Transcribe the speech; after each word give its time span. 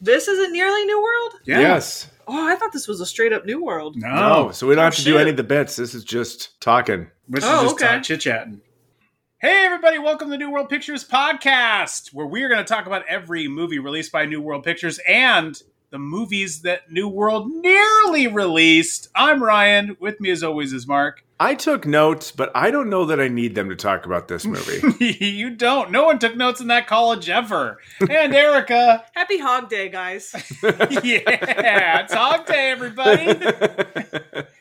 This 0.00 0.28
isn't 0.28 0.52
nearly 0.52 0.84
New 0.84 1.02
World? 1.02 1.40
Yeah. 1.44 1.60
Yes. 1.60 2.10
Oh, 2.28 2.46
I 2.48 2.56
thought 2.56 2.72
this 2.72 2.88
was 2.88 3.00
a 3.00 3.06
straight 3.06 3.32
up 3.32 3.46
New 3.46 3.64
World. 3.64 3.96
No. 3.96 4.14
No, 4.46 4.50
so 4.50 4.66
we 4.66 4.74
don't 4.74 4.82
Oh, 4.82 4.86
have 4.86 4.94
to 4.96 5.04
do 5.04 5.16
oh, 5.16 5.20
any 5.20 5.30
of 5.30 5.36
the 5.36 5.44
bits. 5.44 5.76
This 5.76 5.94
is 5.94 6.04
just 6.04 6.60
talking. 6.60 7.08
This 7.28 7.44
Oh, 7.46 7.64
is 7.66 7.72
just 7.72 7.82
okay. 7.84 8.00
chit 8.02 8.20
chatting. 8.20 8.60
Hey, 9.38 9.64
everybody, 9.64 9.98
welcome 9.98 10.28
to 10.28 10.32
the 10.32 10.38
New 10.38 10.50
World 10.50 10.68
Pictures 10.68 11.06
podcast, 11.06 12.12
where 12.12 12.26
we 12.26 12.42
are 12.42 12.48
going 12.48 12.62
to 12.64 12.68
talk 12.68 12.86
about 12.86 13.04
every 13.08 13.48
movie 13.48 13.78
released 13.78 14.10
by 14.10 14.24
New 14.26 14.40
World 14.40 14.64
Pictures 14.64 14.98
and 15.06 15.60
the 15.90 15.98
movies 15.98 16.62
that 16.62 16.90
New 16.90 17.08
World 17.08 17.48
nearly 17.50 18.26
released. 18.26 19.08
I'm 19.14 19.42
Ryan. 19.42 19.96
With 20.00 20.20
me, 20.20 20.30
as 20.30 20.42
always, 20.42 20.72
is 20.72 20.86
Mark. 20.86 21.22
I 21.38 21.54
took 21.54 21.86
notes, 21.86 22.32
but 22.32 22.50
I 22.54 22.70
don't 22.70 22.88
know 22.88 23.04
that 23.06 23.20
I 23.20 23.28
need 23.28 23.54
them 23.54 23.68
to 23.68 23.76
talk 23.76 24.06
about 24.06 24.28
this 24.28 24.46
movie. 24.46 25.04
you 25.04 25.50
don't. 25.50 25.90
No 25.90 26.04
one 26.04 26.18
took 26.18 26.34
notes 26.34 26.60
in 26.60 26.68
that 26.68 26.86
college 26.86 27.28
ever. 27.28 27.78
And 28.00 28.34
Erica. 28.34 29.04
Happy 29.14 29.38
Hog 29.38 29.68
Day, 29.68 29.90
guys. 29.90 30.34
yeah, 30.62 32.00
it's 32.00 32.14
Hog 32.14 32.46
Day, 32.46 32.70
everybody. 32.70 33.26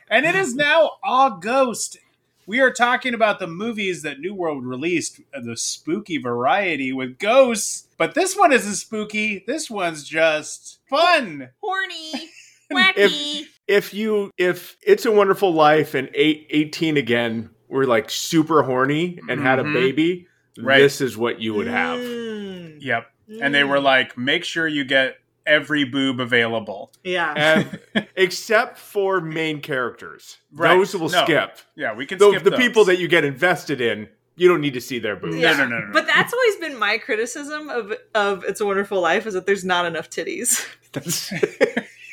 And 0.10 0.26
it 0.26 0.36
is 0.36 0.54
now 0.54 0.92
August. 1.04 1.98
We 2.46 2.60
are 2.60 2.72
talking 2.72 3.14
about 3.14 3.40
the 3.40 3.48
movies 3.48 4.04
that 4.04 4.20
New 4.20 4.36
World 4.36 4.66
released, 4.66 5.22
uh, 5.34 5.40
the 5.42 5.58
spooky 5.58 6.18
variety 6.18 6.92
with 6.92 7.18
ghosts. 7.18 7.88
But 7.98 8.14
this 8.14 8.36
one 8.36 8.52
isn't 8.52 8.76
spooky. 8.76 9.44
This 9.48 9.70
one's 9.70 10.04
just 10.04 10.80
fun. 10.90 11.50
Horny. 11.62 12.30
If- 12.70 13.52
if 13.68 13.94
you 13.96 14.30
if 14.38 14.78
it's 14.84 15.06
a 15.06 15.12
wonderful 15.12 15.52
life 15.52 15.96
and 15.96 16.10
eight, 16.14 16.46
18 16.52 16.98
again 16.98 17.50
were 17.68 17.86
like 17.88 18.12
super 18.12 18.62
horny 18.62 19.20
and 19.28 19.42
had 19.42 19.58
a 19.58 19.64
Mhm. 19.64 19.74
baby, 19.74 20.28
Right. 20.60 20.78
this 20.80 21.02
is 21.02 21.18
what 21.18 21.42
you 21.42 21.56
would 21.56 21.66
have. 21.68 22.00
Mm. 22.00 22.78
Yep. 22.80 23.08
And 23.42 23.56
they 23.56 23.64
were 23.64 23.80
like, 23.80 24.18
make 24.20 24.44
sure 24.44 24.68
you 24.68 24.84
get 24.86 25.18
every 25.48 25.84
boob 25.84 26.20
available. 26.20 26.92
Yeah. 27.04 27.34
And 27.36 27.80
except 28.16 28.78
for 28.78 29.20
main 29.20 29.62
characters. 29.62 30.38
Right. 30.54 30.76
Those 30.78 30.96
will 30.96 31.10
No. 31.10 31.24
skip. 31.24 31.58
Yeah, 31.76 31.96
we 31.96 32.06
can 32.06 32.20
The, 32.20 32.30
skip 32.32 32.44
the 32.44 32.52
those. 32.52 32.60
people 32.60 32.86
that 32.86 33.00
you 33.00 33.08
get 33.08 33.26
invested 33.26 33.82
in, 33.82 34.10
you 34.36 34.48
don't 34.48 34.62
need 34.62 34.76
to 34.76 34.82
see 34.82 35.00
their 35.00 35.16
boobs. 35.16 35.38
No, 35.38 35.54
no, 35.58 35.66
no, 35.66 35.80
no, 35.80 35.86
no. 35.88 35.92
But 35.92 36.06
that's 36.06 36.32
always 36.34 36.56
been 36.58 36.78
my 36.78 37.00
criticism 37.00 37.70
of 37.70 37.94
of 38.14 38.44
It's 38.44 38.62
a 38.62 38.66
Wonderful 38.66 39.02
Life 39.02 39.26
is 39.26 39.34
that 39.34 39.48
there's 39.48 39.66
not 39.66 39.88
enough 39.88 40.10
titties. 40.12 40.64
That's, 40.92 41.32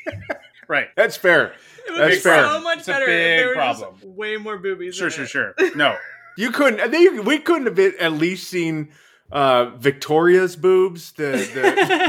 right. 0.73 0.89
that's 0.97 1.17
fair. 1.17 1.55
It 1.87 1.92
would 1.92 2.01
That's 2.01 2.15
be 2.17 2.20
fair. 2.20 2.45
so 2.45 2.61
much 2.61 2.78
It's 2.78 2.89
a 2.89 2.92
better 2.92 3.06
big 3.06 3.15
if 3.15 3.39
there 3.41 3.48
were 3.48 3.55
problem. 3.55 3.95
just 3.97 4.06
way 4.06 4.37
more 4.37 4.56
boobies. 4.59 4.95
Sure, 4.95 5.09
in 5.09 5.12
sure, 5.12 5.25
it. 5.25 5.29
sure. 5.29 5.55
No. 5.77 5.97
You 6.39 6.51
couldn't. 6.51 6.81
I 6.81 6.89
think 6.89 7.25
we 7.27 7.39
couldn't 7.39 7.67
have 7.67 7.75
been- 7.75 7.95
at 8.01 8.12
least 8.12 8.48
seen 8.48 8.91
uh, 9.33 9.67
Victoria's 9.77 10.56
boobs, 10.56 11.12
the 11.12 11.33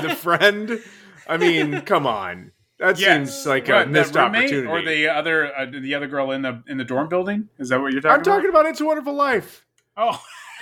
the, 0.01 0.07
the 0.09 0.15
friend. 0.25 0.79
I 1.27 1.37
mean, 1.37 1.81
come 1.81 2.05
on. 2.07 2.51
That 2.79 2.99
Yes. 2.99 3.31
seems 3.33 3.45
like 3.47 3.67
What, 3.67 3.87
a 3.87 3.89
missed 3.89 4.13
roommate 4.15 4.43
opportunity. 4.51 4.67
or 4.67 4.81
the 4.81 5.07
other 5.07 5.55
uh, 5.57 5.65
the 5.65 5.95
other 5.95 6.07
girl 6.07 6.31
in 6.31 6.41
the 6.43 6.61
in 6.67 6.77
the 6.77 6.83
dorm 6.85 7.09
building? 7.09 7.49
Is 7.57 7.69
that 7.69 7.81
what 7.81 7.91
you're 7.93 8.01
talking 8.01 8.15
about? 8.21 8.27
I'm 8.27 8.35
talking 8.35 8.49
about 8.49 8.65
It's 8.67 8.79
a 8.81 8.85
Wonderful 8.85 9.13
Life. 9.13 9.65
Oh. 9.97 10.21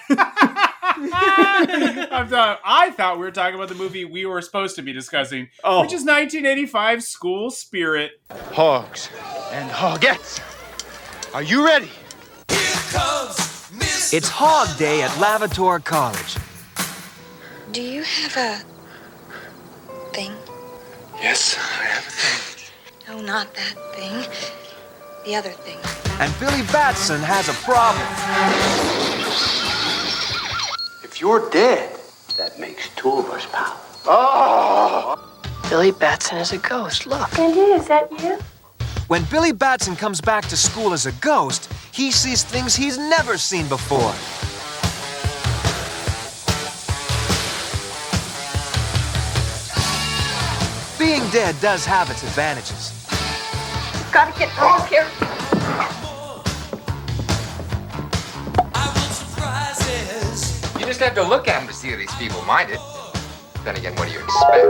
I'm 0.83 2.27
done. 2.29 2.57
I 2.63 2.91
thought 2.91 3.17
we 3.17 3.23
were 3.25 3.31
talking 3.31 3.55
about 3.55 3.69
the 3.69 3.75
movie 3.75 4.03
we 4.05 4.25
were 4.25 4.41
supposed 4.41 4.75
to 4.77 4.81
be 4.81 4.91
discussing, 4.93 5.49
Oh, 5.63 5.81
which 5.81 5.93
is 5.93 6.01
1985 6.01 7.03
School 7.03 7.51
Spirit. 7.51 8.19
Hogs 8.53 9.09
and 9.51 9.69
hogettes. 9.69 10.39
Are 11.33 11.43
you 11.43 11.65
ready? 11.65 11.89
It's 14.13 14.27
Hog 14.27 14.77
Day 14.77 15.01
at 15.03 15.11
Lavator 15.11 15.81
College. 15.83 16.35
Do 17.71 17.81
you 17.81 18.03
have 18.03 18.35
a 18.37 18.57
thing? 20.13 20.33
Yes, 21.21 21.55
I 21.57 21.85
have 21.85 22.05
a 22.07 22.09
thing. 22.11 22.67
No, 23.07 23.21
not 23.21 23.53
that 23.53 23.75
thing. 23.95 24.25
The 25.25 25.35
other 25.35 25.51
thing. 25.51 25.77
And 26.19 26.33
Billy 26.39 26.63
Batson 26.73 27.21
has 27.21 27.47
a 27.47 27.53
problem. 27.63 29.10
If 31.21 31.25
you're 31.25 31.49
dead, 31.51 31.99
that 32.37 32.59
makes 32.59 32.89
two 32.95 33.11
of 33.11 33.29
us, 33.29 33.45
pal. 33.51 33.79
Oh! 34.07 35.51
Billy 35.69 35.91
Batson 35.91 36.39
is 36.39 36.51
a 36.51 36.57
ghost. 36.57 37.05
Look. 37.05 37.37
Andy, 37.37 37.59
is 37.59 37.87
that 37.89 38.11
you? 38.23 38.39
When 39.07 39.23
Billy 39.25 39.51
Batson 39.51 39.95
comes 39.95 40.19
back 40.19 40.47
to 40.47 40.57
school 40.57 40.93
as 40.93 41.05
a 41.05 41.11
ghost, 41.21 41.71
he 41.91 42.09
sees 42.09 42.43
things 42.43 42.75
he's 42.75 42.97
never 42.97 43.37
seen 43.37 43.67
before. 43.67 44.15
Being 50.97 51.29
dead 51.29 51.55
does 51.61 51.85
have 51.85 52.09
its 52.09 52.23
advantages. 52.23 52.93
Gotta 54.11 54.35
get 54.39 54.49
out 54.57 54.79
of 54.81 54.89
here. 54.89 55.40
Just 60.91 60.99
have 60.99 61.15
to 61.15 61.23
look 61.23 61.47
at 61.47 61.57
them 61.57 61.69
to 61.69 61.73
see 61.73 61.87
if 61.87 61.99
these 61.99 62.13
people 62.15 62.41
mind 62.41 62.69
it. 62.69 62.79
Then 63.63 63.77
again, 63.77 63.95
what 63.95 64.09
do 64.09 64.13
you 64.13 64.19
expect? 64.19 64.65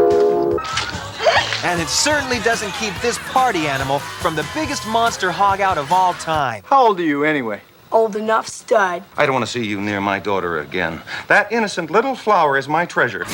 And 1.66 1.82
it 1.82 1.88
certainly 1.88 2.38
doesn't 2.42 2.72
keep 2.74 2.94
this 3.02 3.18
party 3.34 3.66
animal 3.66 3.98
from 3.98 4.36
the 4.36 4.48
biggest 4.54 4.88
monster 4.88 5.32
hog 5.32 5.62
out 5.62 5.80
of 5.80 5.92
all 5.92 6.14
time. 6.14 6.62
How 6.68 6.86
old 6.86 7.00
are 7.00 7.04
you 7.04 7.24
anyway? 7.24 7.62
Old 7.92 8.16
enough, 8.16 8.48
stud. 8.48 9.04
I 9.18 9.26
don't 9.26 9.34
want 9.34 9.48
to 9.48 9.52
see 9.52 9.66
you 9.66 9.82
near 9.82 10.00
my 10.00 10.20
daughter 10.20 10.60
again. 10.60 11.02
That 11.28 11.52
innocent 11.52 11.90
little 11.90 12.16
flower 12.16 12.56
is 12.56 12.68
my 12.68 12.86
treasure. 12.86 13.26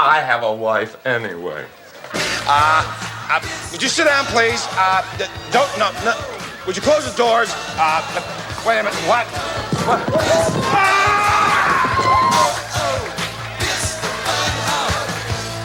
I 0.00 0.22
have 0.24 0.42
a 0.42 0.54
wife 0.54 1.06
anyway. 1.06 1.66
Uh, 2.50 2.82
uh, 3.30 3.40
would 3.70 3.82
you 3.82 3.88
sit 3.88 4.06
down, 4.06 4.24
please? 4.26 4.66
Uh, 4.70 5.02
don't, 5.52 5.68
no, 5.78 5.90
no. 6.02 6.14
Would 6.66 6.76
you 6.76 6.82
close 6.82 7.04
the 7.04 7.12
doors? 7.14 7.50
Uh, 7.76 8.00
wait 8.66 8.78
a 8.78 8.82
minute, 8.84 8.94
what? 9.06 9.26
What? 9.84 10.00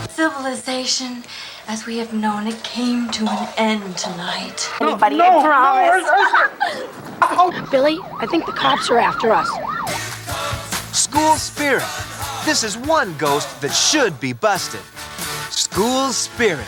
Civilization, 0.10 1.24
as 1.70 1.86
we 1.86 1.98
have 2.00 2.12
known 2.14 2.48
it, 2.48 2.62
came 2.66 3.10
to 3.12 3.26
an 3.30 3.48
end 3.56 3.98
tonight. 3.98 4.70
Anybody, 4.82 5.22
I 5.22 5.42
promise. 5.42 6.04
Billy, 7.72 7.98
I 8.20 8.26
think 8.26 8.46
the 8.46 8.52
cops 8.52 8.90
are 8.90 9.00
after 9.00 9.32
us. 9.32 9.48
School 10.92 11.38
Spirit. 11.38 11.88
This 12.44 12.66
is 12.66 12.78
one 12.78 13.16
ghost 13.18 13.62
that 13.62 13.72
should 13.72 14.20
be 14.20 14.34
busted. 14.34 14.82
School 15.56 16.12
Spirit. 16.12 16.66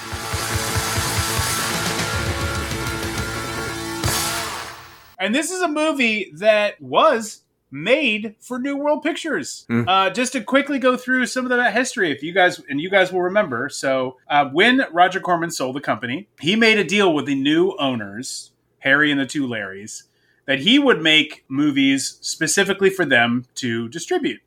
And 5.20 5.34
this 5.34 5.50
is 5.50 5.62
a 5.62 5.68
movie 5.68 6.32
that 6.36 6.80
was 6.80 7.42
made 7.72 8.36
for 8.40 8.60
New 8.60 8.78
World 8.78 9.02
Pictures. 9.02 9.66
Hmm. 9.68 9.90
Uh, 9.90 10.10
just 10.12 10.34
to 10.34 10.42
quickly 10.44 10.78
go 10.78 10.96
through 10.96 11.26
some 11.26 11.46
of 11.46 11.50
the 11.50 11.72
history, 11.72 12.12
if 12.12 12.22
you 12.22 12.32
guys 12.32 12.62
and 12.70 12.80
you 12.80 12.92
guys 12.92 13.12
will 13.12 13.24
remember. 13.24 13.70
So, 13.70 14.18
uh, 14.30 14.50
when 14.50 14.86
Roger 14.94 15.20
Corman 15.20 15.50
sold 15.50 15.76
the 15.76 15.82
company, 15.82 16.28
he 16.40 16.56
made 16.56 16.78
a 16.78 16.84
deal 16.84 17.12
with 17.12 17.26
the 17.26 17.36
new 17.36 17.76
owners, 17.80 18.52
Harry 18.80 19.12
and 19.12 19.20
the 19.20 19.26
two 19.26 19.48
Larrys, 19.48 20.04
that 20.46 20.60
he 20.60 20.78
would 20.78 21.02
make 21.02 21.44
movies 21.48 22.20
specifically 22.22 22.92
for 22.92 23.04
them 23.04 23.46
to 23.56 23.90
distribute. 23.90 24.42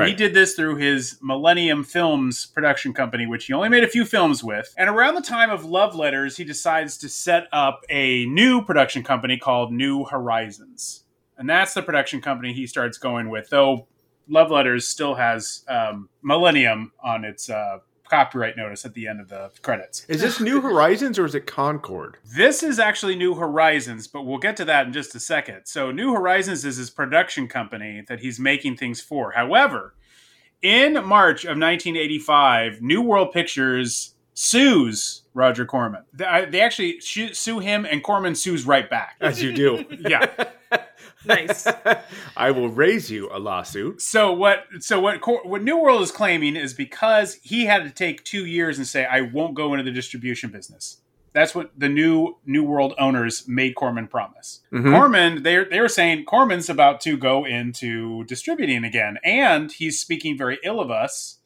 And 0.00 0.08
he 0.08 0.14
did 0.14 0.34
this 0.34 0.54
through 0.54 0.76
his 0.76 1.18
Millennium 1.22 1.84
Films 1.84 2.46
production 2.46 2.92
company, 2.92 3.26
which 3.26 3.46
he 3.46 3.52
only 3.52 3.68
made 3.68 3.84
a 3.84 3.88
few 3.88 4.04
films 4.04 4.42
with. 4.42 4.72
And 4.78 4.88
around 4.88 5.14
the 5.14 5.22
time 5.22 5.50
of 5.50 5.64
Love 5.64 5.94
Letters, 5.94 6.36
he 6.36 6.44
decides 6.44 6.96
to 6.98 7.08
set 7.08 7.46
up 7.52 7.84
a 7.90 8.24
new 8.26 8.64
production 8.64 9.02
company 9.02 9.36
called 9.36 9.72
New 9.72 10.04
Horizons. 10.04 11.04
And 11.36 11.48
that's 11.48 11.74
the 11.74 11.82
production 11.82 12.20
company 12.20 12.52
he 12.52 12.66
starts 12.66 12.98
going 12.98 13.28
with, 13.28 13.50
though 13.50 13.86
Love 14.28 14.50
Letters 14.50 14.86
still 14.86 15.14
has 15.14 15.64
um, 15.68 16.08
Millennium 16.22 16.92
on 17.02 17.24
its 17.24 17.50
uh, 17.50 17.78
copyright 18.12 18.58
notice 18.58 18.84
at 18.84 18.92
the 18.92 19.08
end 19.08 19.22
of 19.22 19.28
the 19.30 19.50
credits. 19.62 20.04
is 20.06 20.20
this 20.20 20.38
New 20.38 20.60
Horizons 20.60 21.18
or 21.18 21.24
is 21.24 21.34
it 21.34 21.46
Concorde? 21.46 22.18
This 22.36 22.62
is 22.62 22.78
actually 22.78 23.16
New 23.16 23.34
Horizons, 23.34 24.06
but 24.06 24.26
we'll 24.26 24.36
get 24.36 24.54
to 24.58 24.66
that 24.66 24.86
in 24.86 24.92
just 24.92 25.14
a 25.14 25.20
second. 25.20 25.62
So, 25.64 25.90
New 25.90 26.12
Horizons 26.12 26.66
is 26.66 26.76
his 26.76 26.90
production 26.90 27.48
company 27.48 28.04
that 28.08 28.20
he's 28.20 28.38
making 28.38 28.76
things 28.76 29.00
for. 29.00 29.32
However, 29.32 29.94
in 30.60 30.92
March 31.06 31.44
of 31.44 31.56
1985, 31.56 32.82
New 32.82 33.00
World 33.00 33.32
Pictures 33.32 34.14
sues 34.34 35.22
Roger 35.32 35.64
Corman. 35.64 36.02
They, 36.12 36.60
actually 36.60 37.00
sue 37.00 37.60
him, 37.60 37.86
and 37.86 38.02
Corman 38.02 38.34
sues 38.34 38.66
right 38.66 38.88
back. 38.90 39.16
As 39.22 39.42
you 39.42 39.52
do. 39.52 39.86
Yeah. 39.98 40.26
Nice. 41.24 41.66
I 42.36 42.50
will 42.50 42.68
raise 42.68 43.10
you 43.10 43.28
a 43.32 43.38
lawsuit. 43.38 44.00
So 44.00 44.32
what? 44.32 44.64
So 44.80 45.00
what? 45.00 45.20
What 45.46 45.62
New 45.62 45.78
World 45.78 46.02
is 46.02 46.10
claiming 46.10 46.56
is 46.56 46.74
because 46.74 47.34
he 47.42 47.66
had 47.66 47.84
to 47.84 47.90
take 47.90 48.24
two 48.24 48.44
years 48.46 48.78
and 48.78 48.86
say, 48.86 49.04
"I 49.04 49.20
won't 49.20 49.54
go 49.54 49.72
into 49.74 49.84
the 49.84 49.92
distribution 49.92 50.50
business." 50.50 50.98
That's 51.34 51.54
what 51.54 51.70
the 51.78 51.88
new 51.88 52.36
New 52.44 52.62
World 52.64 52.94
owners 52.98 53.48
made 53.48 53.74
Corman 53.74 54.06
promise. 54.06 54.60
Mhm. 54.72 54.90
Corman, 54.92 55.42
they're 55.42 55.64
they're 55.64 55.88
saying 55.88 56.24
Corman's 56.26 56.68
about 56.68 57.00
to 57.02 57.16
go 57.16 57.44
into 57.44 58.24
distributing 58.24 58.84
again, 58.84 59.18
and 59.24 59.72
he's 59.72 59.98
speaking 59.98 60.36
very 60.36 60.58
ill 60.62 60.80
of 60.80 60.90
us 60.90 61.38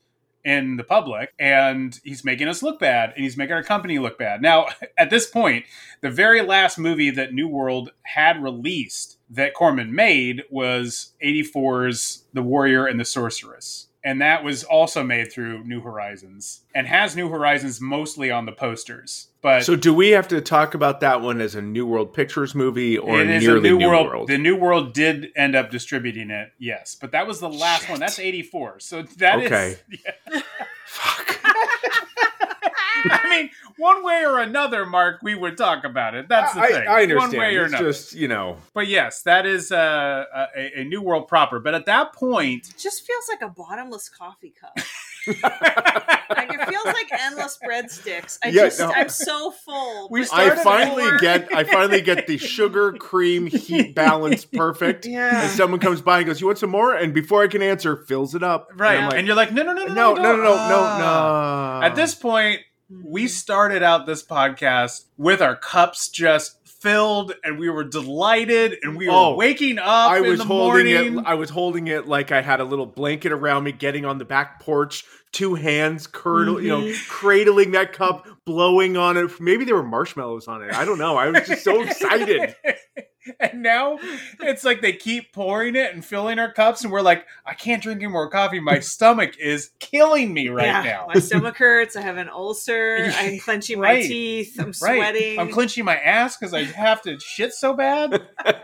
in 0.47 0.77
the 0.77 0.85
public, 0.85 1.35
and 1.41 1.99
he's 2.05 2.25
making 2.25 2.47
us 2.47 2.63
look 2.63 2.79
bad, 2.79 3.13
and 3.15 3.25
he's 3.25 3.37
making 3.37 3.55
our 3.55 3.65
company 3.65 3.99
look 3.99 4.17
bad. 4.17 4.41
Now, 4.41 4.67
at 4.99 5.11
this 5.11 5.27
point, 5.29 5.65
the 6.03 6.11
very 6.11 6.41
last 6.41 6.79
movie 6.79 7.11
that 7.11 7.35
New 7.35 7.49
World 7.49 7.91
had 8.05 8.41
released 8.41 9.19
that 9.29 9.55
Corman 9.55 9.93
made 9.93 10.45
was 10.49 11.15
84's 11.23 12.27
The 12.33 12.43
Warrior 12.43 12.87
and 12.87 13.01
the 13.01 13.05
Sorceress. 13.05 13.86
And 14.07 14.23
that 14.23 14.45
was 14.45 14.63
also 14.63 15.03
made 15.03 15.33
through 15.33 15.65
New 15.65 15.81
Horizons 15.81 16.61
and 16.77 16.87
has 16.87 17.17
New 17.17 17.29
Horizons 17.29 17.81
mostly 17.81 18.31
on 18.31 18.47
the 18.47 18.53
posters. 18.53 19.27
But 19.43 19.65
So 19.65 19.75
do 19.75 19.93
we 19.93 20.11
have 20.11 20.29
to 20.29 20.41
talk 20.41 20.75
about 20.75 21.01
that 21.01 21.23
one 21.23 21.41
as 21.41 21.57
a 21.57 21.61
New 21.61 21.85
World 21.85 22.15
Pictures 22.15 22.55
movie 22.55 22.97
or 22.97 23.21
it 23.21 23.29
is 23.29 23.43
nearly 23.43 23.69
a 23.69 23.73
new, 23.73 23.79
New 23.79 23.89
world. 23.89 24.07
World? 24.07 24.29
The 24.29 24.39
New 24.39 24.55
World 24.55 24.95
did 24.95 25.33
end 25.35 25.57
up 25.57 25.73
distributing 25.73 26.31
it, 26.31 26.53
yes, 26.57 26.95
but 26.95 27.11
that 27.11 27.27
was 27.27 27.41
the 27.41 27.49
last 27.49 27.91
one. 27.91 27.99
That's 27.99 28.21
eighty 28.21 28.43
four. 28.43 28.79
So 28.79 29.03
that 29.19 29.41
is. 29.41 29.47
Okay. 29.47 29.77
yeah. 30.33 30.41
I 33.11 33.29
mean, 33.29 33.51
one 33.79 34.03
way 34.05 34.25
or 34.25 34.39
another, 34.39 34.87
Mark, 34.87 35.21
we 35.23 35.35
would 35.35 35.57
talk 35.57 35.85
about 35.85 36.15
it. 36.15 36.29
That's 36.29 36.55
the 36.55 36.61
I, 36.61 36.69
thing. 36.69 36.89
I 36.89 37.03
understand. 37.03 37.17
One 37.33 37.39
way 37.39 37.57
or 37.57 37.65
it's 37.65 37.73
another. 37.75 37.89
just 37.93 38.15
you 38.15 38.29
know. 38.29 38.57
But 38.75 38.89
yes, 38.89 39.23
that 39.23 39.47
is 39.47 39.71
uh, 39.73 40.25
a, 40.57 40.81
a 40.81 40.85
new 40.85 41.03
world 41.03 41.29
proper. 41.29 41.61
But 41.61 41.75
at 41.75 41.87
that 41.87 42.13
point, 42.13 42.69
It 42.69 42.79
just 42.79 43.07
feels 43.07 43.25
like 43.29 43.43
a 43.43 43.49
bottomless 43.53 44.09
coffee 44.09 44.55
cup. 44.61 44.77
like 45.43 46.53
it 46.53 46.69
feels 46.69 46.85
like 46.85 47.09
endless 47.13 47.59
breadsticks. 47.65 48.39
I 48.45 48.49
Yeah, 48.49 48.65
just 48.65 48.79
no. 48.81 48.93
I'm 48.95 49.09
so 49.09 49.51
full. 49.51 50.09
We 50.11 50.23
I 50.33 50.51
finally 50.57 51.03
more- 51.05 51.19
get 51.19 51.53
I 51.53 51.65
finally 51.65 52.01
get 52.01 52.27
the 52.27 52.37
sugar 52.39 52.93
cream 52.93 53.47
heat 53.47 53.95
balance 53.95 54.45
perfect. 54.45 55.07
Yeah. 55.07 55.43
And 55.43 55.51
someone 55.51 55.81
comes 55.81 56.01
by 56.01 56.19
and 56.19 56.27
goes, 56.27 56.41
"You 56.41 56.47
want 56.47 56.59
some 56.59 56.71
more?" 56.71 56.95
And 56.95 57.13
before 57.13 57.43
I 57.43 57.49
can 57.49 57.63
answer, 57.63 57.97
fills 57.97 58.35
it 58.35 58.43
up. 58.43 58.69
right, 58.77 58.97
And 58.97 59.07
like, 59.07 59.19
and 59.19 59.27
you're 59.27 59.37
like, 59.37 59.53
no, 59.53 59.63
no, 59.63 59.73
no, 59.73 59.87
no, 59.87 59.95
no, 59.95 60.15
no, 60.15 60.23
no, 60.23 60.37
no, 60.37 60.55
no, 60.55 60.57
Ah. 60.81 61.79
no. 61.81 61.87
At 61.87 61.95
this 61.97 62.15
point. 62.15 62.61
We 62.89 63.27
started 63.29 63.83
out 63.83 64.07
this 64.07 64.25
podcast 64.25 65.05
with 65.17 65.43
our 65.43 65.57
cups 65.57 66.09
just 66.09 66.59
filled, 66.81 67.33
and 67.43 67.59
we 67.59 67.69
were 67.71 67.83
delighted, 67.85 68.77
and 68.83 68.97
we 68.97 69.09
were 69.09 69.15
Oh, 69.15 69.35
waking 69.35 69.79
up. 69.79 69.87
I 69.87 70.19
in 70.19 70.27
was 70.29 70.39
the 70.39 70.45
holding 70.45 70.87
morning. 70.95 71.19
it. 71.19 71.25
I 71.27 71.35
was 71.35 71.51
holding 71.51 71.89
it 71.89 72.07
like 72.07 72.31
I 72.33 72.43
had 72.43 72.61
a 72.61 72.65
little 72.65 72.87
blanket 72.87 73.33
around 73.33 73.65
me, 73.65 73.73
getting 73.73 74.05
on 74.05 74.19
the 74.19 74.25
back 74.25 74.61
porch, 74.61 75.05
two 75.33 75.55
hands 75.55 76.07
curdle, 76.07 76.61
you 76.63 76.69
know, 76.69 76.81
Mm-hmm. 76.83 77.11
cradling 77.11 77.73
that 77.73 77.93
cup, 77.93 78.27
blowing 78.45 78.97
on 78.97 79.17
it. 79.17 79.31
Maybe 79.41 79.65
there 79.65 79.75
were 79.75 79.83
marshmallows 79.83 80.47
on 80.47 80.63
it. 80.63 80.73
I 80.75 80.85
don't 80.85 80.99
know. 80.99 81.17
I 81.17 81.29
was 81.31 81.47
just 81.49 81.65
so 81.65 81.83
excited. 81.83 82.55
and 83.41 83.63
now 83.63 83.99
it's 84.41 84.65
like 84.65 84.81
they 84.81 84.93
keep 84.93 85.33
pouring 85.33 85.77
it 85.77 85.93
and 85.95 86.05
filling 86.05 86.39
our 86.39 86.53
cups, 86.53 86.83
and 86.85 86.93
we're 86.93 87.01
like, 87.03 87.25
I 87.45 87.55
can't 87.55 87.83
drink 87.83 88.03
any 88.03 88.11
more 88.11 88.29
coffee. 88.31 88.61
My 88.61 88.79
stomach 88.81 89.37
is 89.39 89.71
killing 89.81 90.33
me 90.33 90.49
right 90.49 90.67
yeah, 90.67 90.83
now. 90.83 91.07
My 91.13 91.21
stomach 91.21 91.57
hurts. 91.57 91.97
I 91.97 92.03
have 92.03 92.17
an 92.17 92.29
ulcer. 92.29 93.11
I'm 93.17 93.39
clenching 93.39 93.81
my 93.81 94.03
teeth. 94.03 94.57
I'm 94.59 94.67
Right. 94.67 94.75
sweating. 94.77 95.39
I'm 95.39 95.51
clenching 95.51 95.85
my 95.85 95.97
ass 95.97 96.37
because 96.37 96.53
I 96.55 96.65
have 96.65 97.03
to 97.03 97.19
shit 97.21 97.53
so 97.55 97.75
bad 97.75 98.23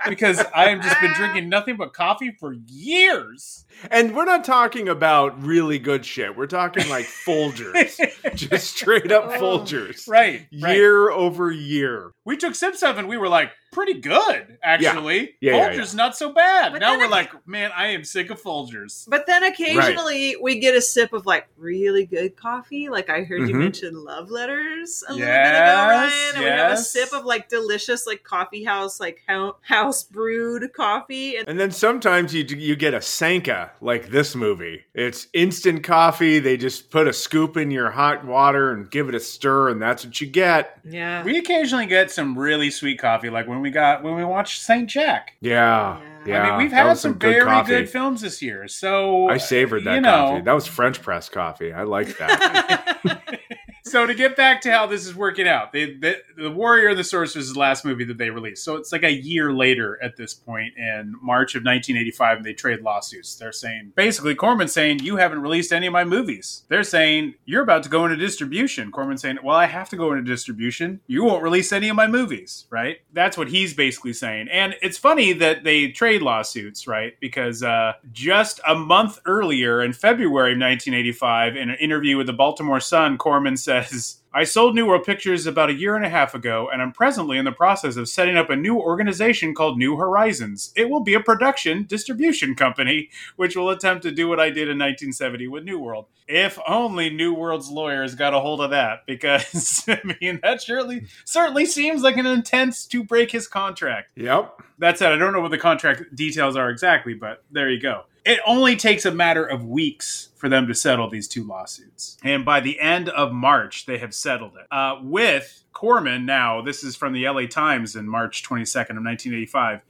because 0.08 0.38
I 0.54 0.68
have 0.70 0.82
just 0.82 1.00
been 1.00 1.12
drinking 1.14 1.48
nothing 1.48 1.76
but 1.76 1.92
coffee 1.92 2.36
for 2.38 2.52
years. 2.52 3.64
And 3.90 4.14
we're 4.14 4.24
not 4.26 4.44
talking 4.44 4.88
about 4.88 5.42
really 5.42 5.78
good 5.78 6.04
shit. 6.04 6.36
We're 6.36 6.46
talking 6.46 6.88
like 6.88 7.06
Folgers, 7.06 7.98
just 8.34 8.76
straight 8.76 9.10
up 9.10 9.24
Oh. 9.26 9.40
Folgers, 9.40 10.08
Right. 10.08 10.46
right. 10.60 10.76
year 10.76 11.10
over 11.10 11.50
year. 11.50 12.12
We 12.24 12.36
took 12.36 12.54
sips 12.54 12.82
of 12.82 12.98
and 12.98 13.08
we 13.08 13.16
were 13.16 13.28
like, 13.28 13.50
pretty 13.72 13.94
good, 13.94 14.58
actually. 14.62 15.34
Yeah, 15.40 15.56
yeah, 15.56 15.70
Folgers 15.74 15.94
not 15.94 16.16
so 16.16 16.32
bad. 16.32 16.72
But 16.72 16.80
now 16.80 16.96
we're 16.96 17.06
I- 17.06 17.08
like, 17.08 17.46
man, 17.48 17.70
I 17.74 17.88
am 17.88 18.04
sick 18.04 18.30
of 18.30 18.40
Folgers. 18.40 19.08
But 19.08 19.26
then 19.26 19.42
occasionally 19.42 20.36
we 20.40 20.60
get 20.60 20.74
a 20.76 20.80
sip 20.80 21.12
of 21.12 21.26
like 21.26 21.48
really 21.56 22.06
good 22.06 22.36
coffee. 22.36 22.88
Like 22.88 23.10
I 23.10 23.22
heard 23.22 23.48
you 23.48 23.54
Mhm. 23.54 23.58
mention 23.58 23.94
love 24.04 24.30
letters 24.30 25.02
a 25.08 25.12
little 25.12 25.26
bit 25.26 25.32
ago, 25.32 25.34
Yes, 25.34 25.88
Ryan. 25.88 26.34
And 26.36 26.44
we 26.44 26.50
have 26.50 26.70
a 26.70 26.74
yes. 26.74 26.90
sip 26.90 27.12
of 27.12 27.24
like 27.24 27.48
delicious 27.48 28.06
like 28.06 28.22
coffee 28.22 28.62
house, 28.64 29.00
like 29.00 29.22
hou- 29.28 29.56
house 29.62 30.04
brewed 30.04 30.72
coffee. 30.74 31.36
And 31.36 31.48
And 31.48 31.58
then 31.58 31.70
sometimes 31.70 32.34
you 32.34 32.44
you 32.44 32.76
get 32.76 32.94
a 32.94 33.00
Sanka 33.02 33.72
like 33.80 34.08
this 34.10 34.34
movie. 34.34 34.84
It's 34.94 35.26
instant 35.32 35.82
coffee. 35.82 36.38
They 36.38 36.56
just 36.56 36.90
put 36.90 37.08
a 37.08 37.12
scoop 37.12 37.56
in 37.56 37.70
your 37.70 37.90
hot 37.90 38.24
water 38.24 38.70
and 38.72 38.90
give 38.90 39.08
it 39.08 39.14
a 39.14 39.20
stir, 39.20 39.70
and 39.70 39.80
that's 39.80 40.04
what 40.04 40.20
you 40.20 40.26
get. 40.26 40.78
yeah. 40.84 41.22
We 41.24 41.38
occasionally 41.38 41.86
get 41.86 42.10
some 42.10 42.36
really 42.38 42.70
sweet 42.70 42.98
coffee, 42.98 43.30
like 43.30 43.46
when 43.48 43.60
we 43.62 43.70
got 43.70 44.02
when 44.02 44.14
we 44.14 44.24
watched 44.24 44.60
Saint 44.62 44.90
Jack. 44.90 45.34
Yeah, 45.40 45.98
yeah. 45.98 46.12
Yeah. 46.26 46.42
I 46.42 46.50
mean, 46.50 46.58
we've 46.58 46.72
had 46.72 46.86
was 46.86 47.00
some, 47.00 47.18
very 47.18 47.40
coffee. 47.40 47.68
good 47.68 47.88
films 47.88 48.20
this 48.20 48.42
year. 48.42 48.68
So 48.68 49.28
I 49.28 49.38
savored 49.38 49.82
uh, 49.82 49.90
that 49.90 49.94
you 49.96 50.00
know, 50.02 50.10
coffee. 50.10 50.40
That 50.42 50.52
was 50.52 50.66
French 50.66 51.02
press 51.02 51.28
coffee. 51.28 51.72
I 51.72 51.82
like 51.82 52.16
that. 52.18 53.00
so 53.84 54.06
to 54.06 54.14
get 54.14 54.36
back 54.36 54.60
to 54.62 54.70
how 54.70 54.86
this 54.86 55.06
is 55.06 55.14
working 55.14 55.48
out, 55.48 55.72
they, 55.72 55.94
the, 55.94 56.16
the 56.36 56.50
Warrior 56.50 56.90
and 56.90 56.98
the 56.98 57.04
Sorceress 57.04 57.48
is 57.48 57.52
the 57.54 57.58
last 57.58 57.84
movie 57.84 58.04
that 58.04 58.16
they 58.16 58.30
released. 58.30 58.64
So 58.64 58.76
it's 58.76 58.92
like 58.92 59.02
a 59.02 59.12
year 59.12 59.52
later 59.52 59.98
at 60.02 60.16
this 60.16 60.34
point 60.34 60.76
in 60.76 61.14
March 61.20 61.54
of 61.54 61.60
1985, 61.60 62.38
and 62.38 62.46
they 62.46 62.52
trade 62.52 62.80
lawsuits. 62.80 63.34
They're 63.34 63.52
saying 63.52 63.92
basically 63.96 64.34
Corman's 64.34 64.72
saying 64.72 65.00
you 65.00 65.16
haven't 65.16 65.42
released 65.42 65.72
any 65.72 65.86
of 65.86 65.92
my 65.92 66.04
movies. 66.04 66.64
They're 66.68 66.84
saying 66.84 67.34
you're 67.44 67.62
about 67.62 67.82
to 67.82 67.88
go 67.88 68.04
into 68.04 68.16
distribution. 68.16 68.92
Corman's 68.92 69.22
saying, 69.22 69.38
well, 69.42 69.56
I 69.56 69.66
have 69.66 69.88
to 69.90 69.96
go 69.96 70.12
into 70.12 70.22
distribution. 70.22 71.00
You 71.08 71.24
won't 71.24 71.42
release 71.42 71.72
any 71.72 71.88
of 71.88 71.96
my 71.96 72.06
movies, 72.06 72.66
right? 72.70 72.98
That's 73.12 73.36
what 73.36 73.48
he's 73.48 73.74
basically 73.74 74.12
saying. 74.12 74.48
And 74.52 74.76
it's 74.80 74.96
funny 74.98 75.32
that 75.34 75.64
they 75.64 75.88
trade 75.88 76.22
lawsuits, 76.22 76.86
right? 76.86 77.14
Because 77.20 77.62
uh, 77.62 77.94
just 78.12 78.60
a 78.66 78.76
month 78.76 79.18
earlier 79.26 79.82
in 79.82 79.92
February 79.92 80.52
of 80.52 80.60
1985, 80.60 81.56
in 81.56 81.70
an 81.70 81.76
interview 81.76 82.16
with 82.16 82.26
the 82.26 82.32
Baltimore 82.32 82.80
Sun, 82.80 83.18
Corman 83.18 83.56
says, 83.72 84.22
I 84.34 84.44
sold 84.44 84.74
New 84.74 84.86
World 84.86 85.04
Pictures 85.04 85.46
about 85.46 85.70
a 85.70 85.74
year 85.74 85.94
and 85.94 86.04
a 86.04 86.10
half 86.10 86.34
ago, 86.34 86.68
and 86.72 86.80
I'm 86.80 86.92
presently 86.92 87.38
in 87.38 87.44
the 87.44 87.52
process 87.52 87.96
of 87.96 88.08
setting 88.08 88.36
up 88.36 88.50
a 88.50 88.56
new 88.56 88.78
organization 88.78 89.54
called 89.54 89.78
New 89.78 89.96
Horizons. 89.96 90.72
It 90.74 90.88
will 90.88 91.00
be 91.00 91.14
a 91.14 91.20
production 91.20 91.84
distribution 91.84 92.54
company, 92.54 93.10
which 93.36 93.56
will 93.56 93.70
attempt 93.70 94.02
to 94.04 94.10
do 94.10 94.28
what 94.28 94.40
I 94.40 94.48
did 94.48 94.68
in 94.68 94.78
1970 94.78 95.48
with 95.48 95.64
New 95.64 95.78
World. 95.78 96.06
If 96.28 96.58
only 96.66 97.10
New 97.10 97.34
World's 97.34 97.68
lawyers 97.68 98.14
got 98.14 98.32
a 98.32 98.40
hold 98.40 98.60
of 98.60 98.70
that, 98.70 99.04
because 99.06 99.84
I 99.88 100.00
mean 100.20 100.40
that 100.42 100.62
surely 100.62 101.06
certainly 101.24 101.66
seems 101.66 102.02
like 102.02 102.16
an 102.16 102.26
intent 102.26 102.88
to 102.90 103.04
break 103.04 103.30
his 103.32 103.48
contract. 103.48 104.10
yep. 104.16 104.54
That 104.78 104.98
said, 104.98 105.12
I 105.12 105.18
don't 105.18 105.32
know 105.32 105.40
what 105.40 105.50
the 105.50 105.58
contract 105.58 106.14
details 106.14 106.56
are 106.56 106.70
exactly, 106.70 107.14
but 107.14 107.44
there 107.50 107.70
you 107.70 107.80
go. 107.80 108.04
It 108.24 108.38
only 108.46 108.76
takes 108.76 109.04
a 109.04 109.10
matter 109.10 109.44
of 109.44 109.64
weeks 109.64 110.28
for 110.36 110.48
them 110.48 110.66
to 110.68 110.74
settle 110.74 111.08
these 111.10 111.26
two 111.26 111.44
lawsuits. 111.44 112.16
And 112.22 112.44
by 112.44 112.60
the 112.60 112.78
end 112.78 113.08
of 113.08 113.32
March, 113.32 113.86
they 113.86 113.98
have 113.98 114.14
settled 114.14 114.52
it. 114.56 114.66
Uh, 114.70 115.00
with 115.02 115.64
Corman 115.72 116.24
now, 116.24 116.62
this 116.62 116.84
is 116.84 116.94
from 116.94 117.12
the 117.12 117.28
LA 117.28 117.46
Times 117.46 117.96
in 117.96 118.08
March 118.08 118.42
22nd 118.44 118.90
of 118.90 119.04
1985. 119.04 119.80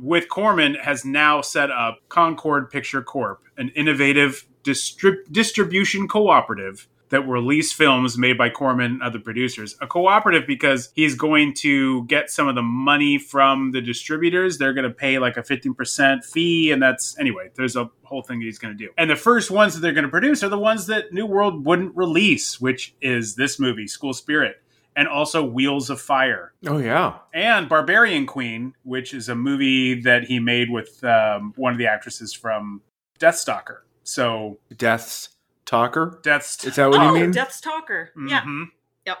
With 0.00 0.28
Corman 0.28 0.76
has 0.76 1.04
now 1.04 1.40
set 1.40 1.72
up 1.72 1.98
Concorde 2.08 2.70
Picture 2.70 3.02
Corp, 3.02 3.42
an 3.56 3.70
innovative 3.70 4.46
distrib- 4.62 5.30
distribution 5.32 6.06
cooperative 6.06 6.86
that 7.10 7.22
release 7.22 7.72
films 7.72 8.18
made 8.18 8.36
by 8.36 8.50
Corman 8.50 8.92
and 8.92 9.02
other 9.02 9.18
producers. 9.18 9.76
A 9.80 9.86
cooperative 9.86 10.46
because 10.46 10.90
he's 10.94 11.14
going 11.14 11.54
to 11.54 12.04
get 12.04 12.30
some 12.30 12.48
of 12.48 12.54
the 12.54 12.62
money 12.62 13.18
from 13.18 13.70
the 13.72 13.80
distributors. 13.80 14.58
They're 14.58 14.74
going 14.74 14.88
to 14.88 14.94
pay 14.94 15.18
like 15.18 15.36
a 15.36 15.42
15% 15.42 16.24
fee. 16.24 16.70
And 16.70 16.82
that's, 16.82 17.18
anyway, 17.18 17.50
there's 17.54 17.76
a 17.76 17.90
whole 18.02 18.22
thing 18.22 18.38
that 18.40 18.44
he's 18.44 18.58
going 18.58 18.76
to 18.76 18.84
do. 18.84 18.90
And 18.98 19.08
the 19.10 19.16
first 19.16 19.50
ones 19.50 19.74
that 19.74 19.80
they're 19.80 19.92
going 19.92 20.04
to 20.04 20.10
produce 20.10 20.42
are 20.42 20.48
the 20.48 20.58
ones 20.58 20.86
that 20.86 21.12
New 21.12 21.26
World 21.26 21.64
wouldn't 21.64 21.96
release, 21.96 22.60
which 22.60 22.94
is 23.00 23.36
this 23.36 23.58
movie, 23.58 23.86
School 23.86 24.12
Spirit, 24.12 24.56
and 24.96 25.06
also 25.08 25.44
Wheels 25.44 25.90
of 25.90 26.00
Fire 26.00 26.52
Oh 26.66 26.78
yeah. 26.78 27.18
and 27.32 27.68
Barbarian 27.68 28.26
Queen, 28.26 28.74
which 28.82 29.14
is 29.14 29.28
a 29.28 29.34
movie 29.34 30.00
that 30.02 30.24
he 30.24 30.40
made 30.40 30.70
with 30.70 31.02
um, 31.04 31.52
one 31.56 31.72
of 31.72 31.78
the 31.78 31.86
actresses 31.86 32.32
from 32.34 32.82
Deathstalker. 33.20 33.78
So 34.02 34.58
Death's 34.76 35.28
talker. 35.68 36.18
Death's 36.22 36.64
Is 36.64 36.76
that 36.76 36.88
what 36.88 37.00
oh, 37.00 37.14
you 37.14 37.20
mean? 37.20 37.30
Death's 37.30 37.60
Talker. 37.60 38.10
Yeah. 38.26 38.40
Mhm. 38.42 38.64
Yep. 39.06 39.18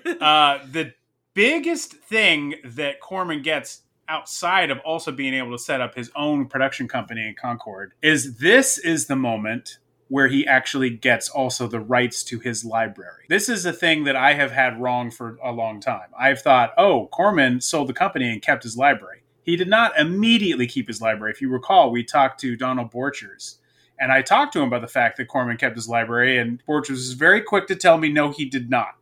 uh, 0.20 0.58
the 0.70 0.92
biggest 1.34 1.92
thing 1.94 2.56
that 2.64 3.00
Corman 3.00 3.42
gets 3.42 3.82
outside 4.08 4.70
of 4.70 4.78
also 4.80 5.12
being 5.12 5.34
able 5.34 5.52
to 5.52 5.58
set 5.58 5.80
up 5.80 5.94
his 5.94 6.10
own 6.14 6.46
production 6.46 6.88
company 6.88 7.26
in 7.26 7.34
Concorde 7.34 7.92
is 8.02 8.36
this 8.38 8.76
is 8.78 9.06
the 9.06 9.16
moment 9.16 9.78
where 10.08 10.28
he 10.28 10.46
actually 10.46 10.90
gets 10.90 11.28
also 11.30 11.66
the 11.66 11.80
rights 11.80 12.22
to 12.24 12.38
his 12.38 12.64
library. 12.64 13.24
This 13.28 13.48
is 13.48 13.64
a 13.64 13.72
thing 13.72 14.04
that 14.04 14.16
I 14.16 14.34
have 14.34 14.50
had 14.50 14.80
wrong 14.80 15.10
for 15.10 15.38
a 15.42 15.50
long 15.50 15.80
time. 15.80 16.08
I've 16.18 16.42
thought, 16.42 16.74
oh, 16.76 17.06
Corman 17.06 17.60
sold 17.60 17.88
the 17.88 17.94
company 17.94 18.30
and 18.30 18.42
kept 18.42 18.64
his 18.64 18.76
library. 18.76 19.22
He 19.42 19.56
did 19.56 19.68
not 19.68 19.98
immediately 19.98 20.66
keep 20.66 20.88
his 20.88 21.00
library. 21.00 21.32
If 21.32 21.40
you 21.40 21.48
recall, 21.48 21.90
we 21.90 22.04
talked 22.04 22.40
to 22.40 22.56
Donald 22.56 22.92
Borchers, 22.92 23.56
and 23.98 24.12
I 24.12 24.22
talked 24.22 24.52
to 24.54 24.60
him 24.60 24.68
about 24.68 24.80
the 24.80 24.88
fact 24.88 25.16
that 25.18 25.28
Corman 25.28 25.56
kept 25.56 25.76
his 25.76 25.88
library, 25.88 26.38
and 26.38 26.62
Borchers 26.66 26.90
was 26.90 27.12
very 27.12 27.40
quick 27.40 27.66
to 27.68 27.76
tell 27.76 27.98
me, 27.98 28.10
no, 28.10 28.30
he 28.30 28.44
did 28.44 28.70
not. 28.70 28.96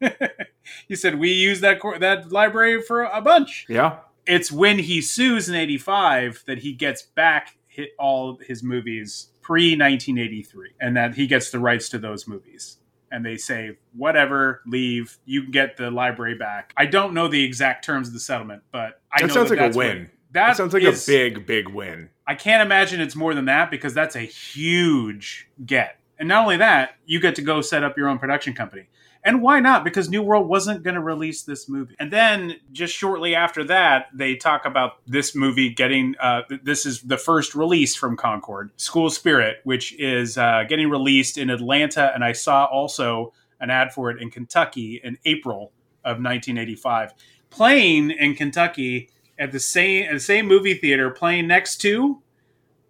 he 0.88 0.96
said 0.96 1.18
we 1.18 1.30
use 1.32 1.60
that 1.60 1.80
cor- 1.80 1.98
that 1.98 2.32
library 2.32 2.82
for 2.82 3.02
a 3.02 3.20
bunch. 3.20 3.66
Yeah. 3.68 3.98
It's 4.26 4.50
when 4.50 4.80
he 4.80 5.00
sues 5.00 5.48
in 5.48 5.54
'85 5.54 6.44
that 6.46 6.58
he 6.58 6.72
gets 6.72 7.02
back 7.02 7.56
hit 7.76 7.90
all 7.98 8.38
his 8.44 8.62
movies 8.62 9.28
pre 9.42 9.72
1983, 9.72 10.70
and 10.80 10.96
that 10.96 11.14
he 11.14 11.26
gets 11.26 11.50
the 11.50 11.60
rights 11.60 11.88
to 11.90 11.98
those 11.98 12.26
movies. 12.26 12.78
And 13.12 13.24
they 13.24 13.36
say, 13.36 13.78
whatever, 13.94 14.62
leave. 14.66 15.18
You 15.24 15.42
can 15.42 15.52
get 15.52 15.76
the 15.76 15.90
library 15.92 16.34
back. 16.34 16.72
I 16.76 16.86
don't 16.86 17.14
know 17.14 17.28
the 17.28 17.44
exact 17.44 17.84
terms 17.84 18.08
of 18.08 18.14
the 18.14 18.20
settlement, 18.20 18.62
but 18.72 19.00
I 19.12 19.20
That 19.20 19.28
know 19.28 19.34
sounds 19.34 19.50
that 19.50 19.58
like 19.58 19.74
a 19.74 19.78
win. 19.78 20.10
That 20.36 20.48
That 20.48 20.56
sounds 20.58 20.74
like 20.74 20.82
is- 20.82 21.08
a 21.08 21.10
big, 21.10 21.46
big 21.46 21.68
win. 21.70 22.10
I 22.26 22.34
can't 22.34 22.60
imagine 22.60 23.00
it's 23.00 23.16
more 23.16 23.34
than 23.34 23.46
that 23.46 23.70
because 23.70 23.94
that's 23.94 24.14
a 24.16 24.20
huge 24.20 25.48
get. 25.64 25.98
And 26.18 26.28
not 26.28 26.42
only 26.42 26.58
that, 26.58 26.96
you 27.06 27.20
get 27.20 27.36
to 27.36 27.42
go 27.42 27.62
set 27.62 27.82
up 27.82 27.96
your 27.96 28.08
own 28.08 28.18
production 28.18 28.52
company. 28.52 28.88
And 29.24 29.40
why 29.42 29.60
not? 29.60 29.82
Because 29.82 30.10
New 30.10 30.22
World 30.22 30.46
wasn't 30.46 30.82
going 30.82 30.94
to 30.94 31.00
release 31.00 31.42
this 31.42 31.68
movie. 31.70 31.94
And 31.98 32.12
then 32.12 32.56
just 32.70 32.94
shortly 32.94 33.34
after 33.34 33.64
that, 33.64 34.06
they 34.14 34.36
talk 34.36 34.66
about 34.66 34.98
this 35.06 35.34
movie 35.34 35.70
getting, 35.70 36.14
uh, 36.20 36.42
this 36.62 36.84
is 36.84 37.00
the 37.00 37.16
first 37.16 37.54
release 37.54 37.96
from 37.96 38.16
Concorde, 38.16 38.70
School 38.76 39.08
Spirit, 39.08 39.56
which 39.64 39.94
is 39.98 40.36
uh, 40.36 40.64
getting 40.68 40.90
released 40.90 41.38
in 41.38 41.48
Atlanta. 41.48 42.12
And 42.14 42.22
I 42.22 42.32
saw 42.32 42.66
also 42.66 43.32
an 43.58 43.70
ad 43.70 43.92
for 43.92 44.10
it 44.10 44.20
in 44.20 44.30
Kentucky 44.30 45.00
in 45.02 45.16
April 45.24 45.72
of 46.04 46.18
1985. 46.18 47.14
Playing 47.50 48.10
in 48.10 48.34
Kentucky 48.34 49.08
at 49.38 49.52
the 49.52 49.60
same, 49.60 50.04
at 50.06 50.12
the 50.12 50.20
same 50.20 50.46
movie 50.46 50.74
theater, 50.74 51.10
playing 51.10 51.46
next 51.46 51.78
to 51.78 52.22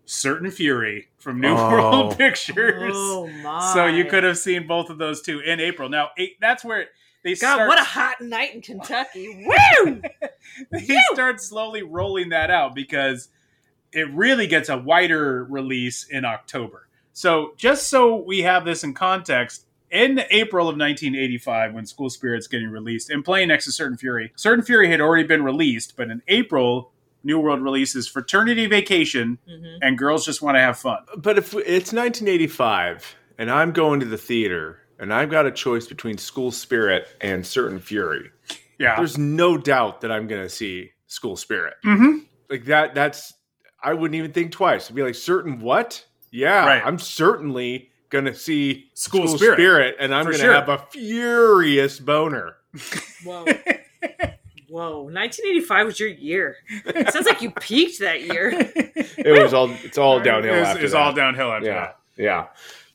Certain 0.04 0.50
Fury 0.50 1.08
from 1.18 1.40
New 1.40 1.48
Oh. 1.56 1.70
World 1.70 2.18
Pictures. 2.18 2.92
Oh 2.94 3.28
my! 3.42 3.72
So 3.74 3.86
you 3.86 4.04
could 4.04 4.24
have 4.24 4.38
seen 4.38 4.66
both 4.66 4.90
of 4.90 4.98
those 4.98 5.22
two 5.22 5.40
in 5.40 5.58
April. 5.60 5.88
Now 5.88 6.10
eight, 6.16 6.36
that's 6.40 6.64
where 6.64 6.82
it- 6.82 6.88
they 7.24 7.34
God, 7.34 7.54
start. 7.54 7.68
what 7.68 7.80
a 7.80 7.84
hot 7.84 8.20
night 8.20 8.54
in 8.54 8.60
Kentucky! 8.62 9.44
Woo! 9.84 10.00
they 10.70 10.96
start 11.12 11.40
slowly 11.40 11.82
rolling 11.82 12.28
that 12.28 12.50
out 12.52 12.72
because 12.76 13.28
it 13.92 14.08
really 14.12 14.46
gets 14.46 14.68
a 14.68 14.78
wider 14.78 15.44
release 15.50 16.04
in 16.08 16.24
October. 16.24 16.86
So 17.12 17.54
just 17.56 17.88
so 17.88 18.14
we 18.22 18.42
have 18.42 18.64
this 18.64 18.84
in 18.84 18.94
context, 18.94 19.65
in 19.90 20.20
April 20.30 20.68
of 20.68 20.76
1985, 20.76 21.74
when 21.74 21.86
School 21.86 22.10
Spirit's 22.10 22.46
getting 22.46 22.68
released 22.70 23.10
and 23.10 23.24
playing 23.24 23.48
next 23.48 23.64
to 23.66 23.72
Certain 23.72 23.96
Fury, 23.96 24.32
Certain 24.36 24.64
Fury 24.64 24.90
had 24.90 25.00
already 25.00 25.24
been 25.26 25.42
released, 25.44 25.96
but 25.96 26.10
in 26.10 26.22
April, 26.28 26.92
New 27.24 27.38
World 27.40 27.60
releases 27.62 28.06
Fraternity 28.06 28.66
Vacation 28.66 29.38
Mhm. 29.48 29.78
and 29.82 29.98
Girls 29.98 30.24
Just 30.24 30.42
Want 30.42 30.56
to 30.56 30.60
Have 30.60 30.78
Fun. 30.78 30.98
But 31.16 31.38
if 31.38 31.54
it's 31.54 31.92
1985 31.92 33.16
and 33.38 33.50
I'm 33.50 33.72
going 33.72 34.00
to 34.00 34.06
the 34.06 34.18
theater 34.18 34.80
and 34.98 35.12
I've 35.12 35.30
got 35.30 35.46
a 35.46 35.50
choice 35.50 35.86
between 35.86 36.18
School 36.18 36.50
Spirit 36.50 37.08
and 37.20 37.44
Certain 37.46 37.78
Fury, 37.80 38.30
Yeah. 38.78 38.96
there's 38.96 39.18
no 39.18 39.56
doubt 39.58 40.00
that 40.02 40.12
I'm 40.12 40.26
going 40.26 40.42
to 40.42 40.48
see 40.48 40.92
School 41.06 41.36
Spirit. 41.36 41.74
hmm 41.82 42.18
Like 42.48 42.66
that, 42.66 42.94
that's, 42.94 43.34
I 43.82 43.92
wouldn't 43.94 44.14
even 44.16 44.32
think 44.32 44.52
twice. 44.52 44.88
I'd 44.88 44.94
be 44.96 45.02
like, 45.02 45.14
certain 45.16 45.58
what? 45.60 46.04
Yeah, 46.30 46.64
Right. 46.66 46.82
I'm 46.84 46.98
certainly 46.98 47.90
going 48.10 48.24
to 48.26 48.34
see 48.34 48.90
School 48.94 49.26
Spirit. 49.28 49.96
and 50.00 50.14
I'm 50.14 50.24
For 50.24 50.30
going 50.32 50.40
to 50.40 50.44
sure. 50.46 50.54
have 50.54 50.68
a 50.68 50.78
furious 50.90 51.98
boner. 52.00 52.56
Whoa! 53.24 53.44
Whoa! 54.68 55.02
1985 55.02 55.86
was 55.86 56.00
your 56.00 56.08
year. 56.08 56.56
It 56.86 57.12
sounds 57.12 57.26
like 57.26 57.40
you 57.40 57.50
peaked 57.52 58.00
that 58.00 58.22
year. 58.22 58.50
It 59.16 59.42
was 59.42 59.54
all, 59.54 59.70
it's 59.84 59.96
all 59.96 60.20
downhill 60.20 60.54
It 60.54 60.58
was, 60.60 60.68
after 60.68 60.80
it 60.80 60.82
was 60.82 60.92
that. 60.92 60.98
all 61.00 61.12
downhill 61.12 61.52
after 61.52 61.66
Yeah, 61.68 61.74
that. 61.80 61.98
yeah. 62.16 62.46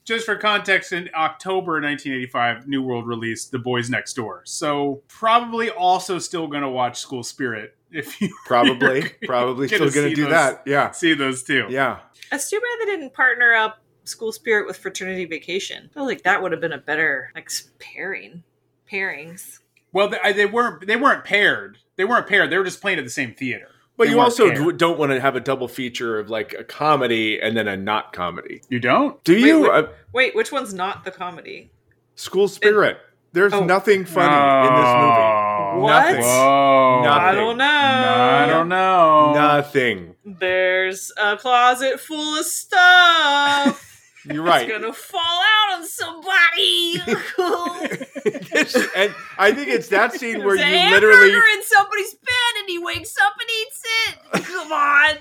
just 0.04 0.26
for 0.26 0.36
context, 0.36 0.92
in 0.92 1.10
October 1.16 1.74
1985, 1.82 2.68
New 2.68 2.84
World 2.84 3.08
released 3.08 3.52
The 3.52 3.60
Boys 3.60 3.90
Next 3.90 4.14
Door. 4.14 4.42
So 4.46 5.02
probably 5.08 5.70
also 5.70 6.20
still 6.20 6.48
going 6.48 6.64
to 6.64 6.70
watch 6.70 7.00
School 7.00 7.24
Spirit 7.24 7.76
if 7.90 8.20
you 8.22 8.30
Probably, 8.46 9.10
probably 9.26 9.68
Get 9.68 9.78
still 9.78 9.90
to 9.90 9.96
going 9.96 10.10
to 10.10 10.16
do 10.16 10.24
those. 10.24 10.32
that. 10.32 10.64
Yeah, 10.66 10.92
see 10.92 11.14
those 11.14 11.42
two. 11.44 11.68
yeah. 11.70 12.00
It's 12.34 12.50
too 12.50 12.60
bad 12.60 12.80
they 12.88 12.92
didn't 12.92 13.14
partner 13.14 13.54
up 13.54 13.81
School 14.04 14.32
Spirit 14.32 14.68
with 14.68 14.78
Fraternity 14.78 15.26
Vacation. 15.26 15.90
I 15.92 15.94
feel 15.94 16.06
like 16.06 16.24
that 16.24 16.42
would 16.42 16.52
have 16.52 16.62
been 16.62 16.74
a 16.74 16.78
better 16.78 17.32
like 17.36 17.50
pairing 17.80 18.44
pairings. 18.92 19.60
Well, 19.94 20.10
they, 20.10 20.34
they 20.34 20.46
weren't 20.46 20.88
they 20.88 20.96
weren't 20.96 21.24
paired. 21.24 21.78
They 21.98 22.06
weren't 22.06 22.28
paired. 22.28 22.50
They 22.50 22.58
were 22.58 22.64
just 22.64 22.82
playing 22.82 22.98
at 23.00 23.04
the 23.06 23.12
same 23.12 23.34
theater. 23.34 23.68
But 23.98 24.06
They 24.08 24.14
you 24.14 24.20
also 24.20 24.50
paired. 24.50 24.58
d- 24.72 24.78
don't 24.78 24.98
want 24.98 25.12
to 25.12 25.20
have 25.20 25.36
a 25.36 25.40
double 25.40 25.68
feature 25.68 26.18
of 26.18 26.30
like 26.30 26.54
a 26.58 26.64
comedy 26.64 27.40
and 27.40 27.56
then 27.56 27.68
a 27.68 27.76
not 27.78 28.14
comedy. 28.14 28.62
you 28.70 28.80
don't. 28.80 29.22
Do 29.24 29.38
you? 29.38 29.70
wait. 29.70 29.86
Wait, 30.14 30.36
which 30.36 30.52
one's 30.52 30.74
not 30.74 31.04
the 31.04 31.12
comedy? 31.12 31.70
School 32.16 32.48
Spirit. 32.48 32.98
There's 33.34 33.54
Oh. 33.54 33.64
nothing 33.64 34.04
funny 34.04 34.68
in 34.68 34.74
this 34.76 34.94
movie. 34.94 35.84
What? 35.84 35.90
Nothing. 35.90 36.22
Whoa. 36.24 37.02
Nothing. 37.04 37.24
I 37.24 37.32
don't 37.36 37.58
know. 37.58 37.66
I 37.66 38.46
don't 38.48 38.70
know. 38.70 39.34
Nothing. 39.34 40.16
There's 40.26 41.12
a 41.22 41.38
closet 41.38 42.00
full 42.00 42.38
of 42.40 42.46
stuff. 42.46 43.91
You're 44.26 44.44
right. 44.44 44.70
It's 44.70 44.72
gonna 44.80 44.94
fall 44.94 45.20
out 45.20 45.80
on 45.80 45.88
somebody. 45.88 47.02
And 48.96 49.14
I 49.38 49.52
think 49.54 49.70
it's 49.70 49.88
that 49.90 50.14
scene 50.14 50.44
where 50.44 50.56
There's 50.56 50.68
a 50.68 50.72
you 50.72 50.78
hamburger 50.78 51.08
literally 51.08 51.54
in 51.54 51.64
somebody's 51.64 52.14
bed 52.14 52.60
and 52.60 52.70
he 52.70 52.78
wakes 52.80 53.16
up 53.26 53.34
and 53.40 53.50
eats 53.62 53.84
it. 54.08 54.44
Come 54.44 54.72
on. 54.72 55.16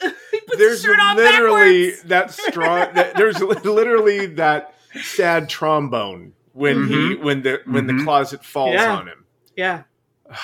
he 0.30 0.40
puts 0.40 0.58
there's 0.58 0.72
his 0.74 0.82
shirt 0.82 1.00
on 1.00 1.16
literally 1.16 1.90
backwards. 1.90 2.08
that 2.08 2.30
strong 2.30 2.94
that, 2.94 3.14
there's 3.16 3.40
literally 3.40 4.26
that 4.26 4.74
sad 5.02 5.48
trombone 5.48 6.32
when 6.52 6.86
he 6.86 7.14
when 7.16 7.42
the 7.42 7.60
when 7.66 7.86
the 7.86 7.92
Mhm. 7.94 8.04
closet 8.04 8.44
falls 8.44 8.74
Yeah. 8.74 8.94
on 8.96 9.08
him. 9.08 9.24
Yeah. 9.56 9.82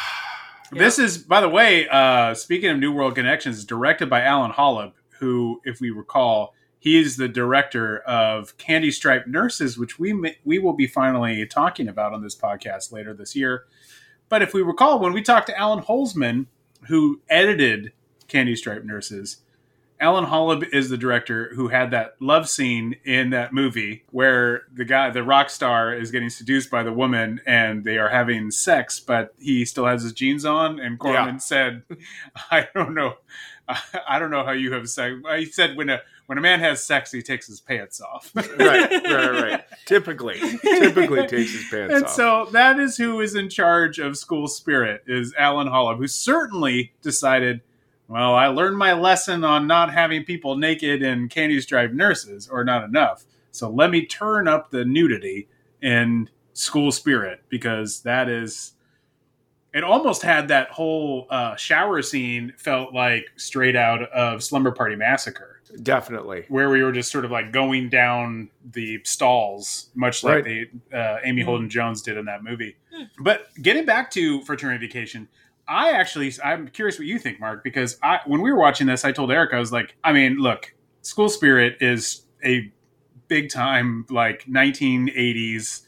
This 0.74 0.98
is, 0.98 1.18
by 1.18 1.42
the 1.42 1.50
way, 1.50 1.86
uh, 1.86 2.32
speaking 2.32 2.70
of 2.70 2.78
New 2.78 2.92
World 2.92 3.14
Connections, 3.14 3.62
directed 3.66 4.08
by 4.08 4.22
Allan 4.22 4.52
Holeb, 4.52 4.92
who, 5.20 5.60
if 5.66 5.82
we 5.82 5.90
recall, 5.90 6.54
he 6.82 6.98
is 6.98 7.16
the 7.16 7.28
director 7.28 7.98
of 8.00 8.58
Candy 8.58 8.90
Stripe 8.90 9.28
Nurses, 9.28 9.78
which 9.78 10.00
we 10.00 10.34
we 10.44 10.58
will 10.58 10.72
be 10.72 10.88
finally 10.88 11.46
talking 11.46 11.86
about 11.86 12.12
on 12.12 12.22
this 12.22 12.34
podcast 12.34 12.90
later 12.90 13.14
this 13.14 13.36
year. 13.36 13.66
But 14.28 14.42
if 14.42 14.52
we 14.52 14.62
recall, 14.62 14.98
when 14.98 15.12
we 15.12 15.22
talked 15.22 15.46
to 15.46 15.56
Alan 15.56 15.84
Holzman, 15.84 16.46
who 16.88 17.20
edited 17.30 17.92
Candy 18.26 18.56
Stripe 18.56 18.82
Nurses, 18.82 19.42
Allan 20.00 20.24
Holeb 20.26 20.66
is 20.72 20.88
the 20.88 20.96
director 20.98 21.52
who 21.54 21.68
had 21.68 21.92
that 21.92 22.16
love 22.18 22.48
scene 22.48 22.96
in 23.04 23.30
that 23.30 23.52
movie 23.52 24.02
where 24.10 24.62
the 24.74 24.84
guy, 24.84 25.10
the 25.10 25.22
rock 25.22 25.50
star, 25.50 25.94
is 25.94 26.10
getting 26.10 26.30
seduced 26.30 26.68
by 26.68 26.82
the 26.82 26.92
woman 26.92 27.40
and 27.46 27.84
they 27.84 27.96
are 27.96 28.08
having 28.08 28.50
sex, 28.50 28.98
but 28.98 29.32
he 29.38 29.64
still 29.64 29.86
has 29.86 30.02
his 30.02 30.12
jeans 30.12 30.44
on. 30.44 30.80
And 30.80 30.98
Corman 30.98 31.34
Yeah. 31.34 31.38
said, 31.38 31.82
"I 32.50 32.68
don't 32.74 32.92
know, 32.94 33.18
I 33.68 34.18
don't 34.18 34.32
know 34.32 34.44
how 34.44 34.50
you 34.50 34.72
have 34.72 34.90
sex." 34.90 35.14
He 35.36 35.44
said, 35.44 35.76
"When 35.76 35.88
a 35.90 36.00
when 36.32 36.38
a 36.38 36.40
man 36.40 36.60
has 36.60 36.82
sex, 36.82 37.12
he 37.12 37.20
takes 37.20 37.46
his 37.46 37.60
pants 37.60 38.00
off." 38.00 38.32
Right, 38.34 38.90
right, 38.90 39.42
right. 39.42 39.64
Typically, 39.84 40.40
typically 40.62 41.26
takes 41.26 41.52
his 41.52 41.68
pants 41.68 41.92
and 41.94 42.04
off. 42.04 42.08
And 42.08 42.08
so 42.08 42.48
that 42.52 42.78
is 42.78 42.96
who 42.96 43.20
is 43.20 43.34
in 43.34 43.50
charge 43.50 43.98
of 43.98 44.16
school 44.16 44.48
spirit 44.48 45.02
is 45.06 45.34
Allan 45.36 45.68
Holeb 45.68 45.98
who 45.98 46.06
certainly 46.06 46.94
decided 47.02 47.60
well 48.08 48.34
i 48.34 48.46
learned 48.46 48.78
my 48.78 48.94
lesson 48.94 49.44
on 49.44 49.66
not 49.66 49.92
having 49.92 50.24
people 50.24 50.56
naked 50.56 51.02
in 51.02 51.28
Candy 51.28 51.60
Stripe 51.60 51.92
nurses 51.92 52.48
or 52.48 52.64
not 52.64 52.82
enough 52.82 53.26
so 53.50 53.68
let 53.68 53.90
me 53.90 54.06
turn 54.06 54.48
up 54.48 54.70
the 54.70 54.86
nudity 54.86 55.48
in 55.82 56.30
school 56.54 56.90
spirit 56.92 57.42
because 57.50 58.00
that 58.02 58.30
is 58.30 58.72
it 59.74 59.84
almost 59.84 60.22
had 60.22 60.48
that 60.48 60.70
whole 60.70 61.26
uh, 61.30 61.56
shower 61.56 62.00
scene 62.00 62.54
felt 62.56 62.94
like 62.94 63.26
straight 63.36 63.76
out 63.76 64.02
of 64.12 64.42
slumber 64.42 64.70
party 64.70 64.96
massacre 64.96 65.61
Definitely. 65.82 66.44
where 66.48 66.68
we 66.70 66.82
were 66.82 66.92
just 66.92 67.10
sort 67.12 67.24
of 67.24 67.30
like 67.30 67.52
going 67.52 67.88
down 67.88 68.50
the 68.72 69.00
stalls, 69.04 69.90
much 69.94 70.22
like 70.24 70.44
Right. 70.44 70.68
the 70.90 70.98
uh, 70.98 71.18
Amy 71.24 71.42
Holden 71.42 71.70
Jones 71.70 72.02
did 72.02 72.16
in 72.16 72.24
that 72.26 72.42
movie. 72.42 72.76
But 73.18 73.46
getting 73.60 73.84
back 73.84 74.10
to 74.12 74.42
Fraternity 74.42 74.86
Vacation, 74.86 75.28
I 75.66 75.92
actually 75.92 76.32
I'm 76.44 76.68
curious 76.68 76.98
what 76.98 77.06
you 77.06 77.18
think, 77.18 77.40
Mark, 77.40 77.62
because 77.64 77.98
I 78.02 78.20
when 78.26 78.42
we 78.42 78.50
were 78.52 78.58
watching 78.58 78.86
this, 78.86 79.04
I 79.04 79.12
told 79.12 79.30
Eric 79.32 79.54
I 79.54 79.58
was 79.58 79.72
like, 79.72 79.94
I 80.04 80.12
mean, 80.12 80.36
look, 80.36 80.74
School 81.02 81.28
Spirit 81.28 81.78
is 81.80 82.22
a 82.44 82.70
big 83.28 83.48
time 83.48 84.04
like 84.10 84.44
1980s, 84.46 85.82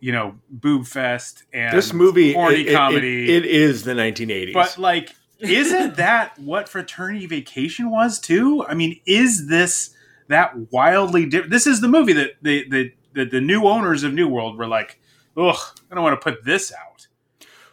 you 0.00 0.12
know, 0.12 0.36
boob 0.50 0.86
fest 0.86 1.44
and 1.52 1.76
This 1.76 1.92
movie, 1.92 2.32
horny 2.32 2.60
it, 2.60 2.68
it- 2.68 2.74
comedy. 2.74 3.24
it- 3.36 3.44
it 3.44 3.50
is 3.50 3.82
the 3.84 3.92
1980s. 3.94 4.52
But 4.52 4.78
like, 4.78 5.14
isn't 5.38 5.96
that 5.96 6.38
what 6.38 6.68
fraternity 6.68 7.26
vacation 7.26 7.90
was 7.90 8.18
too? 8.18 8.64
I 8.66 8.74
mean, 8.74 9.00
is 9.06 9.48
this 9.48 9.90
that 10.28 10.72
wildly 10.72 11.26
different? 11.26 11.50
This 11.50 11.66
is 11.66 11.80
the 11.80 11.88
movie 11.88 12.12
that 12.14 12.32
the 12.42 12.68
the 12.68 12.92
the, 13.12 13.24
the 13.24 13.40
new 13.40 13.64
owners 13.64 14.02
of 14.02 14.12
New 14.12 14.28
World 14.28 14.58
were 14.58 14.66
like, 14.66 15.00
ugh, 15.36 15.56
I 15.90 15.94
don't 15.94 16.04
want 16.04 16.20
to 16.20 16.24
put 16.32 16.44
this 16.44 16.72
out. 16.72 17.08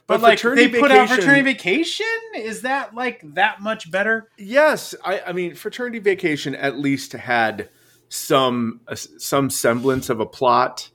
But, 0.06 0.20
But 0.20 0.22
like 0.22 0.42
they 0.42 0.68
put 0.68 0.92
out 0.92 1.08
fraternity 1.08 1.44
vacation. 1.44 2.06
Is 2.36 2.62
that 2.62 2.94
like 2.94 3.22
that 3.36 3.62
much 3.62 3.90
better? 3.90 4.30
Yes, 4.38 4.94
I, 5.04 5.22
I 5.28 5.32
mean, 5.32 5.56
fraternity 5.56 6.00
vacation 6.00 6.56
at 6.56 6.78
least 6.78 7.14
had 7.14 7.70
some 8.10 8.82
uh, 8.88 8.96
some 8.96 9.50
semblance 9.50 10.10
of 10.10 10.20
a 10.20 10.26
plot. 10.26 10.90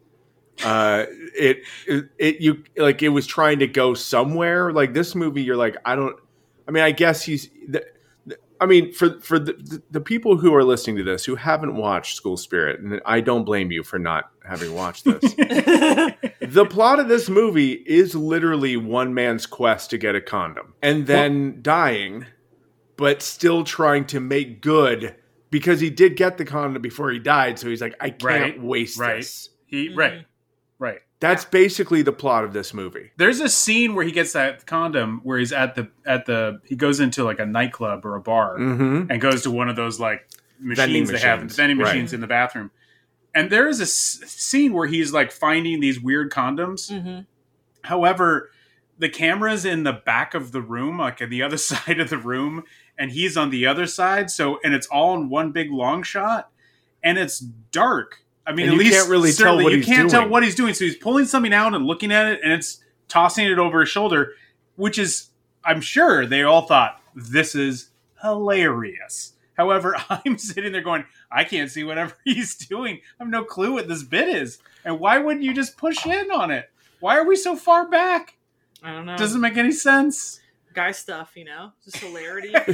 Uh, 0.62 1.06
it, 1.08 1.62
it 1.86 2.04
it 2.18 2.40
you 2.40 2.64
like 2.76 3.02
it 3.02 3.08
was 3.08 3.26
trying 3.26 3.60
to 3.60 3.66
go 3.66 3.94
somewhere. 3.94 4.72
Like 4.72 4.92
this 4.92 5.14
movie, 5.14 5.42
you're 5.42 5.56
like, 5.56 5.76
I 5.86 5.96
don't. 5.96 6.16
I 6.68 6.70
mean, 6.70 6.82
I 6.84 6.92
guess 6.92 7.22
he's. 7.22 7.48
The, 7.68 7.84
the- 8.26 8.38
I 8.60 8.66
mean, 8.66 8.92
for 8.92 9.20
for 9.20 9.38
the, 9.38 9.52
the 9.52 9.82
the 9.92 10.00
people 10.00 10.36
who 10.36 10.54
are 10.54 10.64
listening 10.64 10.96
to 10.96 11.02
this 11.04 11.24
who 11.24 11.36
haven't 11.36 11.76
watched 11.76 12.16
School 12.16 12.36
Spirit, 12.36 12.80
and 12.80 13.00
I 13.06 13.20
don't 13.20 13.44
blame 13.44 13.70
you 13.70 13.82
for 13.84 13.98
not 14.00 14.30
having 14.46 14.74
watched 14.74 15.04
this. 15.04 15.20
the 15.34 16.66
plot 16.68 16.98
of 16.98 17.08
this 17.08 17.28
movie 17.28 17.72
is 17.72 18.14
literally 18.14 18.76
one 18.76 19.14
man's 19.14 19.46
quest 19.46 19.90
to 19.90 19.98
get 19.98 20.14
a 20.16 20.20
condom 20.20 20.74
and 20.82 21.06
then 21.06 21.60
dying, 21.62 22.26
but 22.96 23.22
still 23.22 23.62
trying 23.64 24.06
to 24.06 24.18
make 24.20 24.60
good 24.60 25.14
because 25.50 25.80
he 25.80 25.88
did 25.90 26.16
get 26.16 26.36
the 26.36 26.44
condom 26.44 26.82
before 26.82 27.10
he 27.10 27.18
died. 27.20 27.58
So 27.60 27.68
he's 27.68 27.80
like, 27.80 27.94
I 28.00 28.10
can't 28.10 28.22
Right, 28.24 28.60
waste 28.62 28.98
right. 28.98 29.16
this. 29.18 29.50
He 29.66 29.88
right, 29.94 30.12
right. 30.14 30.26
That's 31.20 31.44
basically 31.44 32.02
the 32.02 32.12
plot 32.12 32.44
of 32.44 32.52
this 32.52 32.72
movie. 32.72 33.10
There's 33.16 33.40
a 33.40 33.48
scene 33.48 33.94
where 33.96 34.04
he 34.04 34.12
gets 34.12 34.34
that 34.34 34.66
condom 34.66 35.20
where 35.24 35.38
he's 35.38 35.52
at 35.52 35.74
the 35.74 35.88
at 36.06 36.26
the 36.26 36.60
he 36.64 36.76
goes 36.76 37.00
into 37.00 37.24
like 37.24 37.40
a 37.40 37.46
nightclub 37.46 38.04
or 38.06 38.14
a 38.14 38.20
bar 38.20 38.56
Mm-hmm. 38.58 39.10
and 39.10 39.20
goes 39.20 39.42
to 39.42 39.50
one 39.50 39.68
of 39.68 39.74
those 39.76 39.98
like 39.98 40.28
Vending 40.60 41.02
machines 41.04 41.10
they 41.10 41.18
have 41.18 41.38
machines, 41.40 41.56
vending 41.56 41.78
right. 41.78 41.86
machines 41.86 42.12
in 42.12 42.20
the 42.20 42.26
bathroom. 42.26 42.70
And 43.34 43.50
there 43.50 43.68
is 43.68 43.80
a 43.80 43.84
s- 43.84 44.20
scene 44.26 44.72
where 44.72 44.86
he's 44.86 45.12
like 45.12 45.30
finding 45.32 45.80
these 45.80 46.00
weird 46.00 46.30
condoms. 46.32 46.90
Mm-hmm. 46.90 47.20
However, 47.82 48.50
the 48.98 49.08
camera's 49.08 49.64
in 49.64 49.84
the 49.84 49.92
back 49.92 50.34
of 50.34 50.50
the 50.52 50.60
room, 50.60 50.98
like 50.98 51.20
at 51.22 51.30
the 51.30 51.42
other 51.42 51.56
side 51.56 52.00
of 52.00 52.10
the 52.10 52.18
room, 52.18 52.64
and 52.98 53.10
he's 53.12 53.36
on 53.36 53.50
the 53.50 53.66
other 53.66 53.86
side. 53.86 54.30
So, 54.30 54.58
and 54.64 54.74
it's 54.74 54.86
all 54.88 55.14
in 55.14 55.28
one 55.28 55.52
big 55.52 55.70
long 55.70 56.02
shot, 56.02 56.50
and 57.02 57.18
it's 57.18 57.38
dark. 57.38 58.24
I 58.48 58.52
mean, 58.52 58.64
And 58.68 58.72
at 58.74 58.78
you 58.78 58.78
least 58.78 58.96
can't 58.98 59.10
really 59.10 59.32
tell 59.32 59.56
what 59.62 59.72
you 59.72 59.78
he's 59.78 59.86
can't 59.86 60.10
tell 60.10 60.20
doing. 60.22 60.32
what 60.32 60.42
he's 60.42 60.54
doing. 60.54 60.72
So 60.74 60.84
he's 60.84 60.96
pulling 60.96 61.26
something 61.26 61.52
out 61.52 61.74
and 61.74 61.86
looking 61.86 62.10
at 62.10 62.26
it, 62.32 62.40
and 62.42 62.52
it's 62.52 62.82
tossing 63.08 63.46
it 63.46 63.58
over 63.58 63.80
his 63.80 63.90
shoulder, 63.90 64.32
which 64.76 64.98
is, 64.98 65.28
I'm 65.64 65.80
sure 65.82 66.24
they 66.26 66.42
all 66.42 66.62
thought 66.62 67.00
this 67.14 67.54
is 67.54 67.90
hilarious. 68.22 69.34
However, 69.56 69.96
I'm 70.10 70.38
sitting 70.38 70.72
there 70.72 70.80
going, 70.82 71.04
I 71.30 71.44
can't 71.44 71.70
see 71.70 71.84
whatever 71.84 72.14
he's 72.24 72.56
doing. 72.56 73.00
I 73.20 73.24
have 73.24 73.28
no 73.28 73.44
clue 73.44 73.74
what 73.74 73.86
this 73.88 74.02
bit 74.02 74.28
is. 74.28 74.58
And 74.84 74.98
why 74.98 75.18
wouldn't 75.18 75.44
you 75.44 75.52
just 75.52 75.76
push 75.76 76.06
in 76.06 76.30
on 76.30 76.50
it? 76.50 76.70
Why 77.00 77.18
are 77.18 77.26
we 77.26 77.36
so 77.36 77.54
far 77.54 77.88
back? 77.88 78.36
I 78.82 78.92
don't 78.92 79.06
know. 79.06 79.16
Doesn't 79.16 79.40
make 79.40 79.56
any 79.56 79.72
sense. 79.72 80.40
guy 80.72 80.92
stuff, 80.92 81.32
you 81.34 81.44
know, 81.44 81.72
just 81.84 81.98
hilarity, 81.98 82.52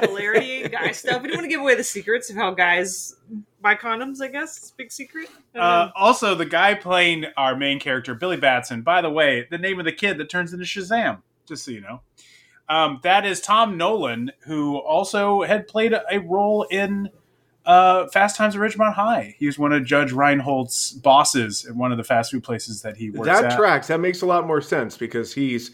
hilarity, 0.00 0.66
guy 0.68 0.92
stuff. 0.92 1.22
We 1.22 1.28
don't 1.28 1.36
want 1.38 1.44
to 1.44 1.48
give 1.50 1.60
away 1.60 1.74
the 1.74 1.84
secrets 1.84 2.30
of 2.30 2.36
how 2.36 2.52
guys 2.52 3.14
buy 3.60 3.74
condoms. 3.74 4.20
I 4.20 4.28
guess 4.28 4.72
big 4.76 4.90
secret. 4.92 5.28
Uh, 5.54 5.88
also, 5.96 6.34
the 6.34 6.44
guy 6.46 6.74
playing 6.74 7.26
our 7.36 7.56
main 7.56 7.78
character, 7.80 8.14
Billy 8.14 8.36
Batson, 8.36 8.82
by 8.82 9.00
the 9.02 9.10
way, 9.10 9.46
the 9.50 9.58
name 9.58 9.78
of 9.78 9.84
the 9.84 9.92
kid 9.92 10.18
that 10.18 10.28
turns 10.30 10.52
into 10.52 10.64
Shazam, 10.64 11.22
just 11.46 11.64
so 11.64 11.70
you 11.70 11.80
know. 11.80 12.00
Um, 12.68 13.00
that 13.02 13.26
is 13.26 13.40
Tom 13.40 13.76
Nolan, 13.76 14.30
who 14.46 14.76
also 14.78 15.42
had 15.42 15.66
played 15.66 15.92
a, 15.92 16.02
a 16.10 16.18
role 16.18 16.62
in 16.70 17.10
uh, 17.66 18.06
Fast 18.08 18.36
Times 18.36 18.54
at 18.54 18.60
Ridgemont 18.62 18.94
High. 18.94 19.34
He 19.38 19.46
was 19.46 19.58
one 19.58 19.72
of 19.72 19.84
Judge 19.84 20.12
Reinhold's 20.12 20.92
bosses 20.92 21.66
at 21.66 21.74
one 21.74 21.90
of 21.90 21.98
the 21.98 22.04
fast 22.04 22.30
food 22.30 22.44
places 22.44 22.82
that 22.82 22.96
he 22.96 23.10
works 23.10 23.26
That 23.26 23.44
at. 23.52 23.56
tracks. 23.58 23.88
That 23.88 23.98
makes 24.00 24.22
a 24.22 24.26
lot 24.26 24.46
more 24.46 24.60
sense 24.60 24.96
because 24.96 25.34
he's 25.34 25.72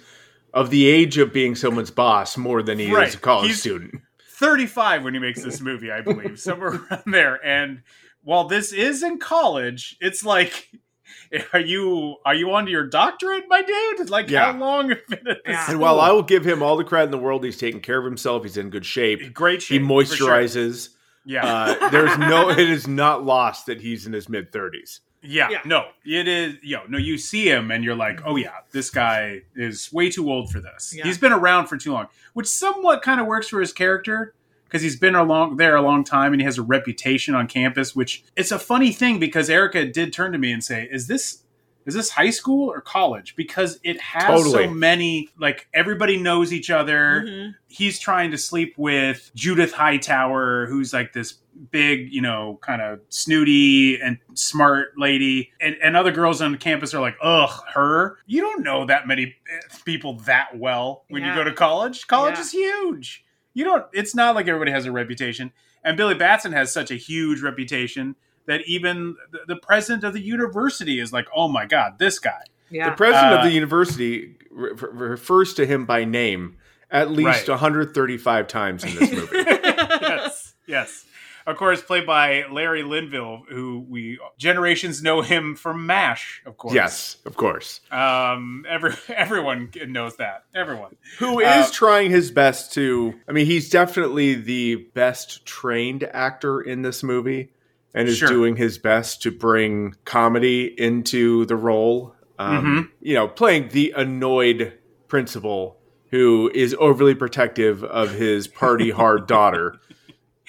of 0.54 0.70
the 0.70 0.86
age 0.86 1.18
of 1.18 1.32
being 1.34 1.54
someone's 1.54 1.90
boss 1.90 2.36
more 2.38 2.62
than 2.62 2.78
he 2.78 2.90
Right. 2.90 3.08
is 3.08 3.14
a 3.14 3.18
college 3.18 3.48
He's- 3.48 3.60
student. 3.60 4.00
35 4.36 5.04
when 5.04 5.14
he 5.14 5.20
makes 5.20 5.42
this 5.42 5.60
movie, 5.60 5.90
I 5.90 6.00
believe, 6.00 6.38
somewhere 6.38 6.70
around 6.90 7.02
there. 7.06 7.44
And 7.44 7.82
while 8.22 8.44
this 8.48 8.72
is 8.72 9.02
in 9.02 9.18
college, 9.18 9.96
it's 10.00 10.24
like, 10.24 10.70
are 11.52 11.60
you 11.60 12.16
are 12.24 12.34
you 12.34 12.52
on 12.52 12.66
to 12.66 12.70
your 12.70 12.86
doctorate, 12.86 13.44
my 13.48 13.62
dude? 13.62 14.10
Like, 14.10 14.28
Yeah. 14.30 14.52
how 14.52 14.58
long 14.58 14.90
have 14.90 14.98
you 15.08 15.16
been 15.16 15.28
at 15.28 15.44
this 15.44 15.54
Yeah. 15.54 15.70
And 15.70 15.80
while? 15.80 16.00
I 16.00 16.10
will 16.10 16.22
give 16.22 16.44
him 16.44 16.62
all 16.62 16.76
the 16.76 16.84
credit 16.84 17.06
in 17.06 17.10
the 17.12 17.18
world, 17.18 17.44
he's 17.44 17.56
taking 17.58 17.80
care 17.80 17.98
of 17.98 18.04
himself. 18.04 18.42
He's 18.42 18.56
in 18.56 18.70
good 18.70 18.86
shape. 18.86 19.32
great 19.34 19.62
He 19.62 19.78
shape, 19.78 19.82
for 19.86 20.04
sure. 20.04 20.28
moisturizes. 20.30 20.90
Yeah. 21.24 21.44
Uh, 21.44 21.88
there's 21.90 22.16
no. 22.18 22.50
It 22.50 22.58
is 22.70 22.86
not 22.86 23.24
lost 23.24 23.66
that 23.66 23.80
he's 23.80 24.06
in 24.06 24.12
his 24.12 24.28
mid 24.28 24.52
thirties. 24.52 25.00
Yeah, 25.22 25.48
yeah. 25.50 25.60
no, 25.64 25.86
it 26.04 26.28
is. 26.28 26.56
Yo, 26.62 26.80
no, 26.88 26.98
you 26.98 27.18
see 27.18 27.48
him 27.48 27.70
and 27.70 27.84
you're 27.84 27.96
like, 27.96 28.20
oh 28.24 28.34
mm-hmm. 28.34 28.44
yeah, 28.44 28.58
this 28.72 28.90
guy 28.90 29.42
is 29.54 29.92
way 29.92 30.10
too 30.10 30.30
old 30.30 30.50
for 30.50 30.60
this. 30.60 30.94
Yeah. 30.96 31.04
He's 31.04 31.18
been 31.18 31.32
around 31.32 31.66
for 31.66 31.76
too 31.76 31.92
long, 31.92 32.08
which 32.34 32.46
somewhat 32.46 33.02
kind 33.02 33.20
of 33.20 33.26
works 33.26 33.48
for 33.48 33.60
his 33.60 33.72
character 33.72 34.34
because 34.64 34.82
he's 34.82 34.98
been 34.98 35.14
a 35.14 35.24
long 35.24 35.56
there 35.56 35.76
a 35.76 35.82
long 35.82 36.04
time 36.04 36.32
and 36.32 36.40
he 36.40 36.44
has 36.44 36.58
a 36.58 36.62
reputation 36.62 37.34
on 37.34 37.46
campus. 37.46 37.96
Which 37.96 38.24
it's 38.36 38.52
a 38.52 38.58
funny 38.58 38.92
thing 38.92 39.18
because 39.18 39.50
Erica 39.50 39.86
did 39.86 40.12
turn 40.12 40.32
to 40.32 40.38
me 40.38 40.52
and 40.52 40.62
say, 40.62 40.88
"Is 40.90 41.06
this 41.06 41.42
is 41.86 41.94
this 41.94 42.10
high 42.10 42.30
school 42.30 42.68
or 42.70 42.80
college?" 42.80 43.34
Because 43.36 43.78
it 43.82 44.00
has 44.00 44.24
Totally. 44.24 44.64
so 44.66 44.70
many 44.70 45.30
like 45.38 45.68
everybody 45.72 46.16
knows 46.18 46.52
each 46.52 46.70
other 46.70 47.22
Mhm. 47.26 47.54
he's 47.68 47.98
trying 47.98 48.30
to 48.32 48.38
sleep 48.38 48.74
with 48.76 49.30
Judith 49.34 49.72
Hightower, 49.72 50.66
who's 50.66 50.92
like 50.92 51.12
this 51.12 51.34
big, 51.70 52.12
you 52.12 52.20
know, 52.20 52.58
kind 52.62 52.82
of 52.82 53.00
snooty 53.08 53.98
and 54.00 54.18
smart 54.34 54.88
lady. 54.98 55.52
And, 55.60 55.74
and 55.82 55.96
other 55.96 56.12
girls 56.12 56.42
on 56.42 56.56
campus 56.58 56.92
are 56.92 57.00
like, 57.00 57.16
ugh, 57.22 57.50
her. 57.74 58.18
You 58.26 58.42
don't 58.42 58.62
know 58.62 58.84
that 58.86 59.06
many 59.08 59.24
eh, 59.50 59.74
people 59.86 60.18
that 60.26 60.56
well 60.58 61.04
when 61.08 61.24
you 61.24 61.34
go 61.34 61.44
to 61.44 61.52
college. 61.52 62.06
College 62.06 62.34
Yeah. 62.34 62.40
is 62.42 62.50
huge. 62.52 63.24
You 63.54 63.64
don't, 63.64 63.86
it's 63.94 64.14
not 64.14 64.34
like 64.34 64.48
everybody 64.48 64.70
has 64.70 64.84
a 64.84 64.92
reputation. 64.92 65.50
And 65.82 65.96
Billy 65.96 66.14
Batson 66.14 66.52
has 66.52 66.72
such 66.72 66.90
a 66.90 66.94
huge 66.96 67.40
reputation 67.40 68.16
that 68.46 68.62
even 68.66 69.16
the, 69.32 69.40
the 69.48 69.56
president 69.56 70.04
of 70.04 70.12
the 70.12 70.20
university 70.20 71.00
is 71.00 71.12
like, 71.12 71.26
oh 71.34 71.48
my 71.48 71.66
God, 71.66 71.98
this 71.98 72.18
guy. 72.18 72.42
Yeah. 72.70 72.90
The 72.90 72.96
president 72.96 73.32
Uh, 73.32 73.36
of 73.38 73.44
the 73.44 73.50
university 73.52 74.36
re- 74.50 74.72
re- 74.72 75.08
refers 75.10 75.54
to 75.54 75.66
him 75.66 75.86
by 75.86 76.04
name 76.04 76.56
at 76.90 77.10
least 77.10 77.26
Right. 77.46 77.48
135 77.48 78.46
times 78.48 78.84
in 78.84 78.94
this 78.96 79.12
movie. 79.12 79.36
yes, 79.36 80.54
yes. 80.66 81.04
Of 81.46 81.56
course, 81.56 81.80
played 81.80 82.06
by 82.06 82.42
Larry 82.50 82.82
Linville, 82.82 83.44
who 83.48 83.86
we 83.88 84.18
generations 84.36 85.00
know 85.00 85.20
him 85.22 85.54
from 85.54 85.86
MASH. 85.86 86.42
Of 86.44 86.56
course, 86.56 86.74
yes, 86.74 87.18
of 87.24 87.36
course. 87.36 87.80
Um, 87.92 88.64
every 88.68 88.94
everyone 89.08 89.70
knows 89.86 90.16
that. 90.16 90.42
Everyone. 90.56 90.96
Who 91.20 91.38
is 91.38 91.46
Uh, 91.46 91.70
trying 91.72 92.10
his 92.10 92.32
best 92.32 92.72
to? 92.74 93.14
I 93.28 93.32
mean, 93.32 93.46
he's 93.46 93.70
definitely 93.70 94.34
the 94.34 94.74
best 94.94 95.46
trained 95.46 96.02
actor 96.02 96.60
in 96.60 96.82
this 96.82 97.04
movie, 97.04 97.52
and 97.96 98.06
is 98.08 98.18
Sure. 98.18 98.28
doing 98.28 98.54
his 98.56 98.78
best 98.78 99.22
to 99.22 99.30
bring 99.32 99.94
comedy 100.04 100.72
into 100.78 101.44
the 101.46 101.56
role. 101.56 102.14
Um, 102.38 102.56
Mm-hmm. 102.64 102.80
You 103.00 103.14
know, 103.14 103.26
playing 103.28 103.68
the 103.70 103.92
annoyed 103.96 104.74
principal 105.08 105.78
who 106.10 106.50
is 106.54 106.76
overly 106.78 107.14
protective 107.14 107.82
of 107.82 108.12
his 108.12 108.46
party 108.46 108.90
hard 108.90 109.26
daughter, 109.36 109.80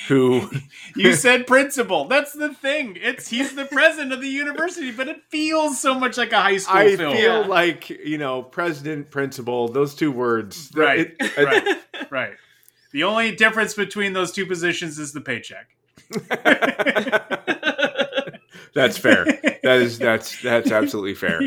who 0.07 0.49
You 0.95 1.13
said 1.13 1.47
principal. 1.47 2.05
That's 2.07 2.33
the 2.33 2.53
thing. 2.53 2.97
It's 3.01 3.29
he's 3.29 3.55
the 3.55 3.65
president 3.65 4.11
of 4.13 4.21
the 4.21 4.27
university, 4.27 4.91
but 4.91 5.07
it 5.07 5.21
feels 5.29 5.79
so 5.79 5.97
much 5.99 6.17
like 6.17 6.31
a 6.31 6.39
high 6.41 6.57
school 6.57 6.77
I 6.77 6.95
film. 6.95 7.15
feel 7.15 7.41
Yeah. 7.41 7.47
like 7.47 7.89
you 7.89 8.17
know, 8.17 8.43
president, 8.43 9.09
principal, 9.09 9.67
those 9.69 9.95
two 9.95 10.11
words, 10.11 10.69
right, 10.75 11.15
it- 11.19 11.37
right, 11.37 11.77
right. 12.11 12.33
The 12.91 13.03
only 13.03 13.35
difference 13.35 13.73
between 13.73 14.13
those 14.13 14.31
two 14.31 14.45
positions 14.45 14.99
is 14.99 15.13
the 15.13 15.21
paycheck. 15.21 15.67
That's 18.73 18.97
fair. 18.97 19.25
That 19.63 19.79
is 19.81 19.97
that's 19.97 20.41
that's 20.41 20.71
absolutely 20.71 21.15
fair. 21.15 21.41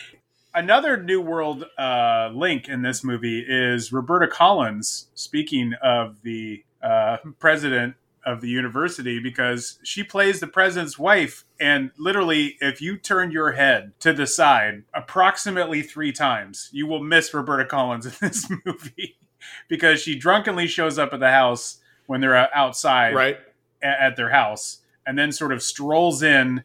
Another 0.54 1.02
New 1.02 1.20
World 1.20 1.64
uh, 1.78 2.30
link 2.34 2.68
in 2.68 2.82
this 2.82 3.02
movie 3.02 3.44
is 3.46 3.92
Roberta 3.92 4.28
Collins. 4.28 5.08
Speaking 5.14 5.74
of 5.82 6.22
the 6.22 6.64
uh, 6.82 7.18
president 7.38 7.94
of 8.24 8.40
the 8.40 8.48
university, 8.48 9.18
because 9.20 9.78
she 9.84 10.02
plays 10.02 10.40
the 10.40 10.46
president's 10.46 10.98
wife, 10.98 11.44
and 11.60 11.92
literally, 11.98 12.56
if 12.60 12.82
you 12.82 12.98
turn 12.98 13.30
your 13.30 13.52
head 13.52 13.92
to 14.00 14.12
the 14.12 14.26
side 14.26 14.82
approximately 14.92 15.80
three 15.80 16.12
times, 16.12 16.68
you 16.72 16.86
will 16.86 17.02
miss 17.02 17.32
Roberta 17.32 17.64
Collins 17.64 18.04
in 18.06 18.12
this 18.20 18.50
movie 18.64 19.16
because 19.68 20.00
she 20.00 20.14
drunkenly 20.14 20.66
shows 20.66 20.98
up 20.98 21.12
at 21.12 21.20
the 21.20 21.30
house 21.30 21.78
when 22.06 22.20
they're 22.20 22.36
uh, 22.36 22.48
outside 22.54 23.14
Right? 23.14 23.38
A- 23.82 24.02
at 24.02 24.16
their 24.16 24.30
house, 24.30 24.78
and 25.06 25.18
then 25.18 25.32
sort 25.32 25.52
of 25.52 25.62
strolls 25.62 26.22
in 26.22 26.64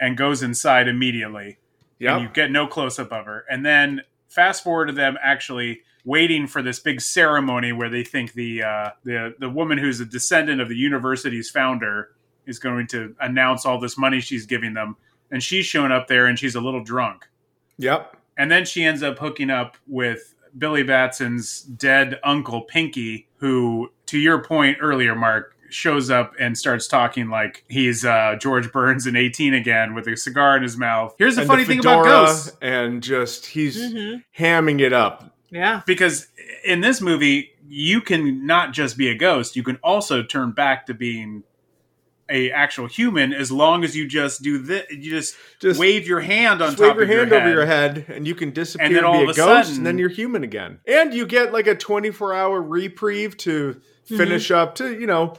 and 0.00 0.16
goes 0.16 0.42
inside 0.42 0.88
immediately 0.88 1.58
and 2.00 2.22
you 2.22 2.28
get 2.28 2.50
no 2.50 2.66
close 2.66 2.98
up 2.98 3.10
of 3.12 3.24
her. 3.24 3.44
And 3.48 3.64
then 3.64 4.02
fast 4.28 4.62
forward 4.62 4.86
to 4.86 4.92
them 4.92 5.16
actually 5.22 5.80
waiting 6.04 6.46
for 6.46 6.60
this 6.62 6.78
big 6.78 7.00
ceremony 7.00 7.72
where 7.72 7.88
they 7.88 8.04
think 8.04 8.34
the 8.34 8.62
uh, 8.62 8.90
the 9.04 9.34
the 9.38 9.48
woman 9.48 9.78
who's 9.78 9.98
a 10.00 10.04
descendant 10.04 10.60
of 10.60 10.68
the 10.68 10.76
university's 10.76 11.48
founder 11.50 12.10
is 12.46 12.58
going 12.58 12.86
to 12.88 13.14
announce 13.20 13.64
all 13.64 13.80
this 13.80 13.96
money 13.96 14.20
she's 14.20 14.44
giving 14.46 14.74
them, 14.74 14.96
and 15.30 15.42
she's 15.42 15.64
shown 15.64 15.90
up 15.90 16.06
there 16.06 16.26
and 16.26 16.38
she's 16.38 16.54
a 16.54 16.60
little 16.60 16.84
drunk, 16.84 17.26
Yep. 17.78 18.16
and 18.36 18.50
then 18.52 18.64
she 18.66 18.84
ends 18.84 19.02
up 19.02 19.18
hooking 19.18 19.50
up 19.50 19.76
with 19.88 20.34
Billy 20.58 20.82
Batson's 20.84 21.62
dead 21.62 22.20
uncle 22.22 22.60
Pinky, 22.62 23.26
who, 23.38 23.90
to 24.06 24.18
your 24.18 24.44
point 24.44 24.78
earlier, 24.80 25.14
Mark, 25.16 25.55
shows 25.70 26.10
up 26.10 26.32
and 26.38 26.56
starts 26.56 26.86
talking 26.88 27.28
like 27.28 27.64
he's 27.68 28.04
uh, 28.04 28.36
George 28.40 28.72
Burns 28.72 29.06
in 29.06 29.16
18 29.16 29.54
again 29.54 29.94
with 29.94 30.06
a 30.08 30.16
cigar 30.16 30.56
in 30.56 30.62
his 30.62 30.76
mouth. 30.76 31.14
Here's 31.18 31.36
the 31.36 31.42
And 31.42 31.48
funny 31.48 31.62
the 31.64 31.68
thing 31.68 31.78
about 31.80 32.04
fedora, 32.04 32.26
ghosts. 32.26 32.52
and 32.62 33.02
just 33.02 33.46
he's 33.46 33.76
Mhm. 33.78 34.22
hamming 34.38 34.80
it 34.80 34.92
up. 34.92 35.32
Yeah. 35.50 35.82
because 35.86 36.26
in 36.64 36.80
this 36.80 37.00
movie 37.00 37.52
you 37.68 38.00
can 38.00 38.44
not 38.46 38.72
just 38.72 38.98
be 38.98 39.08
a 39.08 39.14
ghost 39.14 39.54
you 39.56 39.62
can 39.62 39.76
also 39.82 40.22
turn 40.22 40.50
back 40.50 40.86
to 40.86 40.94
being 40.94 41.44
a 42.28 42.50
actual 42.50 42.86
human 42.88 43.32
as 43.32 43.52
long 43.52 43.84
as 43.84 43.96
you 43.96 44.08
just 44.08 44.42
do 44.42 44.58
this 44.58 44.84
you 44.90 45.08
just, 45.10 45.36
Just 45.60 45.78
wave 45.78 46.06
your 46.08 46.18
hand 46.18 46.60
on 46.60 46.70
Just 46.70 46.78
top 46.78 46.96
wave 46.96 47.08
your 47.08 47.22
of 47.22 47.30
hand 47.30 47.30
your 47.30 47.40
head. 47.40 47.46
over 47.46 47.54
your 47.54 47.66
head, 47.66 48.04
and 48.08 48.26
you 48.26 48.34
can 48.34 48.50
disappear 48.50 48.88
then 48.88 48.96
and, 48.98 49.06
all 49.06 49.12
be 49.18 49.22
of 49.22 49.28
a 49.28 49.32
a 49.32 49.34
ghost, 49.34 49.68
sudden- 49.68 49.76
and 49.78 49.86
then 49.86 49.98
you're 49.98 50.08
human 50.08 50.42
again. 50.42 50.80
And 50.86 51.14
you 51.14 51.24
get 51.26 51.52
like 51.52 51.68
a 51.68 51.76
24 51.76 52.34
hour 52.34 52.60
reprieve 52.60 53.36
to 53.38 53.80
Mm-hmm. 54.06 54.16
finish 54.18 54.50
up 54.50 54.76
to 54.76 54.98
you 54.98 55.06
know 55.06 55.34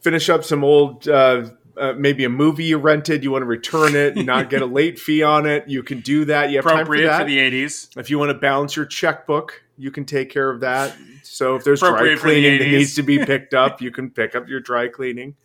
finish 0.00 0.28
up 0.28 0.44
some 0.44 0.64
old. 0.64 1.06
Uh, 1.08 1.50
uh, 1.76 1.94
maybe 1.96 2.24
a 2.24 2.28
movie 2.28 2.64
you 2.64 2.76
rented, 2.76 3.22
you 3.24 3.30
want 3.30 3.40
to 3.40 3.46
return 3.46 3.94
it, 3.94 4.14
and 4.16 4.26
not 4.34 4.50
get 4.50 4.60
a 4.60 4.66
late 4.66 4.98
fee 4.98 5.22
on 5.22 5.46
it. 5.46 5.66
You 5.66 5.82
can 5.82 6.00
do 6.00 6.26
that. 6.26 6.50
You 6.50 6.56
have 6.56 6.64
time 6.64 6.74
for 6.74 6.80
appropriate 6.82 7.06
that. 7.06 7.18
for 7.20 7.24
the 7.24 7.38
80s 7.38 7.96
if 7.96 8.10
you 8.10 8.18
want 8.18 8.30
to 8.30 8.34
balance 8.38 8.76
your 8.76 8.84
checkbook, 8.84 9.62
you 9.78 9.90
can 9.90 10.04
take 10.04 10.28
care 10.30 10.50
of 10.50 10.60
that. 10.60 10.94
So 11.22 11.54
if 11.56 11.64
there's 11.64 11.80
dry 11.80 11.88
Appropriate 11.90 12.18
for 12.18 12.28
the 12.28 12.34
cleaning 12.34 12.58
that 12.58 12.66
needs 12.66 12.96
to 12.96 13.02
be 13.02 13.24
picked 13.24 13.54
up, 13.54 13.80
you 13.80 13.90
can 13.90 14.10
pick 14.10 14.34
up 14.34 14.46
your 14.46 14.60
dry 14.60 14.88
cleaning. 14.88 15.36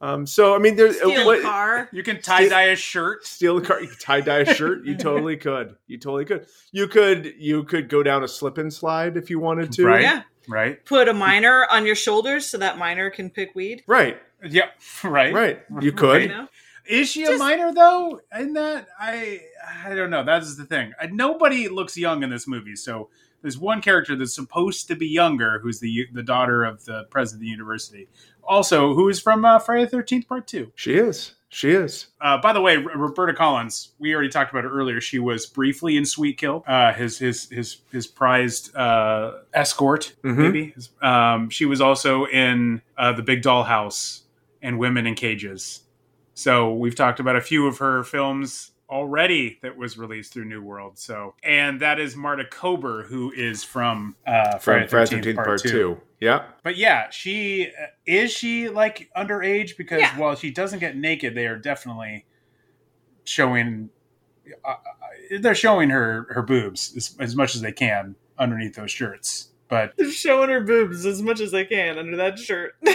Um, 0.00 0.26
so 0.26 0.54
I 0.54 0.58
mean, 0.58 0.76
there's 0.76 0.96
Steal 0.96 1.26
what- 1.26 1.40
a 1.40 1.42
car. 1.42 1.88
you 1.92 2.02
can 2.02 2.20
tie 2.22 2.48
dye 2.48 2.64
a 2.64 2.76
shirt 2.76 3.26
steal 3.26 3.58
a 3.58 3.60
car, 3.60 3.80
you 3.80 3.88
could 3.88 4.00
tie 4.00 4.20
dye 4.20 4.38
a 4.40 4.54
shirt. 4.54 4.84
You 4.84 4.96
totally 4.98 5.36
could. 5.36 5.76
You 5.86 5.98
totally 5.98 6.24
could. 6.24 6.46
You 6.72 6.88
could. 6.88 7.34
You 7.38 7.64
could 7.64 7.88
go 7.88 8.02
down 8.02 8.22
a 8.24 8.28
slip 8.28 8.58
and 8.58 8.72
slide 8.72 9.16
if 9.16 9.28
you 9.28 9.38
wanted 9.38 9.72
to. 9.72 9.86
Right. 9.86 10.02
Yeah. 10.02 10.22
Right 10.48 10.84
Put 10.84 11.08
a 11.08 11.14
miner 11.14 11.66
on 11.70 11.86
your 11.86 11.94
shoulders 11.96 12.46
so 12.46 12.58
that 12.58 12.78
miner 12.78 13.10
can 13.10 13.30
pick 13.30 13.54
weed. 13.54 13.82
Right. 13.86 14.18
yep 14.44 14.74
right 15.04 15.32
Right. 15.32 15.60
You 15.80 15.92
could. 16.02 16.22
You 16.22 16.28
know? 16.28 16.48
is 16.86 17.08
she 17.08 17.24
a 17.24 17.28
Just- 17.28 17.38
minor 17.38 17.72
though 17.72 18.20
in 18.38 18.52
that 18.54 18.86
i 19.00 19.40
i 19.86 19.94
don't 19.94 20.10
know 20.10 20.22
that's 20.22 20.54
the 20.56 20.66
thing 20.66 20.92
I, 21.00 21.06
nobody 21.06 21.68
looks 21.68 21.96
young 21.96 22.22
in 22.22 22.28
this 22.28 22.46
movie 22.46 22.76
so 22.76 23.08
there's 23.40 23.58
one 23.58 23.80
character 23.80 24.14
that's 24.16 24.34
supposed 24.34 24.88
to 24.88 24.94
be 24.94 25.06
younger 25.08 25.60
who's 25.60 25.80
the 25.80 26.06
the 26.12 26.22
daughter 26.22 26.62
of 26.62 26.84
the 26.84 27.04
president 27.10 27.38
of 27.38 27.40
the 27.46 27.50
university 27.50 28.08
also 28.42 28.92
who 28.94 29.08
is 29.08 29.18
from 29.18 29.46
uh, 29.46 29.58
friday 29.60 29.86
the 29.86 29.96
13th 29.96 30.28
part 30.28 30.46
2 30.46 30.72
She 30.74 30.92
is. 30.94 31.34
She 31.54 31.70
is. 31.70 32.08
Uh, 32.20 32.36
by 32.38 32.52
the 32.52 32.60
way, 32.60 32.78
Roberta 32.78 33.32
Collins, 33.32 33.92
we 34.00 34.12
already 34.12 34.28
talked 34.28 34.50
about 34.50 34.64
her 34.64 34.70
earlier. 34.70 35.00
She 35.00 35.20
was 35.20 35.46
briefly 35.46 35.96
in 35.96 36.04
Sweet 36.04 36.36
Kill, 36.36 36.64
uh, 36.66 36.92
his 36.92 37.16
his 37.18 37.48
his 37.48 37.76
his 37.92 38.08
prized 38.08 38.74
uh, 38.74 39.34
escort, 39.52 40.14
Mhm. 40.24 40.36
maybe. 40.36 40.74
Um, 41.00 41.48
she 41.50 41.64
was 41.64 41.80
also 41.80 42.24
in 42.26 42.82
uh, 42.98 43.12
the 43.12 43.22
Big 43.22 43.42
Doll 43.42 43.62
House 43.62 44.22
and 44.62 44.80
Women 44.80 45.06
in 45.06 45.14
Cages. 45.14 45.82
So 46.34 46.74
we've 46.74 46.96
talked 46.96 47.20
about 47.20 47.36
a 47.36 47.40
few 47.40 47.68
of 47.68 47.78
her 47.78 48.02
films 48.02 48.72
already 48.90 49.58
that 49.62 49.76
was 49.76 49.96
released 49.96 50.32
through 50.32 50.46
New 50.46 50.60
World. 50.60 50.98
So 50.98 51.34
and 51.44 51.78
that 51.80 52.00
is 52.00 52.16
Marta 52.16 52.44
Kober, 52.44 53.04
who 53.04 53.30
is 53.30 53.62
from 53.62 54.16
uh, 54.26 54.58
From 54.58 54.88
Friday 54.88 55.20
13th 55.20 55.34
13th 55.34 55.34
Part 55.36 55.62
Two. 55.62 56.00
Yeah. 56.24 56.44
but 56.62 56.76
yeah, 56.76 57.10
she 57.10 57.66
uh, 57.68 57.86
is 58.06 58.32
she 58.32 58.68
like 58.68 59.10
underage 59.16 59.76
because 59.76 60.00
Yeah. 60.00 60.18
while 60.18 60.34
she 60.36 60.50
doesn't 60.50 60.78
get 60.78 60.96
naked, 60.96 61.34
they 61.34 61.46
are 61.46 61.56
definitely 61.58 62.24
showing. 63.24 63.90
Uh, 64.64 64.68
uh, 64.70 65.38
they're 65.40 65.54
showing 65.54 65.90
her 65.90 66.26
her 66.30 66.42
boobs 66.42 66.94
as, 66.96 67.16
as 67.20 67.34
much 67.36 67.54
as 67.54 67.60
they 67.60 67.72
can 67.72 68.14
underneath 68.38 68.74
those 68.74 68.90
shirts. 68.90 69.48
But 69.68 69.94
They're 69.96 70.10
showing 70.10 70.50
her 70.50 70.60
boobs 70.60 71.06
as 71.06 71.22
much 71.22 71.40
as 71.40 71.50
they 71.50 71.64
can 71.64 71.98
under 71.98 72.16
that 72.18 72.38
shirt. 72.38 72.74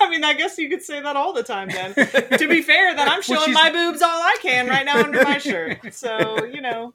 I 0.00 0.10
mean, 0.10 0.24
I 0.24 0.34
guess 0.34 0.56
you 0.58 0.68
could 0.68 0.82
say 0.82 1.00
that 1.00 1.16
all 1.16 1.32
the 1.32 1.42
time 1.42 1.68
then. 1.68 1.94
to 1.94 2.48
be 2.48 2.62
fair, 2.70 2.94
that 2.94 3.08
I'm 3.08 3.22
showing 3.22 3.40
she's- 3.46 3.54
my 3.54 3.70
boobs 3.70 4.02
all 4.02 4.10
I 4.22 4.36
can 4.42 4.66
right 4.68 4.84
now 4.84 5.00
under 5.02 5.22
my 5.22 5.38
shirt. 5.38 5.92
So, 5.94 6.44
you 6.44 6.60
know, 6.60 6.92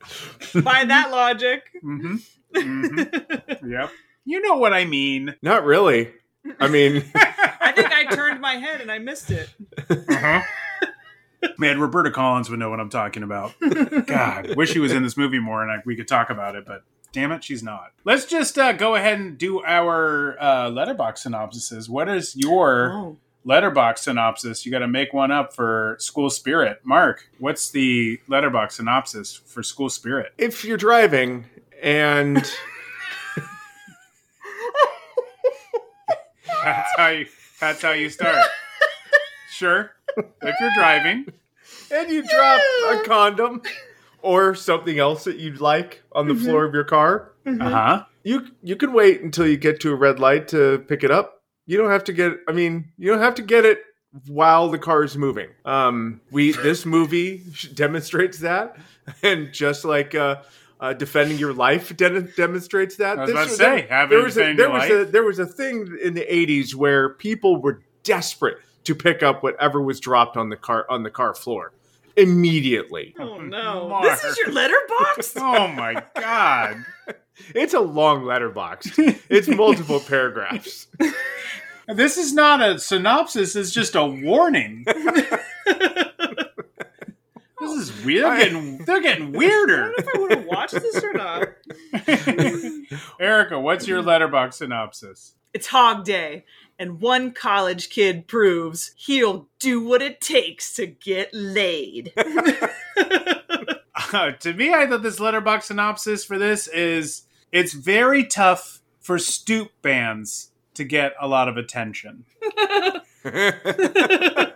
by 0.64 0.86
that 0.86 1.12
logic. 1.12 1.64
hmm 1.82 2.16
hmm 2.56 2.98
yep, 3.64 3.92
you 4.26 4.42
know 4.42 4.56
what 4.58 4.74
I 4.74 4.86
mean. 4.86 5.36
Not 5.42 5.64
really. 5.66 6.12
I 6.60 6.68
mean, 6.68 7.04
I 7.16 7.72
think 7.76 7.92
I 7.92 8.06
turned 8.06 8.42
my 8.42 8.56
head 8.56 8.82
and 8.82 8.92
I 8.92 8.98
missed 9.00 9.32
it. 9.32 9.50
Uh-huh. 9.90 10.42
Man, 11.58 11.80
Roberta 11.80 12.12
Collins 12.12 12.50
would 12.50 12.60
know 12.60 12.70
what 12.70 12.80
I'm 12.80 12.90
talking 12.90 13.24
about. 13.24 13.54
God, 14.06 14.56
wish 14.56 14.72
she 14.72 14.80
was 14.80 14.92
in 14.92 15.02
this 15.04 15.18
movie 15.18 15.40
more 15.40 15.62
and 15.64 15.72
I, 15.72 15.78
we 15.86 15.96
could 15.96 16.08
talk 16.08 16.30
about 16.30 16.56
it, 16.56 16.66
but 16.68 16.84
damn 17.14 17.32
it, 17.32 17.44
she's 17.44 17.64
not. 17.64 17.92
Let's 18.04 18.26
just 18.26 18.58
uh, 18.60 18.74
go 18.74 18.96
ahead 18.96 19.20
and 19.20 19.38
do 19.38 19.62
our 19.64 20.40
uh, 20.42 20.70
letterbox 20.70 21.24
synopsises. 21.24 21.90
What 21.90 22.10
is 22.10 22.36
your 22.36 22.92
Oh. 22.94 23.18
letterbox 23.44 24.02
synopsis? 24.04 24.66
You 24.66 24.72
got 24.72 24.80
to 24.80 24.88
make 24.88 25.14
one 25.14 25.32
up 25.32 25.54
for 25.54 25.98
School 26.00 26.30
Spirit. 26.30 26.82
Mark, 26.84 27.28
what's 27.40 27.72
the 27.72 28.20
letterbox 28.28 28.76
synopsis 28.76 29.36
for 29.36 29.64
School 29.64 29.90
Spirit? 29.90 30.34
if 30.38 30.64
you're 30.64 30.78
driving 30.78 31.46
and 31.82 32.52
That's 36.64 36.90
how 36.98 37.08
you. 37.10 37.26
That's 37.60 37.82
how 37.82 37.92
you 37.92 38.10
start. 38.10 38.44
Sure, 39.52 39.92
if 40.18 40.56
you're 40.60 40.74
driving. 40.76 41.26
and 41.92 42.10
you 42.10 42.24
drop 42.28 42.62
a 42.90 43.04
condom 43.06 43.62
or 44.22 44.56
something 44.56 44.98
else 45.00 45.24
that 45.26 45.38
you'd 45.38 45.62
like 45.62 46.02
on 46.14 46.28
the 46.28 46.36
floor 46.36 46.64
of 46.66 46.74
your 46.74 46.84
car, 46.84 47.32
Uh 47.46 47.70
huh. 47.70 48.04
you 48.24 48.48
you 48.64 48.76
can 48.76 48.94
wait 48.94 49.22
until 49.22 49.46
you 49.48 49.58
get 49.58 49.80
to 49.82 49.92
a 49.92 49.96
red 49.96 50.20
light 50.20 50.48
to 50.50 50.80
pick 50.88 51.04
it 51.04 51.12
up. 51.12 51.42
You 51.66 51.78
don't 51.78 51.92
have 51.92 52.04
to 52.06 52.14
get. 52.14 52.34
I 52.48 52.52
mean, 52.54 52.92
you 52.98 53.12
don't 53.12 53.22
have 53.22 53.36
to 53.36 53.44
get 53.44 53.66
it 53.66 53.84
while 54.28 54.70
the 54.70 54.80
car 54.80 55.04
is 55.04 55.18
moving. 55.18 55.50
Um, 55.66 56.22
we 56.32 56.52
this 56.54 56.86
movie 56.86 57.44
demonstrates 57.76 58.40
that, 58.40 58.78
and 59.24 59.54
just 59.54 59.86
like. 59.86 60.16
Uh, 60.16 60.38
uh, 60.82 60.94
defending 60.94 61.38
your 61.38 61.54
life 61.54 61.96
de- 61.96 62.22
demonstrates 62.24 62.98
that. 62.98 63.18
I 63.18 63.22
was 63.22 63.30
This 63.30 63.36
about 63.36 63.48
to 63.48 63.54
say, 63.56 63.88
having 63.88 64.18
there 64.18 64.24
was 64.26 64.38
a, 64.38 64.54
there 64.56 64.70
was 64.70 64.90
a 64.90 65.06
there 65.06 65.24
was 65.24 65.40
a 65.40 65.46
thing 65.46 65.98
in 66.02 66.16
the 66.16 66.26
'80s 66.30 66.74
where 66.76 67.10
people 67.10 67.62
were 67.62 67.82
desperate 68.04 68.58
to 68.84 68.96
pick 68.96 69.22
up 69.24 69.44
whatever 69.44 69.82
was 69.82 70.00
dropped 70.00 70.36
on 70.38 70.50
the 70.50 70.58
car 70.58 70.86
on 70.90 71.04
the 71.04 71.12
car 71.12 71.34
floor 71.36 71.72
immediately. 72.18 73.16
Oh 73.20 73.38
no. 73.38 73.88
Mark. 73.88 74.04
This 74.04 74.24
is 74.24 74.38
your 74.38 74.52
letterbox? 74.52 75.34
Oh 75.38 75.68
my 75.68 76.04
god. 76.16 76.84
It's 77.56 77.74
a 77.74 77.80
long 77.80 78.26
letterbox. 78.26 78.92
It's 78.98 79.48
multiple 79.48 80.00
paragraphs. 80.08 80.86
This 81.88 82.18
is 82.18 82.34
not 82.34 82.62
a 82.62 82.78
synopsis, 82.78 83.56
it's 83.56 83.72
just 83.72 83.96
a 83.96 84.06
warning. 84.06 84.86
This 87.62 87.90
is 87.90 88.06
weird. 88.06 88.26
They're 88.26 88.38
getting, 88.38 88.78
they're 88.80 89.02
getting 89.02 89.32
weirder. 89.38 89.94
I 89.98 90.18
want 90.18 90.32
to 90.32 90.48
watch 90.48 90.72
this 90.72 91.04
or 91.04 91.14
not. 91.14 91.50
Erica, 93.20 93.60
what's 93.60 93.88
your 93.88 94.02
letterbox 94.02 94.58
synopsis? 94.58 95.36
It's 95.54 95.68
Hog 95.68 96.04
Day, 96.06 96.46
and 96.80 97.02
one 97.02 97.32
college 97.32 97.90
kid 97.90 98.28
proves 98.28 98.92
he'll 98.96 99.48
do 99.60 99.84
what 99.84 100.02
it 100.02 100.22
takes 100.22 100.74
to 100.76 100.88
get 100.88 101.30
laid. 101.34 102.14
Uh, 104.14 104.32
to 104.32 104.54
me, 104.54 104.74
I 104.74 104.88
thought 104.88 105.04
this 105.04 105.22
letterbox 105.22 105.68
synopsis 105.68 106.26
for 106.26 106.38
this 106.38 106.68
is 106.68 107.24
it's 107.54 107.72
very 107.72 108.26
tough 108.26 108.82
for 109.00 109.18
stoop 109.18 109.72
bands 109.82 110.52
to 110.74 110.84
get 110.84 111.14
a 111.22 111.28
lot 111.30 111.48
of 111.48 111.56
attention. 111.56 112.26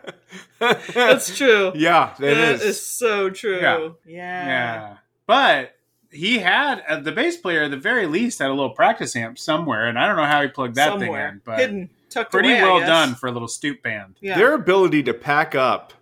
That's 0.60 1.38
true. 1.38 1.71
Yeah, 1.75 2.13
it 2.15 2.19
That 2.19 2.38
is. 2.56 2.62
is 2.62 2.82
so 2.82 3.30
true. 3.30 3.60
Yeah. 3.62 3.89
Yeah. 4.06 4.47
Yeah. 4.47 4.97
But 5.28 5.75
he 6.12 6.39
had 6.39 6.82
uh, 6.88 6.99
the 7.01 7.12
bass 7.12 7.38
player 7.38 7.63
at 7.63 7.71
the 7.71 7.78
very 7.78 8.08
least 8.08 8.39
had 8.39 8.47
a 8.49 8.54
little 8.54 8.69
practice 8.71 9.15
amp 9.15 9.38
somewhere, 9.38 9.88
and 9.88 9.99
I 9.99 10.08
don't 10.08 10.15
know 10.17 10.25
how 10.25 10.41
he 10.41 10.47
plugged 10.47 10.75
that 10.75 10.89
Somewhere. 10.91 11.28
thing 11.28 11.36
in, 11.36 11.41
but 11.45 11.60
Hidden, 11.60 11.89
tucked 12.10 12.32
pretty 12.32 12.51
away, 12.51 12.62
well 12.63 12.80
done 12.80 13.15
for 13.15 13.28
a 13.28 13.32
little 13.32 13.47
stoop 13.47 13.84
band. 13.84 14.15
Yeah. 14.21 14.38
Their 14.38 14.54
ability 14.54 15.04
to 15.04 15.13
pack 15.13 15.56
up, 15.56 15.93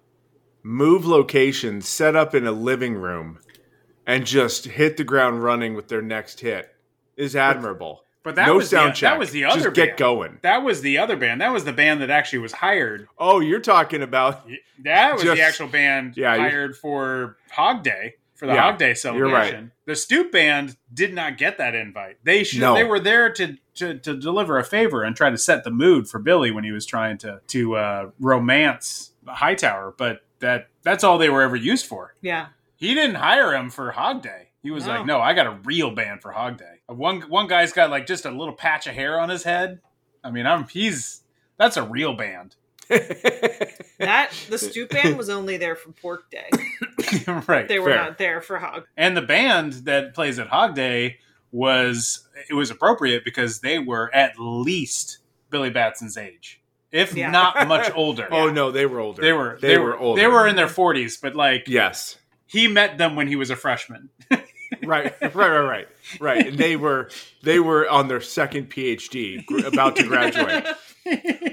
move 0.62 1.06
locations, 1.06 1.88
set 1.88 2.15
up 2.15 2.36
in 2.36 2.45
a 2.45 2.52
living 2.52 2.95
room, 2.95 3.39
and 4.06 4.26
just 4.26 4.65
hit 4.65 4.97
the 4.97 5.04
ground 5.04 5.43
running 5.43 5.73
with 5.73 5.88
their 5.88 6.02
next 6.02 6.41
hit 6.41 6.69
is 7.17 7.36
admirable. 7.36 8.03
But 8.23 8.36
that 8.36 8.47
no 8.47 8.55
was 8.55 8.69
sound 8.69 8.91
the, 8.91 8.95
check. 8.95 9.12
that 9.12 9.19
was 9.19 9.31
the 9.31 9.43
other 9.45 9.62
Just 9.63 9.75
get 9.75 9.88
band. 9.89 9.97
going. 9.99 10.38
That 10.43 10.63
was 10.63 10.81
the 10.81 10.97
other 10.97 11.17
band. 11.17 11.41
That 11.41 11.51
was 11.51 11.65
the 11.65 11.73
band 11.73 12.01
that 12.01 12.09
actually 12.09 12.39
was 12.39 12.53
hired. 12.53 13.07
Oh, 13.17 13.39
you're 13.41 13.59
talking 13.59 14.01
about 14.01 14.47
That 14.83 15.13
was 15.13 15.23
Just- 15.23 15.36
the 15.36 15.41
actual 15.43 15.67
band 15.67 16.15
Yeah, 16.17 16.36
hired 16.38 16.77
for 16.77 17.36
Hog 17.51 17.83
Day 17.83 18.15
for 18.36 18.47
the 18.47 18.53
Yeah, 18.53 18.62
Hog 18.62 18.77
Day 18.77 18.88
you're 18.88 18.95
celebration. 18.95 19.62
right. 19.65 19.69
The 19.86 19.95
Stoop 19.97 20.31
band 20.31 20.77
did 20.93 21.13
not 21.13 21.38
get 21.38 21.57
that 21.57 21.75
invite. 21.75 22.17
They 22.23 22.43
should. 22.45 22.62
No. 22.62 22.73
They 22.75 22.86
were 22.86 22.99
there 23.01 23.29
to, 23.33 23.57
to 23.75 23.97
to 23.99 24.15
deliver 24.15 24.57
a 24.57 24.63
favor 24.63 25.03
and 25.03 25.15
try 25.15 25.29
to 25.29 25.38
set 25.38 25.65
the 25.65 25.71
mood 25.71 26.07
for 26.07 26.19
Billy 26.19 26.49
when 26.51 26.63
he 26.63 26.71
was 26.71 26.86
trying 26.86 27.17
to 27.19 27.41
to 27.47 27.75
uh, 27.75 28.09
romance 28.19 29.12
Hightower. 29.27 29.93
But 29.97 30.23
that 30.39 30.67
that's 30.83 31.03
all 31.03 31.17
they 31.17 31.29
were 31.29 31.41
ever 31.41 31.55
used 31.57 31.86
for. 31.86 32.15
yeah. 32.21 32.47
He 32.75 32.93
didn't 32.93 33.15
hire 33.15 33.53
him 33.53 33.69
for 33.69 33.91
Hog 33.91 34.21
Day. 34.21 34.49
He 34.63 34.71
was 34.71 34.86
No. 34.88 34.93
like, 34.93 35.06
"No, 35.06 35.19
I 35.21 35.34
got 35.34 35.45
a 35.45 35.60
real 35.65 35.91
band 35.91 36.21
for 36.21 36.32
Hog 36.32 36.58
Day." 36.58 36.80
One 36.88 37.21
one 37.23 37.47
guy's 37.47 37.73
got 37.73 37.89
like 37.91 38.08
just 38.08 38.26
a 38.26 38.32
little 38.32 38.54
patch 38.56 38.88
of 38.88 38.95
hair 38.95 39.19
on 39.19 39.30
his 39.30 39.43
head. 39.43 39.82
I 40.23 40.32
mean, 40.32 40.45
I'm 40.47 40.67
he's 40.67 41.21
That's 41.58 41.78
a 41.78 41.84
real 41.84 42.13
band. 42.15 42.56
That 43.99 44.32
the 44.49 44.58
stoop 44.58 44.89
band 44.89 45.17
was 45.17 45.30
only 45.30 45.58
there 45.58 45.76
for 45.76 45.91
Pork 45.91 46.30
Day. 46.30 46.49
right. 47.47 47.67
They 47.67 47.80
were 47.80 47.91
fair. 47.91 47.97
not 48.04 48.17
there 48.17 48.41
for 48.41 48.58
Hog. 48.58 48.86
and 48.97 49.15
the 49.15 49.21
band 49.21 49.73
that 49.86 50.13
plays 50.13 50.39
at 50.39 50.47
Hog 50.47 50.76
Day 50.76 51.17
was 51.52 52.28
it 52.49 52.54
was 52.54 52.71
appropriate 52.71 53.23
because 53.23 53.60
they 53.62 53.80
were 53.80 54.13
at 54.13 54.34
least 54.39 55.19
Billy 55.49 55.69
Batson's 55.69 56.17
age, 56.17 56.62
if 56.91 57.13
Yeah. 57.15 57.30
not 57.32 57.67
much 57.67 57.91
older. 57.95 58.28
Oh 58.32 58.49
no, 58.49 58.71
they 58.71 58.86
were 58.86 58.99
older. 58.99 59.21
They 59.21 59.34
were 59.34 59.58
They, 59.62 59.78
were, 59.78 59.97
older. 59.97 60.21
They 60.21 60.28
were 60.28 60.47
in 60.47 60.56
their 60.56 60.67
forties, 60.67 61.17
but 61.17 61.36
like 61.36 61.65
Yes. 61.67 62.17
he 62.47 62.67
met 62.67 62.97
them 62.97 63.15
when 63.15 63.28
he 63.28 63.36
was 63.36 63.49
a 63.52 63.56
freshman. 63.56 64.10
Right, 64.86 65.13
right, 65.22 65.34
right, 65.36 65.60
right, 65.60 65.88
right. 66.19 66.48
And 66.48 66.58
they 66.58 66.76
were 66.76 67.10
they 67.41 67.60
were 67.60 67.89
on 67.89 68.08
their 68.08 68.22
second 68.22 68.69
PhD, 68.69 69.43
about 69.65 69.96
to 69.98 70.08
graduate. 70.08 70.65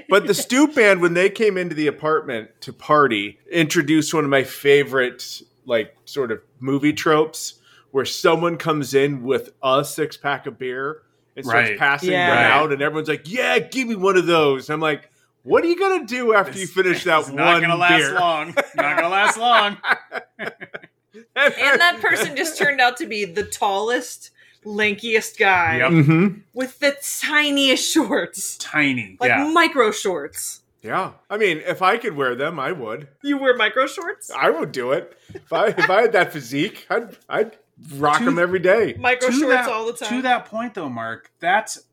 But 0.09 0.27
the 0.27 0.33
Stoop 0.33 0.75
Band, 0.75 1.01
when 1.01 1.13
they 1.13 1.29
came 1.29 1.57
into 1.57 1.75
the 1.75 1.87
apartment 1.87 2.49
to 2.61 2.73
party, 2.73 3.37
introduced 3.51 4.13
one 4.13 4.23
of 4.23 4.29
my 4.29 4.43
favorite, 4.43 5.41
like, 5.65 5.95
sort 6.05 6.31
of 6.31 6.41
movie 6.59 6.93
tropes, 6.93 7.55
where 7.91 8.05
someone 8.05 8.57
comes 8.57 8.93
in 8.93 9.23
with 9.23 9.51
a 9.63 9.83
six 9.85 10.15
pack 10.17 10.47
of 10.47 10.57
beer 10.57 11.01
and 11.35 11.45
starts 11.45 11.69
Right. 11.71 11.79
passing 11.79 12.11
Yeah. 12.11 12.27
them 12.27 12.35
Right. 12.37 12.45
out, 12.51 12.71
and 12.73 12.81
everyone's 12.81 13.07
like, 13.09 13.23
"Yeah, 13.25 13.59
give 13.59 13.87
me 13.87 13.95
one 13.95 14.17
of 14.17 14.25
those." 14.25 14.69
And 14.69 14.73
I'm 14.75 14.79
like, 14.81 15.09
"What 15.43 15.63
are 15.63 15.67
you 15.67 15.77
gonna 15.79 16.05
do 16.05 16.33
after 16.33 16.57
you 16.59 16.67
finish 16.67 17.03
that 17.05 17.19
It's 17.19 17.27
one 17.29 17.37
not 17.37 17.61
gonna 17.61 17.75
last 17.77 17.97
beer?" 17.97 18.13
long. 18.19 18.47
Not 18.75 18.95
gonna 18.97 19.09
last 19.09 19.37
long. 19.37 19.77
And 21.13 21.79
that 21.81 21.99
person 22.01 22.35
just 22.35 22.57
turned 22.57 22.79
out 22.81 22.97
to 22.97 23.05
be 23.05 23.25
the 23.25 23.43
tallest, 23.43 24.31
lankiest 24.65 25.37
guy 25.37 25.77
Yep. 25.77 25.91
Mhm. 25.91 26.41
with 26.53 26.79
the 26.79 26.95
tiniest 27.21 27.91
shorts. 27.91 28.57
Tiny. 28.57 29.17
Like 29.19 29.29
yeah. 29.29 29.43
micro 29.51 29.91
shorts. 29.91 30.61
Yeah, 30.83 31.11
I 31.29 31.37
mean, 31.37 31.59
if 31.67 31.81
I 31.83 31.97
could 31.97 32.15
wear 32.15 32.33
them, 32.35 32.59
I 32.59 32.71
would. 32.71 33.07
You 33.23 33.37
wear 33.37 33.55
micro 33.55 33.85
shorts? 33.85 34.31
I 34.35 34.49
would 34.49 34.71
do 34.71 34.91
it 34.93 35.15
if 35.33 35.53
I 35.53 35.67
if 35.67 35.89
I 35.89 36.01
had 36.01 36.11
that 36.13 36.33
physique. 36.33 36.87
I'd 36.89 37.17
I'd 37.29 37.57
rock 37.97 38.17
To- 38.19 38.25
them 38.25 38.39
every 38.39 38.59
day. 38.59 38.95
Micro 38.99 39.29
to 39.29 39.33
shorts 39.33 39.53
that, 39.67 39.69
all 39.69 39.85
the 39.85 39.93
time. 39.93 40.09
To 40.09 40.21
that 40.23 40.45
point, 40.45 40.73
though, 40.73 40.89
Mark, 40.89 41.29
that's 41.39 41.83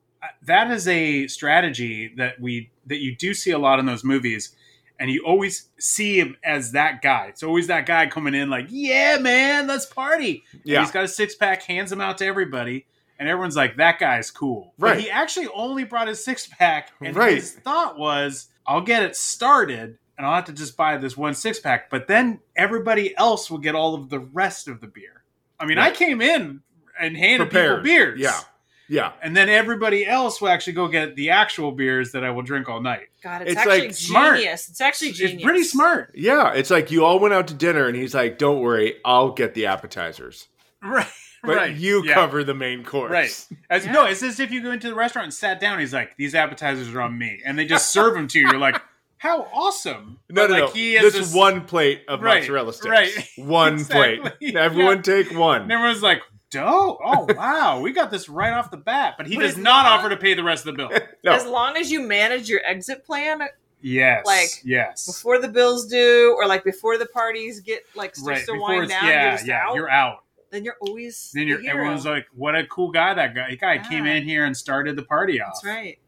that 0.42 0.70
is 0.70 0.88
a 0.88 1.26
strategy 1.26 2.12
that 2.16 2.40
we 2.40 2.70
that 2.86 2.98
you 3.00 3.14
do 3.14 3.34
see 3.34 3.50
a 3.50 3.58
lot 3.58 3.78
in 3.78 3.84
those 3.84 4.04
movies, 4.04 4.54
and 4.98 5.10
you 5.10 5.22
always 5.24 5.68
see 5.78 6.18
him 6.18 6.36
as 6.42 6.72
that 6.72 7.02
guy. 7.02 7.26
It's 7.28 7.42
always 7.42 7.66
that 7.68 7.86
guy 7.86 8.06
coming 8.06 8.34
in 8.34 8.50
like, 8.50 8.66
"Yeah, 8.70 9.18
man, 9.18 9.66
let's 9.66 9.86
party." 9.86 10.44
And 10.52 10.62
Yeah. 10.64 10.80
he's 10.80 10.90
got 10.90 11.04
a 11.04 11.08
six 11.08 11.34
pack, 11.34 11.62
hands 11.62 11.90
them 11.90 12.00
out 12.00 12.18
to 12.18 12.26
everybody, 12.26 12.86
and 13.18 13.28
everyone's 13.28 13.56
like, 13.56 13.76
"That 13.76 13.98
guy's 13.98 14.30
cool." 14.30 14.74
But 14.78 14.86
Right. 14.92 15.00
he 15.00 15.10
actually 15.10 15.48
only 15.54 15.84
brought 15.84 16.08
his 16.08 16.24
six 16.24 16.46
pack, 16.46 16.90
and 17.00 17.14
Right. 17.16 17.34
his 17.36 17.52
thought 17.52 17.98
was, 17.98 18.48
"I'll 18.66 18.80
get 18.82 19.02
it 19.02 19.16
started." 19.16 19.98
And 20.16 20.26
I'll 20.26 20.34
have 20.34 20.46
to 20.46 20.52
just 20.52 20.76
buy 20.76 20.96
this 20.96 21.16
one 21.16 21.32
six 21.34 21.60
pack, 21.60 21.90
but 21.90 22.08
then 22.08 22.40
everybody 22.56 23.16
else 23.16 23.48
will 23.48 23.58
get 23.58 23.76
all 23.76 23.94
of 23.94 24.08
the 24.08 24.18
rest 24.18 24.66
of 24.66 24.80
the 24.80 24.88
beer. 24.88 25.22
I 25.60 25.64
mean, 25.64 25.78
I 25.78 25.92
came 25.92 26.20
in 26.20 26.62
and 26.98 27.16
handed 27.16 27.50
Prepared. 27.50 27.84
people 27.84 27.96
beers. 27.96 28.18
Yeah. 28.20 28.40
Yeah. 28.88 29.12
And 29.22 29.36
then 29.36 29.48
everybody 29.48 30.06
else 30.06 30.40
will 30.40 30.48
actually 30.48 30.72
go 30.74 30.88
get 30.88 31.14
the 31.16 31.30
actual 31.30 31.72
beers 31.72 32.12
that 32.12 32.24
I 32.24 32.30
will 32.30 32.42
drink 32.42 32.68
all 32.68 32.80
night. 32.80 33.08
God, 33.22 33.42
it's, 33.42 33.50
It's 33.52 33.60
actually 33.60 33.80
like 33.80 33.94
smart. 33.94 34.36
genius. 34.38 34.68
It's 34.68 34.80
actually 34.80 35.12
genius. 35.12 35.34
It's 35.34 35.44
pretty 35.44 35.62
smart. 35.64 36.12
Yeah. 36.14 36.52
It's 36.54 36.70
like 36.70 36.90
you 36.90 37.04
all 37.04 37.18
went 37.18 37.34
out 37.34 37.48
to 37.48 37.54
dinner 37.54 37.86
and 37.86 37.96
he's 37.96 38.14
like, 38.14 38.38
Don't 38.38 38.60
worry, 38.60 38.96
I'll 39.04 39.30
get 39.32 39.54
the 39.54 39.66
appetizers. 39.66 40.48
Right. 40.82 41.06
But 41.42 41.56
right. 41.56 41.76
you 41.76 42.02
Yeah. 42.04 42.14
cover 42.14 42.42
the 42.44 42.54
main 42.54 42.82
course. 42.82 43.10
Right. 43.12 43.46
As 43.70 43.86
no, 43.86 44.06
it's 44.06 44.22
as 44.22 44.40
if 44.40 44.50
you 44.50 44.60
go 44.62 44.72
into 44.72 44.88
the 44.88 44.94
restaurant 44.94 45.24
and 45.26 45.34
sat 45.34 45.60
down. 45.60 45.78
He's 45.78 45.94
like, 45.94 46.16
"These 46.16 46.34
appetizers 46.34 46.88
are 46.92 47.00
on 47.00 47.16
me," 47.16 47.40
and 47.44 47.56
they 47.56 47.64
just 47.64 47.92
serve 47.92 48.14
them 48.14 48.26
to 48.28 48.38
you. 48.40 48.48
You're 48.48 48.58
like, 48.58 48.80
"How 49.18 49.42
awesome!" 49.54 50.18
No, 50.28 50.42
But, 50.42 50.50
no, 50.50 50.54
like, 50.54 50.64
no. 50.64 50.70
He 50.70 50.94
has 50.94 51.04
this 51.12 51.14
this 51.28 51.34
one 51.34 51.64
plate 51.64 52.02
of 52.08 52.22
Right, 52.22 52.40
mozzarella 52.40 52.72
sticks. 52.72 52.88
right. 52.90 53.28
One 53.38 53.74
Exactly. 53.74 54.18
plate. 54.40 54.56
Everyone 54.56 54.96
Yeah. 54.96 55.02
take 55.02 55.30
one. 55.38 55.62
And 55.62 55.70
everyone's 55.72 56.02
like, 56.02 56.22
"Dope! 56.50 56.98
Oh 57.04 57.26
wow, 57.36 57.80
we 57.80 57.92
got 57.92 58.10
this 58.10 58.28
right 58.28 58.52
off 58.52 58.70
the 58.70 58.76
bat." 58.76 59.14
But 59.16 59.26
he 59.26 59.36
But 59.36 59.42
does 59.42 59.50
it's 59.52 59.58
not 59.60 59.84
not- 59.84 59.98
offer 60.00 60.08
to 60.10 60.16
pay 60.16 60.34
the 60.34 60.42
rest 60.44 60.66
of 60.66 60.76
the 60.76 60.88
bill. 60.88 60.90
No. 61.24 61.32
As 61.32 61.44
long 61.44 61.76
as 61.76 61.90
you 61.90 62.00
manage 62.00 62.48
your 62.48 62.60
exit 62.64 63.04
plan 63.04 63.40
yes. 63.80 64.24
Like, 64.24 64.48
yes. 64.64 65.04
before 65.06 65.40
the 65.40 65.48
bills 65.48 65.86
due, 65.86 66.34
or 66.38 66.46
like 66.46 66.62
before 66.64 66.96
the 66.96 67.06
parties 67.06 67.58
get 67.60 67.82
like 67.96 68.14
starts 68.14 68.40
right. 68.40 68.46
to 68.46 68.52
Before 68.52 68.76
wind 68.78 68.88
down, 68.88 69.04
yeah, 69.06 69.22
you're 69.22 69.32
just 69.32 69.46
yeah, 69.46 69.62
out. 69.66 69.74
you're 69.74 69.90
out. 69.90 70.24
Then 70.50 70.64
you're 70.64 70.76
always 70.80 71.30
Then 71.34 71.46
you're, 71.48 71.60
hero. 71.60 71.74
everyone's 71.74 72.06
like, 72.06 72.26
"What 72.34 72.54
a 72.54 72.64
cool 72.68 72.90
guy 72.90 73.12
that 73.14 73.34
guy! 73.34 73.50
That 73.50 73.60
guy 73.60 73.78
came 73.78 74.06
Yeah. 74.06 74.14
in 74.14 74.22
here 74.24 74.44
and 74.46 74.56
started 74.56 74.96
the 74.96 75.02
party 75.02 75.40
off. 75.42 75.54
That's 75.62 75.66
right. 75.66 75.98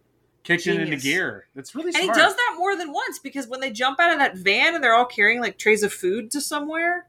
Kicked 0.43 0.67
it 0.67 0.71
into 0.77 0.85
Genius. 0.87 1.03
gear. 1.03 1.47
That's 1.55 1.75
really 1.75 1.89
And 1.89 1.97
smart." 2.05 2.17
he 2.17 2.23
does 2.23 2.35
that 2.35 2.55
more 2.57 2.75
than 2.77 2.93
once 2.93 3.19
because 3.19 3.47
when 3.49 3.61
they 3.61 3.71
jump 3.71 4.01
out 4.01 4.13
of 4.13 4.19
that 4.21 4.37
van 4.37 4.75
and 4.75 4.83
they're 4.83 4.95
all 4.95 5.05
carrying 5.05 5.41
like 5.41 5.59
trays 5.59 5.83
of 5.83 5.93
food 5.93 6.31
to 6.31 6.41
somewhere, 6.41 7.09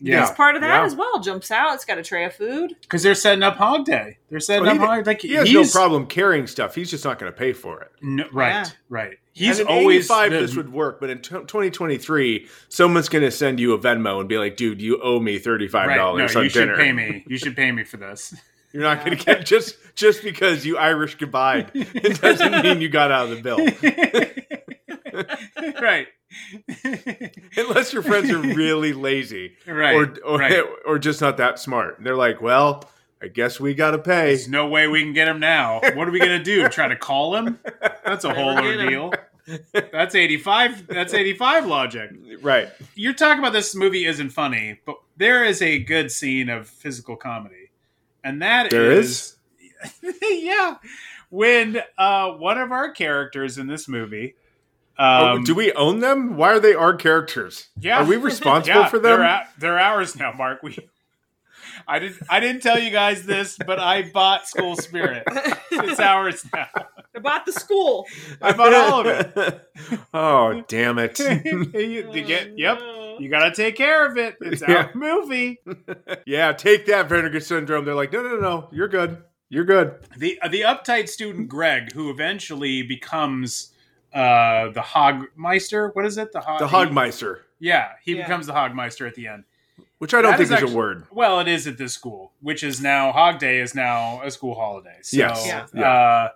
Yeah, 0.00 0.20
he's 0.20 0.30
part 0.30 0.54
of 0.54 0.62
that 0.62 0.78
Yeah. 0.80 0.84
as 0.84 0.94
well. 0.94 1.20
Jumps 1.20 1.50
out, 1.50 1.74
it's 1.74 1.84
got 1.84 1.98
a 1.98 2.02
tray 2.02 2.24
of 2.24 2.34
food. 2.34 2.76
because 2.82 3.02
they're 3.02 3.14
setting 3.14 3.42
up 3.42 3.56
Hog 3.56 3.84
Day. 3.84 4.18
They're 4.30 4.40
setting 4.40 4.64
Well, 4.64 4.74
up 4.76 4.80
he- 4.80 4.86
Hog 4.86 5.06
like 5.06 5.20
He 5.22 5.34
has 5.34 5.48
he's 5.48 5.74
no 5.74 5.80
problem 5.80 6.06
carrying 6.06 6.46
stuff. 6.46 6.74
He's 6.74 6.90
just 6.90 7.04
not 7.04 7.18
going 7.18 7.32
to 7.32 7.36
pay 7.36 7.52
for 7.52 7.80
it. 7.82 7.90
No, 8.00 8.24
right, 8.32 8.48
Yeah. 8.50 8.64
right. 8.88 9.18
He's 9.32 9.60
and 9.60 9.68
in 9.68 9.74
always 9.76 10.06
85 10.06 10.30
the- 10.32 10.38
this 10.40 10.56
would 10.56 10.72
work, 10.72 11.00
but 11.00 11.10
in 11.10 11.18
t- 11.20 11.28
2023, 11.30 12.48
someone's 12.68 13.08
going 13.08 13.24
to 13.24 13.30
send 13.30 13.60
you 13.60 13.72
a 13.72 13.78
Venmo 13.78 14.18
and 14.20 14.28
be 14.28 14.36
like, 14.38 14.56
"Dude, 14.56 14.80
you 14.82 15.00
owe 15.02 15.20
me 15.20 15.38
$35 15.38 15.88
right. 15.88 15.96
No, 15.96 16.08
on 16.40 16.44
you 16.44 16.50
dinner." 16.50 16.52
should 16.74 16.76
pay 16.76 16.92
me. 16.92 17.24
You 17.26 17.38
should 17.38 17.54
pay 17.56 17.70
me 17.70 17.84
for 17.84 17.98
this. 17.98 18.34
You're 18.72 18.82
not 18.82 19.04
going 19.04 19.16
to 19.16 19.24
get 19.24 19.46
just 19.46 19.76
just 19.94 20.22
because 20.22 20.66
you 20.66 20.76
Irish 20.76 21.14
goodbye. 21.14 21.66
It 21.72 22.20
doesn't 22.20 22.50
mean 22.62 22.82
you 22.82 22.90
got 22.90 23.10
out 23.10 23.30
of 23.30 23.36
the 23.36 23.42
bill. 23.42 23.58
right. 25.80 26.08
Unless 27.56 27.92
your 27.92 28.02
friends 28.02 28.30
are 28.30 28.38
really 28.38 28.92
lazy 28.92 29.56
right. 29.66 29.94
or 29.94 30.16
or, 30.24 30.38
right. 30.38 30.64
or 30.86 30.98
just 30.98 31.20
not 31.20 31.38
that 31.38 31.58
smart. 31.58 31.98
They're 32.00 32.16
like, 32.16 32.42
"Well, 32.42 32.84
I 33.22 33.28
guess 33.28 33.58
we 33.58 33.74
got 33.74 33.92
to 33.92 33.98
pay." 33.98 34.26
There's 34.26 34.48
no 34.48 34.68
way 34.68 34.88
we 34.88 35.02
can 35.02 35.12
get 35.12 35.28
him 35.28 35.40
now. 35.40 35.80
What 35.80 36.06
are 36.06 36.10
we 36.10 36.18
gonna 36.18 36.42
do? 36.42 36.68
Try 36.68 36.88
to 36.88 36.96
call 36.96 37.34
him? 37.36 37.58
That's 38.04 38.24
a 38.24 38.34
whole 38.34 38.54
Never 38.54 38.72
get 38.72 38.80
ordeal. 38.84 39.12
That's 39.72 40.14
eighty 40.14 40.36
five. 40.36 40.86
That's 40.86 41.14
eighty 41.14 41.34
five 41.34 41.66
logic. 41.66 42.10
Right. 42.42 42.68
You're 42.94 43.14
talking 43.14 43.38
about 43.38 43.52
this 43.52 43.74
movie 43.74 44.04
isn't 44.04 44.30
funny, 44.30 44.80
but 44.84 44.96
there 45.16 45.44
is 45.44 45.62
a 45.62 45.78
good 45.78 46.10
scene 46.12 46.48
of 46.48 46.68
physical 46.68 47.16
comedy, 47.16 47.70
and 48.22 48.42
that 48.42 48.70
There 48.70 48.92
is, 48.92 49.36
yeah, 50.22 50.76
when 51.30 51.80
uh, 51.96 52.32
one 52.32 52.58
of 52.58 52.72
our 52.72 52.90
characters 52.90 53.58
in 53.58 53.66
this 53.66 53.88
movie. 53.88 54.34
Um, 54.98 55.24
oh, 55.24 55.42
do 55.44 55.54
we 55.54 55.72
own 55.74 56.00
them? 56.00 56.36
Why 56.36 56.48
are 56.50 56.60
they 56.60 56.74
our 56.74 56.94
characters? 56.96 57.68
Yeah. 57.78 58.02
Are 58.02 58.04
we 58.04 58.16
responsible 58.30 58.80
Yeah, 58.80 58.88
for 58.88 58.98
them? 58.98 59.20
They're, 59.20 59.22
a- 59.22 59.48
they're 59.58 59.78
ours 59.78 60.16
now, 60.16 60.32
Mark. 60.32 60.62
We, 60.62 60.76
I 61.86 61.98
didn't. 62.00 62.18
I 62.28 62.40
didn't 62.40 62.62
tell 62.62 62.78
you 62.78 62.90
guys 62.90 63.24
this, 63.24 63.56
but 63.64 63.78
I 63.78 64.10
bought 64.10 64.48
School 64.48 64.76
Spirit. 64.76 65.22
It's 65.70 66.00
ours 66.00 66.44
now. 66.52 66.66
I 67.14 67.20
bought 67.20 67.46
the 67.46 67.52
school. 67.52 68.06
I 68.42 68.52
bought 68.52 68.74
all 68.74 69.00
of 69.00 69.06
it. 69.36 69.68
oh, 70.14 70.62
damn 70.68 70.98
it. 70.98 71.18
you, 71.18 71.70
you 72.12 72.22
get. 72.22 72.56
Yep. 72.58 72.80
You 73.20 73.28
got 73.28 73.48
to 73.48 73.54
take 73.54 73.74
care 73.76 74.06
of 74.06 74.16
it. 74.16 74.36
It's 74.40 74.62
Yeah. 74.62 74.74
our 74.84 74.90
movie. 74.94 75.58
yeah, 76.26 76.52
take 76.52 76.86
that, 76.86 77.08
Vinegar 77.08 77.40
Syndrome. 77.40 77.84
They're 77.84 77.94
like, 77.94 78.12
no, 78.12 78.22
no, 78.22 78.36
no, 78.36 78.40
no. 78.40 78.68
You're 78.72 78.86
good. 78.88 79.22
You're 79.48 79.64
good. 79.64 79.94
The 80.16 80.38
uh, 80.42 80.48
the 80.48 80.60
uptight 80.60 81.08
student 81.08 81.48
Greg, 81.48 81.92
who 81.92 82.10
eventually 82.10 82.82
becomes 82.82 83.72
uh 84.14 84.70
the 84.70 84.80
Hogmeister. 84.80 85.94
What 85.94 86.06
is 86.06 86.18
it? 86.18 86.32
The 86.32 86.40
Hog. 86.40 86.58
The 86.60 86.66
Hogmeister, 86.66 87.40
Yeah, 87.58 87.88
he 88.02 88.14
Yeah. 88.16 88.22
becomes 88.22 88.46
the 88.46 88.52
Hogmeister 88.52 89.06
at 89.06 89.14
the 89.14 89.26
end. 89.28 89.44
which 89.98 90.14
I 90.14 90.22
don't 90.22 90.30
That 90.30 90.36
think 90.38 90.46
is, 90.46 90.52
actually- 90.52 90.74
a 90.74 90.76
word. 90.76 91.06
Well, 91.10 91.40
it 91.40 91.48
is 91.48 91.66
at 91.66 91.76
this 91.76 91.92
school, 91.92 92.32
which 92.40 92.62
is 92.62 92.80
now 92.80 93.10
Hog 93.10 93.40
Day 93.40 93.58
is 93.58 93.74
now 93.74 94.20
a 94.22 94.30
school 94.30 94.54
holiday. 94.54 94.96
So, 95.02 95.16
Yes. 95.16 95.44
Yeah. 95.44 95.66
Yeah. 95.74 95.90
Uh, 95.92 96.28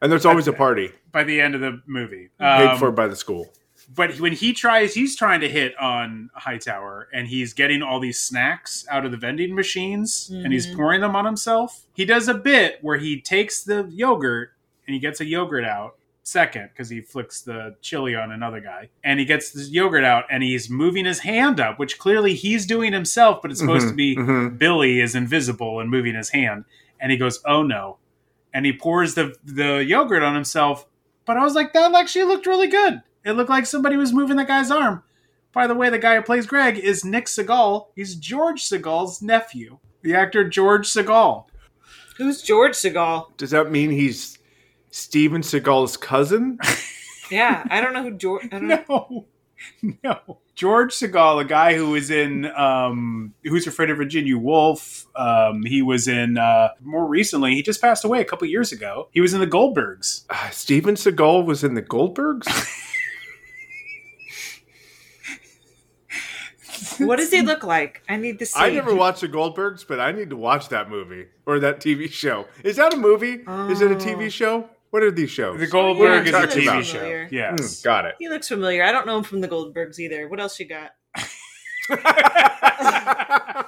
And 0.00 0.12
there's 0.12 0.24
always 0.24 0.46
a 0.46 0.52
party 0.52 0.92
by 1.10 1.24
the 1.24 1.40
end 1.40 1.56
of 1.56 1.60
the 1.60 1.82
movie, 1.86 2.28
paid 2.38 2.46
Um, 2.68 2.78
for 2.78 2.92
by 2.92 3.08
the 3.08 3.16
school. 3.16 3.48
but 3.92 4.20
when 4.20 4.32
he 4.34 4.52
tries, 4.52 4.94
he's 4.94 5.16
trying 5.16 5.40
to 5.40 5.48
hit 5.48 5.76
on 5.78 6.30
Hightower, 6.34 7.08
and 7.12 7.26
he's 7.26 7.54
getting 7.54 7.82
all 7.82 7.98
these 7.98 8.20
snacks 8.20 8.86
out 8.88 9.04
of 9.04 9.10
the 9.10 9.16
vending 9.16 9.52
machines, 9.52 10.30
and 10.32 10.52
he's 10.52 10.68
Mhm. 10.68 10.76
pouring 10.76 11.00
them 11.00 11.16
on 11.16 11.24
himself. 11.24 11.86
He 11.94 12.04
does 12.04 12.28
a 12.28 12.34
bit 12.34 12.78
where 12.82 12.98
he 12.98 13.20
takes 13.20 13.64
the 13.64 13.88
yogurt 13.90 14.52
and 14.86 14.94
he 14.94 15.00
gets 15.00 15.20
a 15.20 15.24
yogurt 15.24 15.64
out 15.64 15.96
second 16.28 16.70
because 16.72 16.88
he 16.88 17.00
flicks 17.00 17.40
the 17.42 17.76
chili 17.80 18.14
on 18.14 18.30
another 18.30 18.60
guy, 18.60 18.88
and 19.02 19.18
he 19.18 19.24
gets 19.26 19.50
this 19.50 19.68
yogurt 19.70 20.04
out, 20.04 20.24
and 20.30 20.42
he's 20.42 20.68
moving 20.70 21.04
his 21.04 21.20
hand 21.20 21.58
up, 21.60 21.78
which 21.78 21.98
clearly 21.98 22.34
he's 22.34 22.66
doing 22.66 22.92
himself, 22.92 23.40
but 23.42 23.50
it's 23.50 23.60
supposed 23.60 23.86
Mhm, 23.86 23.90
to 23.90 23.94
be 23.96 24.16
mhm. 24.16 24.58
Billy 24.58 25.00
is 25.00 25.14
invisible 25.14 25.80
and 25.80 25.90
moving 25.90 26.14
his 26.14 26.30
hand, 26.30 26.64
and 27.00 27.10
he 27.10 27.18
goes, 27.18 27.40
"Oh 27.44 27.62
no!" 27.62 27.98
and 28.54 28.64
he 28.66 28.72
pours 28.72 29.14
the 29.14 29.34
the 29.44 29.84
yogurt 29.84 30.22
on 30.22 30.34
himself. 30.34 30.86
But 31.24 31.36
I 31.36 31.44
was 31.44 31.54
like, 31.54 31.72
that 31.74 31.94
actually 31.94 32.24
looked 32.24 32.46
really 32.46 32.68
good. 32.68 33.02
It 33.24 33.32
looked 33.32 33.50
like 33.50 33.66
somebody 33.66 33.96
was 33.96 34.12
moving 34.14 34.36
that 34.38 34.48
guy's 34.48 34.70
arm. 34.70 35.02
By 35.52 35.66
the 35.66 35.74
way, 35.74 35.90
the 35.90 35.98
guy 35.98 36.16
who 36.16 36.22
plays 36.22 36.46
Greg 36.46 36.78
is 36.78 37.04
Nick 37.04 37.26
Segal. 37.26 37.88
He's 37.94 38.14
George 38.14 38.62
Segal's 38.62 39.20
nephew, 39.20 39.78
the 40.02 40.14
actor 40.14 40.48
George 40.48 40.86
Segal. 40.88 41.44
Who's 42.16 42.40
George 42.42 42.72
Segal? 42.72 43.36
Does 43.36 43.50
that 43.50 43.70
mean 43.70 43.90
he's 43.90 44.37
Steven 44.98 45.42
Seagal's 45.42 45.96
cousin? 45.96 46.58
Yeah, 47.30 47.62
I 47.68 47.82
don't 47.82 47.92
know 47.92 48.02
who 48.04 48.12
George. 48.12 48.46
I 48.46 48.58
don't 48.58 48.68
know. 48.88 49.26
No, 49.82 49.94
no. 50.02 50.38
George 50.54 50.94
Segal, 50.94 51.38
a 51.42 51.44
guy 51.44 51.74
who 51.74 51.90
was 51.90 52.10
in 52.10 52.46
um, 52.46 53.34
Who's 53.44 53.66
Afraid 53.66 53.90
of 53.90 53.98
Virginia 53.98 54.38
Woolf. 54.38 55.04
Um, 55.14 55.62
he 55.62 55.82
was 55.82 56.08
in 56.08 56.38
uh, 56.38 56.70
more 56.82 57.06
recently. 57.06 57.54
He 57.54 57.62
just 57.62 57.82
passed 57.82 58.02
away 58.02 58.22
a 58.22 58.24
couple 58.24 58.48
years 58.48 58.72
ago. 58.72 59.08
He 59.12 59.20
was 59.20 59.34
in 59.34 59.40
the 59.40 59.46
Goldbergs. 59.46 60.24
Uh, 60.30 60.48
Steven 60.52 60.94
Seagal 60.94 61.44
was 61.44 61.62
in 61.62 61.74
the 61.74 61.82
Goldbergs. 61.82 62.46
What 66.98 67.16
does 67.16 67.30
he 67.30 67.42
look 67.42 67.62
like? 67.62 68.02
I 68.08 68.16
need 68.16 68.38
to 68.40 68.46
see. 68.46 68.58
I 68.58 68.70
never 68.70 68.94
watched 68.94 69.20
the 69.20 69.28
Goldbergs, 69.28 69.86
but 69.86 70.00
I 70.00 70.10
need 70.10 70.30
to 70.30 70.36
watch 70.36 70.68
that 70.70 70.88
movie 70.90 71.26
or 71.46 71.60
that 71.60 71.80
TV 71.80 72.10
show. 72.10 72.46
Is 72.64 72.76
that 72.76 72.92
a 72.94 72.96
movie? 72.96 73.44
Is 73.70 73.80
it 73.80 73.92
a 73.92 73.94
TV 73.94 74.30
show? 74.32 74.68
What 74.90 75.02
are 75.02 75.10
these 75.10 75.30
shows? 75.30 75.58
The 75.60 75.66
Goldberg 75.66 76.26
Yeah, 76.26 76.42
is 76.44 76.54
a 76.54 76.58
he 76.60 76.66
TV 76.66 76.74
looks 76.76 76.86
show. 76.86 76.98
familiar. 76.98 77.28
Yes. 77.30 77.82
Hmm, 77.82 77.84
got 77.84 78.04
it. 78.06 78.14
He 78.18 78.28
looks 78.28 78.48
familiar. 78.48 78.82
I 78.84 78.92
don't 78.92 79.06
know 79.06 79.18
him 79.18 79.24
from 79.24 79.40
the 79.40 79.48
Goldbergs 79.48 79.98
either. 79.98 80.28
What 80.28 80.40
else 80.40 80.58
you 80.58 80.66
got? 80.66 80.92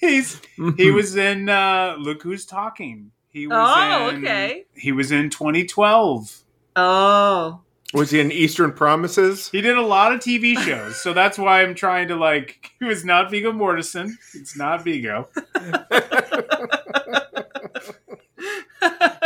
He's 0.00 0.40
he 0.76 0.90
was 0.90 1.16
in 1.16 1.48
uh, 1.48 1.96
Look 1.98 2.22
Who's 2.22 2.44
Talking. 2.44 3.10
He 3.30 3.46
was 3.46 3.56
Oh, 3.58 4.08
in, 4.10 4.24
okay. 4.24 4.64
He 4.74 4.92
was 4.92 5.12
in 5.12 5.30
2012. 5.30 6.42
Oh, 6.76 7.60
Was 7.94 8.10
he 8.10 8.20
in 8.20 8.30
Eastern 8.32 8.72
Promises? 8.72 9.48
He 9.50 9.60
did 9.60 9.76
a 9.76 9.82
lot 9.82 10.12
of 10.12 10.20
TV 10.20 10.56
shows, 10.58 10.96
so 11.00 11.12
that's 11.12 11.38
why 11.38 11.62
I'm 11.62 11.74
trying 11.74 12.08
to 12.08 12.16
like. 12.16 12.70
It 12.80 12.84
was 12.84 13.04
not 13.04 13.30
Viggo 13.30 13.52
Mortensen. 13.52 14.12
It's 14.34 14.56
not 14.56 14.84
Viggo. 14.84 15.28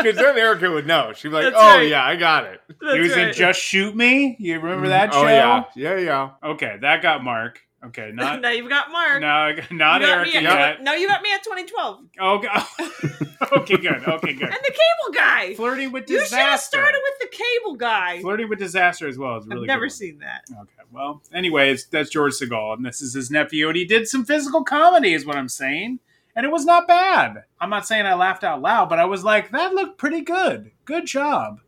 Because 0.03 0.17
then 0.17 0.37
Erica 0.37 0.71
would 0.71 0.87
know. 0.87 1.13
She'd 1.15 1.29
be 1.29 1.35
like, 1.35 1.45
That's 1.45 1.57
"Oh 1.59 1.77
right. 1.77 1.89
yeah, 1.89 2.05
I 2.05 2.17
got 2.17 2.45
it." 2.45 2.61
that's 2.81 2.95
he 2.95 3.01
was 3.01 3.17
in. 3.17 3.33
Just 3.33 3.61
Shoot 3.61 3.97
Me. 3.97 4.37
You 4.39 4.61
remember 4.61 4.89
that 4.89 5.11
oh, 5.11 5.23
show? 5.23 5.23
Oh 5.23 5.27
yeah, 5.27 5.65
yeah, 5.75 5.97
yeah. 5.99 6.31
Okay, 6.43 6.77
that 6.81 7.03
got 7.03 7.23
Mark. 7.25 7.61
Okay, 7.83 8.11
not 8.15 8.41
now 8.41 8.51
you've 8.51 8.69
got 8.69 8.91
Mark. 8.91 9.21
no, 9.21 9.53
not 9.71 10.01
you 10.01 10.07
got 10.07 10.19
Erica 10.19 10.37
me 10.37 10.43
yet. 10.43 10.59
at, 10.59 10.83
No, 10.83 10.93
you 10.93 11.09
got 11.09 11.23
me 11.23 11.33
at 11.33 11.43
2012. 11.43 11.99
Okay, 12.21 12.49
okay, 13.57 13.77
good. 13.77 14.07
Okay, 14.07 14.35
good. 14.35 14.49
And 14.49 14.59
the 14.63 14.71
cable 14.71 15.15
guy. 15.15 15.55
Flirting 15.55 15.93
with 15.93 16.07
disaster. 16.07 16.37
You 16.37 16.41
should 16.43 16.51
have 16.51 16.61
started 16.61 17.01
with 17.03 17.31
the 17.31 17.37
cable 17.37 17.77
guy. 17.77 18.21
Flirting 18.21 18.49
with 18.49 18.59
disaster 18.59 19.09
as 19.09 19.17
well 19.17 19.39
is 19.39 19.47
a 19.47 19.49
really. 19.49 19.63
I've 19.63 19.69
never 19.69 19.81
good 19.81 19.85
one. 19.85 19.91
seen 19.91 20.19
that. 20.19 20.45
Okay, 20.51 20.89
well, 20.93 21.23
anyways, 21.33 21.87
that's 21.87 22.11
George 22.11 22.35
Segal, 22.35 22.75
and 22.75 22.85
this 22.85 23.01
is 23.01 23.15
his 23.15 23.31
nephew, 23.31 23.69
and 23.69 23.77
he 23.77 23.85
did 23.87 24.07
some 24.09 24.25
physical 24.25 24.63
comedy, 24.63 25.15
is 25.15 25.25
what 25.25 25.37
I'm 25.37 25.49
saying, 25.49 26.01
and 26.37 26.47
it 26.47 26.53
was 26.53 26.65
not 26.65 26.87
bad. 26.89 27.45
I'm 27.61 27.71
not 27.71 27.87
saying 27.87 28.07
I 28.07 28.15
laughed 28.15 28.45
out 28.45 28.61
loud, 28.63 28.89
but 28.89 28.99
I 28.99 29.05
was 29.05 29.25
like, 29.25 29.51
that 29.51 29.75
looked 29.75 29.99
pretty 29.99 30.21
good. 30.23 30.71
Good 30.85 31.07
job. 31.07 31.61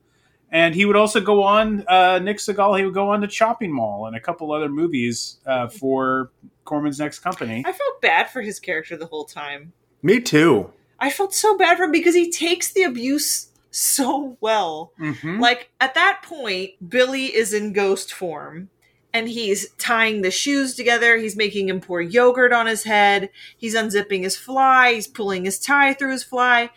And 0.51 0.75
he 0.75 0.85
would 0.85 0.96
also 0.96 1.20
go 1.20 1.42
on, 1.42 1.85
uh, 1.88 2.18
Nick 2.18 2.37
Segal, 2.37 2.79
he 2.79 2.85
would 2.85 2.92
go 2.94 3.11
on 3.11 3.22
to 3.22 3.27
Chopping 3.27 3.72
Mall 3.72 4.07
and 4.07 4.14
a 4.14 4.20
couple 4.20 4.53
other 4.53 4.68
movies 4.68 5.38
uh, 5.46 5.68
for 5.68 6.31
Corman's 6.64 6.98
next 6.98 7.20
company. 7.20 7.62
I 7.66 7.72
felt 7.72 8.01
bad 8.03 8.29
for 8.31 8.42
his 8.42 8.61
character 8.61 8.96
the 8.96 9.07
whole 9.07 9.25
time. 9.25 9.72
Me 10.03 10.20
too. 10.20 10.70
I 10.98 11.11
felt 11.11 11.35
so 11.35 11.57
bad 11.57 11.79
for 11.79 11.85
him 11.85 11.92
because 11.92 12.14
he 12.14 12.31
takes 12.31 12.72
the 12.72 12.83
abuse 12.83 13.48
so 13.70 14.37
well. 14.40 14.92
Mhm. 15.01 15.40
Like 15.40 15.70
at 15.81 15.94
that 15.94 16.20
point, 16.22 16.72
Billy 16.87 17.35
is 17.35 17.55
in 17.55 17.72
ghost 17.72 18.12
form 18.12 18.68
and 19.14 19.29
he's 19.29 19.70
tying 19.72 20.22
the 20.22 20.31
shoes 20.31 20.75
together. 20.75 21.16
He's 21.16 21.37
making 21.37 21.68
him 21.68 21.81
pour 21.81 22.01
yogurt 22.01 22.53
on 22.53 22.66
his 22.66 22.85
head. 22.85 23.31
He's 23.57 23.75
unzipping 23.75 24.22
his 24.22 24.37
fly. 24.37 24.94
He's 24.94 25.07
pulling 25.07 25.44
his 25.44 25.59
tie 25.59 25.94
through 25.94 26.12
his 26.12 26.25
fly. 26.25 26.70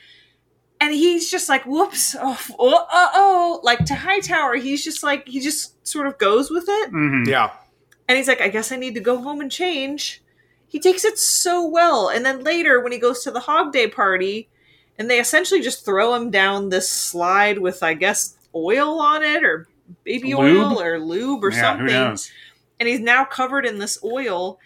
And 0.81 0.93
he's 0.93 1.31
just 1.31 1.47
like, 1.47 1.65
whoops, 1.65 2.15
oh, 2.19 2.39
oh, 2.59 2.85
oh, 2.91 3.09
oh. 3.13 3.59
Like 3.63 3.85
to 3.85 3.95
Hightower, 3.95 4.55
he's 4.55 4.83
just 4.83 5.03
like, 5.03 5.27
he 5.27 5.39
just 5.39 5.87
sort 5.87 6.07
of 6.07 6.17
goes 6.17 6.51
with 6.51 6.65
it. 6.67 6.91
Mhm. 6.91 7.27
Yeah. 7.27 7.51
And 8.07 8.17
he's 8.17 8.27
like, 8.27 8.41
I 8.41 8.49
guess 8.49 8.71
I 8.71 8.75
need 8.75 8.95
to 8.95 8.99
go 8.99 9.21
home 9.21 9.39
and 9.39 9.51
change. 9.51 10.21
He 10.67 10.79
takes 10.79 11.05
it 11.05 11.17
so 11.17 11.65
well. 11.65 12.09
And 12.09 12.25
then 12.25 12.43
later, 12.43 12.81
when 12.81 12.91
he 12.91 12.99
goes 12.99 13.23
to 13.23 13.31
the 13.31 13.39
Hog 13.39 13.71
Day 13.71 13.87
party, 13.87 14.49
and 14.97 15.09
they 15.09 15.19
essentially 15.19 15.61
just 15.61 15.85
throw 15.85 16.13
him 16.13 16.29
down 16.31 16.69
this 16.69 16.89
slide 16.91 17.59
with, 17.59 17.81
I 17.81 17.93
guess, 17.93 18.37
oil 18.53 18.99
on 18.99 19.23
it 19.23 19.43
or 19.43 19.67
baby 20.03 20.33
Lube? 20.33 20.61
oil 20.73 20.81
or 20.81 20.99
lube 20.99 21.43
or 21.43 21.51
yeah, 21.51 21.61
something. 21.61 21.87
who 21.87 21.91
knows? 21.93 22.31
And 22.79 22.89
he's 22.89 22.99
now 22.99 23.25
covered 23.25 23.65
in 23.65 23.79
this 23.79 23.97
oil. 24.03 24.59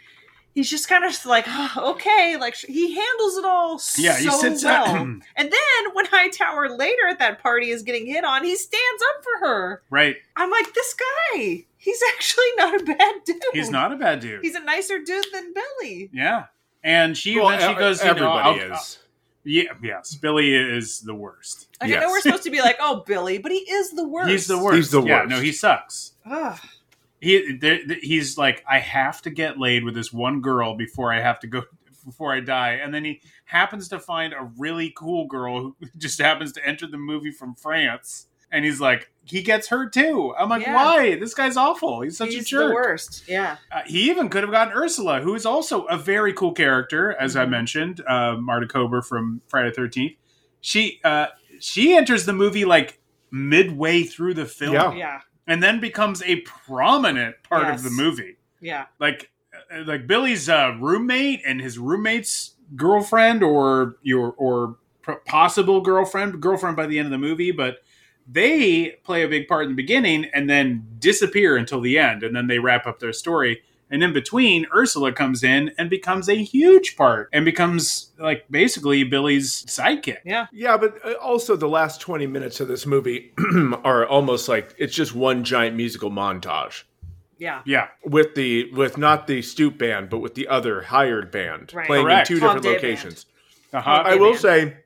He's 0.56 0.70
just 0.70 0.90
kind 0.90 1.06
of 1.06 1.26
like, 1.26 1.46
"Oh, 1.48 1.92
okay, 1.96 2.36
like 2.40 2.56
he 2.56 2.96
handles 2.96 3.38
it 3.38 3.46
all 3.46 3.80
Yeah, 3.98 4.14
so 4.14 4.24
he 4.24 4.30
sits 4.32 4.64
well. 4.64 4.86
down. 4.86 5.22
and 5.36 5.52
then 5.52 5.94
when 5.94 6.06
Hightower 6.08 6.70
later 6.76 7.08
at 7.08 7.20
that 7.20 7.42
party 7.42 7.70
is 7.70 7.84
getting 7.84 8.08
hit 8.08 8.24
on, 8.26 8.44
he 8.44 8.56
stands 8.56 9.04
up 9.16 9.24
for 9.24 9.48
her. 9.48 9.84
Right. 9.92 10.16
I'm 10.36 10.50
like, 10.50 10.74
this 10.74 10.96
guy, 10.96 11.66
he's 11.78 12.02
actually 12.16 12.50
not 12.58 12.82
a 12.82 12.84
bad 12.84 13.16
dude. 13.26 13.42
He's 13.54 13.70
not 13.70 13.94
a 13.94 13.96
bad 13.96 14.20
dude. 14.22 14.42
He's 14.42 14.56
a 14.56 14.60
nicer 14.64 14.98
dude 15.00 15.26
than 15.32 15.54
Billy. 15.54 16.10
yeah. 16.12 16.46
And 16.84 17.16
she 17.18 17.38
Well, 17.38 17.50
then 17.50 17.60
she 17.74 17.80
goes, 17.80 18.00
you 18.00 18.06
know, 18.06 18.12
everybody 18.12 18.62
I'll- 18.64 18.74
is. 18.74 18.98
Yeah, 19.50 19.64
yes. 19.84 20.16
Billy 20.16 20.54
is 20.56 21.00
the 21.02 21.16
worst. 21.16 21.68
Like, 21.82 21.90
I 21.92 21.94
know 21.96 22.02
Yes. 22.02 22.10
we're 22.12 22.22
supposed 22.22 22.44
to 22.44 22.52
be 22.52 22.62
like, 22.62 22.78
oh, 22.82 23.04
Billy, 23.08 23.38
but 23.40 23.52
he 23.52 23.60
is 23.60 23.92
the 23.92 24.08
worst. 24.08 24.30
He's 24.30 24.48
the 24.48 24.58
worst. 24.62 24.76
He's 24.76 24.92
the 24.92 25.02
Yeah, 25.02 25.22
worst. 25.22 25.30
no, 25.30 25.40
he 25.42 25.52
sucks. 25.52 26.14
Ugh. 26.30 26.60
He 27.22 27.58
there, 27.58 27.84
th- 27.86 28.00
he's 28.02 28.38
like, 28.38 28.64
I 28.70 28.80
have 28.80 29.22
to 29.24 29.30
get 29.30 29.58
laid 29.60 29.84
with 29.84 29.94
this 29.96 30.14
one 30.14 30.40
girl 30.42 30.76
before 30.76 31.12
I 31.12 31.20
have 31.20 31.40
to 31.42 31.48
go 31.48 31.64
before 32.06 32.34
I 32.34 32.40
die, 32.40 32.74
and 32.82 32.94
then 32.94 33.04
he 33.04 33.22
happens 33.46 33.90
to 33.90 34.00
find 34.00 34.34
a 34.34 34.50
really 34.58 34.94
cool 34.96 35.26
girl 35.28 35.62
who 35.62 35.76
just 35.98 36.22
happens 36.22 36.52
to 36.54 36.66
enter 36.66 36.88
the 36.88 36.98
movie 36.98 37.32
from 37.32 37.56
France, 37.56 38.28
and 38.52 38.64
he's 38.64 38.80
like, 38.80 39.12
he 39.30 39.42
gets 39.44 39.68
hurt 39.68 39.94
too. 39.94 40.34
I'm 40.38 40.50
like, 40.50 40.63
Yeah. 40.63 40.74
why? 40.76 41.15
This 41.15 41.34
guy's 41.34 41.56
awful. 41.58 42.02
He's 42.02 42.18
such 42.18 42.30
He's 42.34 42.44
a 42.44 42.46
jerk. 42.46 42.70
the 42.70 42.74
worst. 42.74 43.24
Yeah. 43.28 43.58
Uh, 43.72 43.82
he 43.86 44.10
even 44.10 44.30
could 44.30 44.44
have 44.44 44.52
gotten 44.52 44.74
Ursula, 44.74 45.22
who 45.22 45.36
is 45.36 45.46
also 45.46 45.84
a 45.86 45.98
very 45.98 46.34
cool 46.34 46.52
character, 46.54 47.13
as 47.20 47.34
Mm-hmm. 47.34 47.42
I 47.42 47.46
mentioned, 47.46 48.02
uh, 48.08 48.36
Marta 48.38 48.68
Kober 48.68 49.02
from 49.02 49.42
Friday 49.48 49.72
Thirteenth. 49.72 50.13
She 50.62 51.00
uh, 51.04 51.28
she 51.60 51.96
enters 51.96 52.26
the 52.26 52.34
movie 52.34 52.65
like 52.65 53.00
midway 53.32 54.04
through 54.04 54.34
the 54.34 54.46
film, 54.46 54.74
Yeah. 54.74 54.94
Yeah. 54.94 55.22
and 55.48 55.62
then 55.62 55.80
becomes 55.80 56.22
a 56.24 56.38
prominent 56.42 57.36
part 57.44 57.68
of 57.74 57.84
the 57.84 57.89
movie. 57.92 58.38
Yeah. 58.62 58.86
Like 59.00 59.30
uh, 59.72 59.84
like 59.86 60.08
Billy's 60.08 60.50
uh, 60.50 60.76
roommate 60.80 61.42
and 61.46 61.62
his 61.62 61.78
roommate's 61.78 62.56
girlfriend, 62.76 63.44
or 63.44 63.96
your 64.02 64.32
or 64.38 64.78
possible 65.26 65.82
girlfriend, 65.82 66.42
girlfriend 66.42 66.76
by 66.76 66.86
the 66.86 66.98
end 67.00 67.06
of 67.08 67.12
the 67.12 67.18
movie, 67.18 67.52
but 67.52 67.78
they 68.32 68.98
play 69.04 69.24
a 69.24 69.28
big 69.28 69.48
part 69.48 69.63
in 69.63 69.70
the 69.72 69.76
beginning 69.76 70.26
and 70.34 70.50
then 70.50 70.86
disappear 71.00 71.58
until 71.58 71.82
the 71.82 71.98
end, 71.98 72.24
and 72.24 72.36
then 72.36 72.48
they 72.48 72.60
wrap 72.60 72.86
up 72.86 73.00
their 73.00 73.13
story. 73.13 73.62
And 73.92 74.04
in 74.04 74.13
between, 74.13 74.68
Ursula 74.72 75.12
comes 75.12 75.44
in 75.44 75.72
and 75.80 75.89
becomes 75.89 76.30
a 76.30 76.36
huge 76.36 76.96
part 76.96 77.28
and 77.34 77.44
becomes 77.44 78.12
like 78.20 78.46
basically 78.52 79.04
Billy's 79.04 79.63
sidekick. 79.65 80.18
Yeah. 80.24 80.46
Yeah, 80.52 80.78
but 80.78 81.04
uh, 81.04 81.13
also 81.13 81.56
the 81.56 81.68
last 81.68 82.00
20 82.00 82.28
minutes 82.28 82.60
of 82.60 82.68
this 82.68 82.86
movie 82.86 83.32
are 83.84 84.06
almost 84.06 84.48
like 84.48 84.76
it's 84.78 84.94
just 84.94 85.15
one 85.15 85.44
giant 85.44 85.76
musical 85.76 86.12
montage 86.12 86.84
Yeah. 87.39 87.63
Yeah, 87.65 87.88
with 88.06 88.36
the 88.36 88.72
with 88.74 89.00
not 89.00 89.26
the 89.26 89.42
stoop 89.42 89.80
band 89.80 90.12
but 90.12 90.20
with 90.20 90.36
the 90.36 90.48
other 90.50 90.82
hired 90.84 91.32
band 91.32 91.72
Right. 91.74 91.88
playing 91.88 92.06
Correct. 92.06 92.30
in 92.30 92.38
two 92.38 92.46
Hog 92.46 92.58
different 92.62 92.82
Day 92.82 92.88
locations. 92.88 93.26
uh-huh. 93.74 94.04
I 94.06 94.15
will 94.18 94.34
band. 94.34 94.39
say 94.39 94.78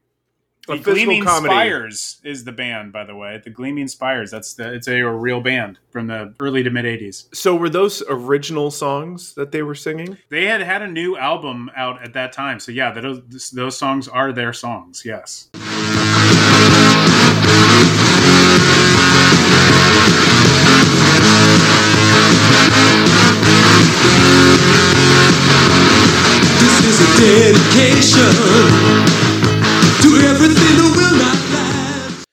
the 0.68 0.78
Gleaming 0.78 1.24
comedy 1.24 1.54
Spires 1.54 2.22
is 2.24 2.46
the 2.46 2.52
band, 2.52 2.94
by 2.94 3.04
the 3.04 3.16
way. 3.16 3.42
The 3.44 3.50
Gleaming 3.50 3.88
Spires. 3.88 4.32
That's 4.32 4.54
the 4.54 4.74
it's 4.74 4.88
a, 4.88 5.02
a 5.02 5.12
real 5.14 5.42
band 5.42 5.80
from 5.90 6.08
the 6.08 6.34
early 6.40 6.64
to 6.64 6.70
mid 6.70 6.86
'80s. 6.86 7.34
So 7.36 7.56
were 7.56 7.70
those 7.70 8.02
original 8.08 8.72
songs 8.72 9.34
that 9.34 9.52
they 9.52 9.62
were 9.62 9.76
singing? 9.76 10.18
They 10.30 10.46
had 10.46 10.62
had 10.62 10.82
a 10.82 10.88
new 10.88 11.18
album 11.18 11.70
out 11.76 12.02
at 12.02 12.14
that 12.14 12.32
time, 12.32 12.60
so 12.60 12.72
yeah, 12.72 12.92
those 12.92 13.52
those 13.52 13.78
songs 13.78 14.08
are 14.08 14.32
their 14.32 14.54
songs. 14.54 15.04
Yes. 15.06 15.50
This 26.60 26.86
is 26.86 27.02
a 27.02 27.08
dedication 27.20 29.13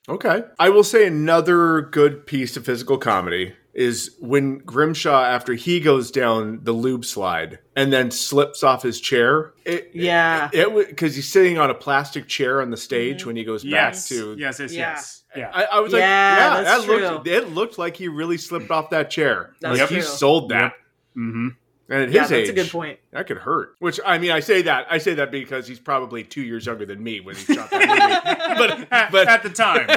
Okay. 0.08 0.42
I 0.58 0.68
will 0.70 0.82
say 0.84 1.06
another 1.06 1.82
good 1.82 2.26
piece 2.26 2.56
of 2.56 2.64
physical 2.66 2.98
comedy 2.98 3.54
is 3.72 4.16
when 4.18 4.58
Grimshaw, 4.58 5.22
after 5.24 5.54
he 5.54 5.78
goes 5.78 6.10
down 6.10 6.58
the 6.64 6.72
lube 6.72 7.04
slide 7.04 7.60
and 7.76 7.92
then 7.92 8.10
slips 8.10 8.64
off 8.64 8.82
his 8.82 9.00
chair. 9.00 9.52
It, 9.64 9.90
Yeah. 9.94 10.50
It 10.52 10.88
because 10.88 11.14
he's 11.14 11.28
sitting 11.28 11.58
on 11.58 11.70
a 11.70 11.74
plastic 11.74 12.26
chair 12.26 12.60
on 12.60 12.70
the 12.70 12.76
stage 12.76 13.24
when 13.24 13.36
he 13.36 13.44
goes 13.44 13.64
Yes. 13.64 14.08
back 14.10 14.18
to. 14.18 14.34
yes. 14.36 14.58
Yes. 14.58 14.72
Yeah. 14.72 14.78
Yes. 14.78 15.22
Yeah. 15.36 15.50
I, 15.54 15.64
I 15.76 15.80
was 15.80 15.92
like, 15.92 16.00
Yeah, 16.00 16.36
yeah, 16.56 16.62
that's 16.64 16.84
that 16.86 16.92
looked. 16.92 17.24
true. 17.26 17.32
It 17.32 17.48
looked 17.50 17.78
like 17.78 17.96
he 17.96 18.08
really 18.08 18.36
slipped 18.36 18.72
off 18.72 18.90
that 18.90 19.10
chair. 19.10 19.52
That's 19.60 19.78
like 19.78 19.88
he 19.88 19.96
true. 19.96 20.02
sold 20.04 20.48
that. 20.48 20.72
mm-hmm. 21.16 21.48
And 21.90 22.04
at 22.04 22.10
Yeah, 22.12 22.20
his 22.22 22.30
that's 22.30 22.48
a 22.50 22.52
good 22.52 22.70
point. 22.70 23.00
That 23.10 23.26
could 23.26 23.38
hurt. 23.38 23.74
Which 23.80 23.98
I 24.06 24.18
mean, 24.18 24.30
I 24.30 24.38
say 24.40 24.62
that 24.62 24.86
I 24.88 24.98
say 24.98 25.14
that 25.14 25.32
because 25.32 25.66
he's 25.66 25.80
probably 25.80 26.22
two 26.22 26.42
years 26.42 26.64
younger 26.66 26.86
than 26.86 27.02
me 27.02 27.18
when 27.20 27.34
he 27.34 27.52
shot 27.54 27.68
that 27.70 28.58
movie. 28.58 28.86
but 28.88 29.10
but 29.12 29.26
at 29.28 29.42
the 29.42 29.50
time. 29.50 29.88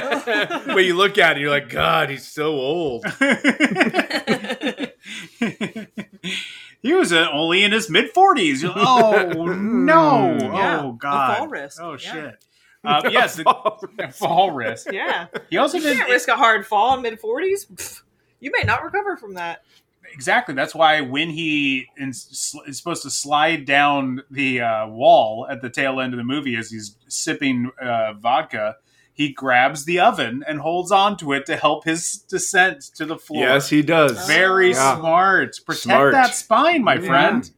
when 0.74 0.84
you 0.84 0.96
look 0.96 1.16
at 1.18 1.36
it, 1.36 1.40
you're 1.40 1.50
like, 1.50 1.68
God, 1.68 2.10
he's 2.10 2.26
so 2.26 2.52
old. 2.54 3.04
he 6.82 6.92
was 6.92 7.12
uh, 7.12 7.28
only 7.32 7.62
in 7.64 7.72
his 7.72 7.88
mid 7.90 8.12
40s. 8.12 8.70
Oh, 8.74 9.44
no. 9.46 10.36
Yeah, 10.52 10.80
oh, 10.82 10.90
a 10.90 10.96
God. 10.98 11.36
fall 11.38 11.48
risk. 11.48 11.80
Oh, 11.80 11.92
Yeah. 11.92 11.98
shit. 11.98 12.44
Uh, 12.82 13.08
yes, 13.10 13.36
the 13.36 13.44
fall 14.12 14.50
risk. 14.50 14.88
Yeah. 14.92 15.28
He 15.48 15.56
also 15.56 15.78
You 15.78 15.84
did 15.84 15.96
can't 15.96 16.10
risk 16.10 16.28
a 16.28 16.36
hard 16.36 16.66
fall 16.66 16.94
in 16.94 17.02
mid 17.02 17.18
40s. 17.20 18.02
You 18.40 18.50
may 18.52 18.62
not 18.64 18.82
recover 18.84 19.16
from 19.16 19.34
that. 19.34 19.62
Exactly. 20.14 20.54
That's 20.54 20.74
why 20.74 21.02
when 21.02 21.28
he 21.30 21.86
is, 21.98 22.56
is 22.66 22.78
supposed 22.78 23.02
to 23.02 23.10
slide 23.10 23.66
down 23.66 24.22
the 24.30 24.62
uh, 24.62 24.86
wall 24.88 25.46
at 25.50 25.60
the 25.60 25.68
tail 25.68 26.00
end 26.00 26.14
of 26.14 26.18
the 26.18 26.24
movie 26.24 26.56
as 26.56 26.70
he's 26.70 26.96
sipping 27.08 27.70
uh, 27.82 28.14
vodka, 28.14 28.76
he 29.12 29.28
grabs 29.32 29.84
the 29.84 30.00
oven 30.00 30.42
and 30.48 30.60
holds 30.60 30.90
onto 30.90 31.32
it 31.34 31.44
to 31.46 31.56
help 31.56 31.84
his 31.84 32.18
descent 32.28 32.80
to 32.96 33.04
the 33.04 33.16
floor. 33.18 33.42
yes, 33.42 33.68
he 33.68 33.82
does. 33.82 34.26
Very 34.26 34.70
Yeah. 34.70 34.96
smart. 34.98 35.56
Protect 35.66 35.82
Smart. 35.82 36.12
that 36.12 36.34
spine, 36.34 36.82
my 36.82 36.94
Yeah. 36.94 37.00
friend. 37.06 37.50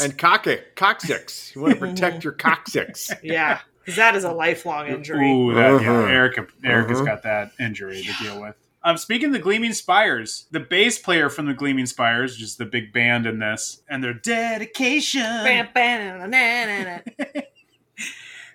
And 0.00 0.16
cock 0.18 0.46
coccyx. 0.76 1.54
You 1.54 1.62
want 1.62 1.74
to 1.74 1.80
protect 1.80 2.22
your 2.24 2.32
coccyx. 2.32 3.10
Yeah. 3.22 3.60
Because 3.80 3.96
that 3.96 4.14
is 4.16 4.24
a 4.24 4.32
lifelong 4.32 4.86
injury. 4.88 5.30
Ooh, 5.32 5.54
that, 5.54 5.80
yeah, 5.80 5.90
Uh-huh. 5.90 6.06
Erica, 6.08 6.46
Erica's 6.62 6.98
Uh-huh. 7.00 7.06
got 7.06 7.22
that 7.22 7.52
injury 7.58 8.02
to 8.02 8.12
deal 8.22 8.40
with. 8.40 8.54
Um, 8.82 8.96
speaking 8.96 9.26
of 9.26 9.32
the 9.32 9.38
Gleaming 9.38 9.72
Spires, 9.72 10.46
the 10.50 10.60
bass 10.60 10.98
player 10.98 11.28
from 11.28 11.46
the 11.46 11.54
Gleaming 11.54 11.86
Spires, 11.86 12.36
just 12.36 12.58
the 12.58 12.64
big 12.64 12.92
band 12.92 13.26
in 13.26 13.38
this, 13.40 13.82
and 13.88 14.02
their 14.02 14.14
dedication. 14.14 15.22
Bam, 15.22 15.68
bam, 15.74 16.18
na, 16.18 16.26
na, 16.26 16.84
na, 16.84 16.98
na. 17.34 17.40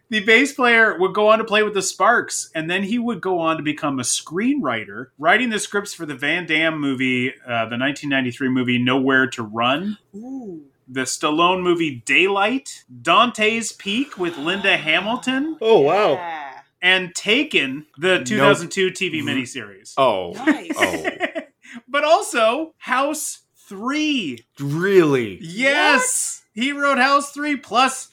The 0.09 0.19
bass 0.19 0.53
player 0.53 0.95
would 0.99 1.15
go 1.15 1.29
on 1.29 1.39
to 1.39 1.43
play 1.43 1.63
with 1.63 1.73
the 1.73 1.81
Sparks, 1.81 2.51
and 2.53 2.69
then 2.69 2.83
he 2.83 2.99
would 2.99 3.19
go 3.19 3.39
on 3.39 3.57
to 3.57 3.63
become 3.63 3.99
a 3.99 4.03
screenwriter, 4.03 5.07
writing 5.17 5.49
the 5.49 5.57
scripts 5.57 5.91
for 5.95 6.05
the 6.05 6.13
Van 6.13 6.45
Damme 6.45 6.79
movie, 6.79 7.29
uh, 7.29 7.65
the 7.65 7.79
1993 7.79 8.49
movie 8.49 8.77
Nowhere 8.77 9.25
to 9.27 9.41
Run, 9.41 9.97
Ooh. 10.13 10.65
the 10.87 11.01
Stallone 11.01 11.63
movie 11.63 12.03
Daylight, 12.05 12.83
Dante's 13.01 13.71
Peak 13.71 14.19
with 14.19 14.37
Linda 14.37 14.77
Hamilton, 14.77 15.57
Oh 15.59 15.79
wow. 15.79 16.42
Yeah. 16.83 16.95
and 16.95 17.15
Taken, 17.15 17.85
the 17.97 18.23
2002 18.23 18.91
TV 18.91 19.21
miniseries. 19.23 19.93
Oh. 19.97 20.31
Nice. 20.33 20.71
Oh. 20.77 21.05
but 21.87 22.03
also 22.03 22.73
House 22.77 23.39
3. 23.69 24.39
Really? 24.59 25.39
Yes! 25.41 26.43
He 26.53 26.71
wrote 26.71 26.97
House 26.99 27.31
3 27.31 27.55
plus 27.57 28.09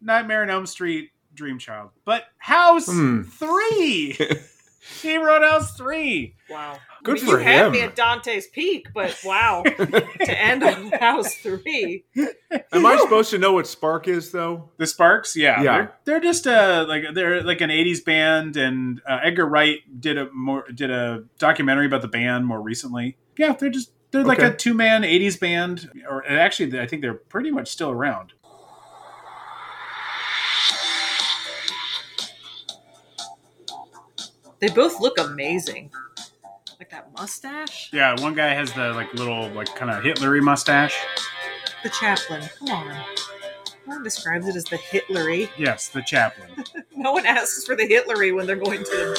Nightmare 0.00 0.42
on 0.42 0.50
Elm 0.50 0.66
Street 0.66 1.10
Dream 1.34 1.58
Child. 1.58 1.90
But 2.04 2.24
House 2.38 2.86
Hmm. 2.86 3.22
3! 3.22 4.18
he 5.02 5.16
wrote 5.18 5.42
House 5.42 5.76
3. 5.76 6.34
Wow. 6.50 6.78
Good 7.06 7.18
I 7.18 7.22
mean, 7.22 7.30
for 7.30 7.38
you 7.38 7.44
had 7.44 7.66
him. 7.66 7.72
me 7.72 7.80
at 7.82 7.94
Dante's 7.96 8.46
Peak, 8.48 8.88
but 8.92 9.18
wow. 9.24 9.62
to 9.64 10.42
end 10.42 10.62
on 10.62 10.90
House 11.00 11.34
3. 11.36 12.04
Am 12.72 12.84
I 12.84 12.96
supposed 12.98 13.30
to 13.30 13.38
know 13.38 13.52
what 13.52 13.66
Spark 13.66 14.08
is 14.08 14.32
though? 14.32 14.70
The 14.76 14.86
Sparks, 14.86 15.36
yeah, 15.36 15.62
Yeah. 15.62 15.76
They're, 15.76 15.92
they're 16.04 16.20
just 16.20 16.46
a 16.46 16.82
like 16.88 17.04
they're 17.14 17.42
like 17.42 17.60
an 17.60 17.70
'80s 17.70 18.04
band, 18.04 18.56
and 18.56 19.00
uh, 19.08 19.20
Edgar 19.22 19.46
Wright 19.46 19.78
did 20.00 20.18
a 20.18 20.30
more 20.32 20.64
did 20.74 20.90
a 20.90 21.24
documentary 21.38 21.86
about 21.86 22.02
the 22.02 22.08
band 22.08 22.46
more 22.46 22.60
recently. 22.60 23.16
Yeah, 23.38 23.52
they're 23.52 23.70
just 23.70 23.92
they're 24.10 24.24
like 24.24 24.38
Okay. 24.38 24.48
a 24.48 24.56
two 24.56 24.74
man 24.74 25.02
'80s 25.02 25.38
band, 25.38 25.90
or 26.08 26.20
and 26.20 26.38
actually, 26.38 26.78
I 26.80 26.86
think 26.86 27.02
they're 27.02 27.14
pretty 27.14 27.50
much 27.50 27.68
still 27.70 27.90
around. 27.90 28.32
They 34.58 34.68
both 34.68 35.00
look 35.00 35.18
amazing. 35.18 35.90
Like 36.78 36.90
that 36.90 37.10
mustache? 37.16 37.90
Yeah, 37.92 38.20
one 38.20 38.34
guy 38.34 38.48
has 38.48 38.72
the 38.72 38.92
like 38.92 39.12
little 39.14 39.48
like 39.50 39.74
kind 39.74 39.90
of 39.90 40.04
Hitlery 40.04 40.42
mustache. 40.42 40.94
The 41.82 41.88
Chaplin. 41.90 42.42
Come 42.58 42.68
on. 42.70 42.86
No 43.86 43.94
one 43.94 44.02
describes 44.02 44.46
it 44.46 44.56
as 44.56 44.64
the 44.64 44.76
Hitlery. 44.76 45.48
Yes, 45.56 45.88
the 45.88 46.02
Chaplin. 46.02 46.50
No 46.98 47.12
one 47.12 47.26
asks 47.26 47.64
for 47.64 47.76
the 47.76 47.86
Hitlery 47.86 48.34
when 48.34 48.46
they're 48.46 48.56
going 48.56 48.82
to. 48.82 49.14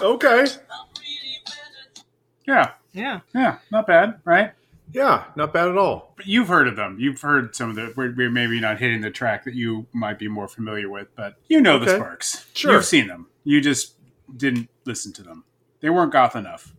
Okay. 0.00 0.46
Yeah, 2.46 2.70
Yeah. 2.98 3.20
yeah, 3.34 3.58
not 3.70 3.86
bad, 3.86 4.20
right? 4.24 4.52
Yeah, 4.92 5.24
not 5.36 5.52
bad 5.52 5.68
at 5.68 5.76
all. 5.76 6.14
But 6.16 6.26
you've 6.26 6.48
heard 6.48 6.66
of 6.66 6.76
them. 6.76 6.96
You've 6.98 7.20
heard 7.20 7.54
some 7.54 7.70
of 7.70 7.76
the. 7.76 7.92
We're, 7.94 8.14
we're 8.16 8.30
maybe 8.30 8.58
not 8.60 8.78
hitting 8.78 9.02
the 9.02 9.10
track 9.10 9.44
that 9.44 9.54
you 9.54 9.86
might 9.92 10.18
be 10.18 10.28
more 10.28 10.48
familiar 10.48 10.88
with, 10.88 11.08
but 11.14 11.34
you 11.48 11.60
know 11.60 11.78
the 11.78 11.94
Sparks. 11.96 12.46
Sure. 12.54 12.72
You've 12.72 12.84
seen 12.86 13.06
them. 13.06 13.26
You 13.44 13.60
just 13.60 13.94
didn't 14.34 14.70
listen 14.86 15.12
to 15.14 15.22
them. 15.22 15.44
They 15.80 15.90
weren't 15.90 16.12
goth 16.12 16.34
enough. 16.34 16.74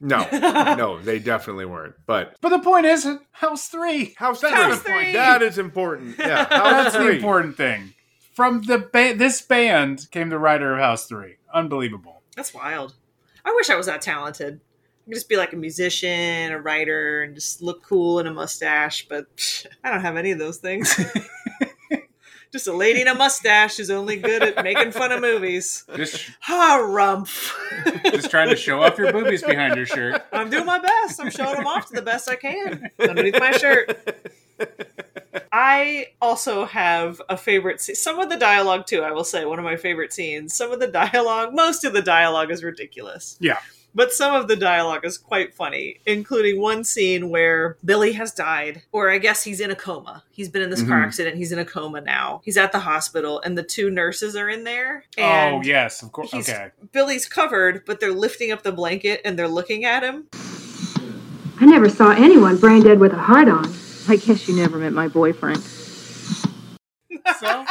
No, 0.00 0.26
no, 0.32 1.00
they 1.00 1.20
definitely 1.20 1.64
weren't. 1.64 1.94
But 2.06 2.36
But 2.40 2.48
the 2.48 2.58
point 2.58 2.86
is, 2.86 3.06
House 3.30 3.68
Three. 3.68 4.14
House 4.16 4.40
That's 4.40 4.54
three. 4.82 4.92
the 4.92 4.98
point. 5.04 5.12
That 5.12 5.42
is 5.42 5.58
important. 5.58 6.16
Yeah, 6.18 6.44
House 6.46 6.48
That's 6.92 6.96
the 6.96 7.08
important 7.10 7.56
thing. 7.56 7.94
From 8.34 8.62
the 8.62 8.78
ba- 8.78 9.14
this 9.16 9.40
band 9.40 10.08
came 10.10 10.30
the 10.30 10.38
writer 10.40 10.74
of 10.74 10.80
House 10.80 11.06
Three. 11.06 11.36
Unbelievable. 11.54 12.22
That's 12.34 12.52
wild. 12.52 12.94
I 13.44 13.52
wish 13.54 13.70
I 13.70 13.76
was 13.76 13.86
that 13.86 14.02
talented. 14.02 14.60
Just 15.10 15.28
be 15.28 15.36
like 15.36 15.52
a 15.52 15.56
musician, 15.56 16.52
a 16.52 16.60
writer, 16.60 17.22
and 17.22 17.34
just 17.34 17.60
look 17.62 17.82
cool 17.82 18.20
in 18.20 18.26
a 18.26 18.32
mustache, 18.32 19.06
but 19.08 19.34
psh, 19.36 19.66
I 19.84 19.90
don't 19.90 20.00
have 20.00 20.16
any 20.16 20.30
of 20.30 20.38
those 20.38 20.58
things. 20.58 20.98
just 22.52 22.66
a 22.66 22.72
lady 22.72 23.00
in 23.00 23.08
a 23.08 23.14
mustache 23.14 23.78
who's 23.78 23.90
only 23.90 24.16
good 24.16 24.42
at 24.42 24.62
making 24.62 24.92
fun 24.92 25.10
of 25.10 25.20
movies. 25.20 25.84
Just 25.96 26.30
Harumph. 26.46 27.52
just 28.12 28.30
trying 28.30 28.50
to 28.50 28.56
show 28.56 28.82
off 28.82 28.98
your 28.98 29.12
boobies 29.12 29.42
behind 29.42 29.74
your 29.74 29.86
shirt. 29.86 30.22
I'm 30.32 30.50
doing 30.50 30.66
my 30.66 30.78
best. 30.78 31.20
I'm 31.20 31.30
showing 31.30 31.56
them 31.56 31.66
off 31.66 31.88
to 31.88 31.94
the 31.94 32.02
best 32.02 32.28
I 32.28 32.36
can 32.36 32.90
underneath 33.00 33.38
my 33.40 33.52
shirt. 33.52 33.98
I 35.52 36.08
also 36.20 36.64
have 36.66 37.20
a 37.28 37.36
favorite 37.36 37.80
scene. 37.80 37.94
Some 37.96 38.18
of 38.18 38.28
the 38.30 38.36
dialogue, 38.36 38.86
too, 38.86 39.02
I 39.02 39.12
will 39.12 39.24
say, 39.24 39.44
one 39.44 39.58
of 39.58 39.64
my 39.64 39.76
favorite 39.76 40.12
scenes. 40.12 40.54
Some 40.54 40.72
of 40.72 40.80
the 40.80 40.86
dialogue, 40.88 41.54
most 41.54 41.84
of 41.84 41.92
the 41.92 42.02
dialogue 42.02 42.50
is 42.50 42.62
ridiculous. 42.62 43.36
Yeah. 43.40 43.58
But 43.94 44.10
some 44.12 44.34
of 44.34 44.48
the 44.48 44.56
dialogue 44.56 45.04
is 45.04 45.18
quite 45.18 45.52
funny, 45.54 46.00
including 46.06 46.58
one 46.58 46.82
scene 46.82 47.28
where 47.28 47.76
Billy 47.84 48.12
has 48.12 48.32
died, 48.32 48.82
or 48.90 49.10
I 49.10 49.18
guess 49.18 49.44
he's 49.44 49.60
in 49.60 49.70
a 49.70 49.74
coma. 49.74 50.22
He's 50.32 50.48
been 50.48 50.62
in 50.62 50.70
this 50.70 50.82
car 50.82 50.98
Mhm. 51.00 51.06
accident. 51.08 51.36
He's 51.36 51.52
in 51.52 51.58
a 51.58 51.64
coma 51.66 52.00
now. 52.00 52.40
He's 52.42 52.56
at 52.56 52.72
the 52.72 52.78
hospital, 52.78 53.42
and 53.44 53.56
the 53.56 53.62
two 53.62 53.90
nurses 53.90 54.34
are 54.34 54.48
in 54.48 54.64
there. 54.64 55.04
And 55.18 55.56
oh 55.56 55.62
yes, 55.62 56.00
of 56.02 56.10
course. 56.10 56.32
Okay. 56.32 56.68
Billy's 56.92 57.26
covered, 57.28 57.84
but 57.84 58.00
they're 58.00 58.12
lifting 58.14 58.50
up 58.50 58.62
the 58.62 58.72
blanket 58.72 59.20
and 59.26 59.38
they're 59.38 59.46
looking 59.46 59.84
at 59.84 60.02
him. 60.02 60.24
I 61.60 61.66
never 61.66 61.90
saw 61.90 62.12
anyone 62.12 62.56
brain 62.56 62.82
dead 62.82 62.98
with 62.98 63.12
a 63.12 63.18
heart 63.18 63.48
on. 63.48 63.74
I 64.08 64.16
guess 64.16 64.48
you 64.48 64.56
never 64.56 64.78
met 64.78 64.92
my 64.92 65.08
boyfriend. 65.08 65.62
So 65.62 66.48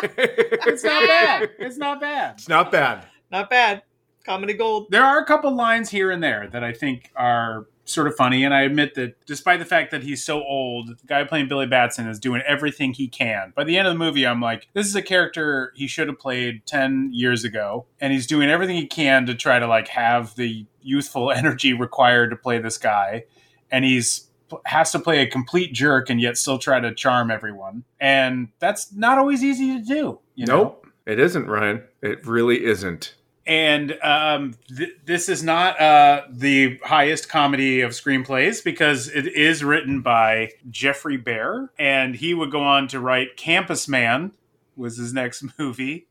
it's 0.01 0.83
not 0.83 1.01
bad. 1.07 1.49
It's 1.59 1.77
not 1.77 1.99
bad. 1.99 2.33
It's 2.37 2.49
not 2.49 2.71
bad. 2.71 3.05
Not 3.31 3.49
bad. 3.49 3.83
Comedy 4.25 4.53
gold. 4.53 4.87
There 4.91 5.03
are 5.03 5.19
a 5.19 5.25
couple 5.25 5.53
lines 5.55 5.89
here 5.89 6.11
and 6.11 6.23
there 6.23 6.47
that 6.51 6.63
I 6.63 6.73
think 6.73 7.11
are 7.15 7.67
sort 7.85 8.07
of 8.07 8.15
funny, 8.15 8.43
and 8.43 8.53
I 8.53 8.61
admit 8.61 8.93
that 8.95 9.25
despite 9.25 9.59
the 9.59 9.65
fact 9.65 9.91
that 9.91 10.03
he's 10.03 10.23
so 10.23 10.43
old, 10.43 10.89
the 10.89 11.07
guy 11.07 11.23
playing 11.23 11.47
Billy 11.47 11.65
Batson 11.65 12.07
is 12.07 12.19
doing 12.19 12.41
everything 12.47 12.93
he 12.93 13.07
can. 13.07 13.51
By 13.55 13.63
the 13.63 13.77
end 13.77 13.87
of 13.87 13.93
the 13.93 13.99
movie, 13.99 14.25
I'm 14.25 14.39
like, 14.39 14.67
this 14.73 14.87
is 14.87 14.95
a 14.95 15.01
character 15.01 15.73
he 15.75 15.87
should 15.87 16.07
have 16.07 16.19
played 16.19 16.65
10 16.67 17.09
years 17.11 17.43
ago, 17.43 17.87
and 17.99 18.13
he's 18.13 18.27
doing 18.27 18.49
everything 18.49 18.75
he 18.75 18.87
can 18.87 19.25
to 19.25 19.35
try 19.35 19.59
to 19.59 19.67
like 19.67 19.87
have 19.89 20.35
the 20.35 20.65
youthful 20.81 21.31
energy 21.31 21.73
required 21.73 22.29
to 22.29 22.35
play 22.35 22.59
this 22.59 22.77
guy, 22.77 23.25
and 23.71 23.83
he's 23.83 24.29
has 24.65 24.91
to 24.91 24.99
play 24.99 25.21
a 25.21 25.27
complete 25.27 25.73
jerk 25.73 26.09
and 26.09 26.21
yet 26.21 26.37
still 26.37 26.57
try 26.59 26.79
to 26.79 26.93
charm 26.93 27.31
everyone. 27.31 27.83
And 27.99 28.49
that's 28.59 28.93
not 28.93 29.17
always 29.17 29.43
easy 29.43 29.77
to 29.77 29.83
do. 29.83 30.19
You 30.35 30.45
know? 30.45 30.57
Nope, 30.57 30.87
it 31.05 31.19
isn't, 31.19 31.47
Ryan. 31.47 31.83
It 32.01 32.25
really 32.25 32.63
isn't. 32.65 33.15
and 33.47 33.97
um, 34.03 34.53
th- 34.77 34.93
this 35.05 35.27
is 35.27 35.43
not 35.43 35.79
uh, 35.81 36.23
the 36.29 36.77
highest 36.83 37.27
comedy 37.27 37.81
of 37.81 37.91
screenplays 37.91 38.63
because 38.63 39.07
it 39.09 39.27
is 39.27 39.63
written 39.63 40.01
by 40.01 40.51
Geoffrey 40.69 41.17
Baere, 41.17 41.69
and 41.79 42.15
he 42.15 42.33
would 42.35 42.51
go 42.51 42.61
on 42.61 42.87
to 42.89 42.99
write 42.99 43.37
Campus 43.37 43.87
Man 43.87 44.31
was 44.77 44.97
his 44.97 45.11
next 45.13 45.43
movie, 45.59 46.07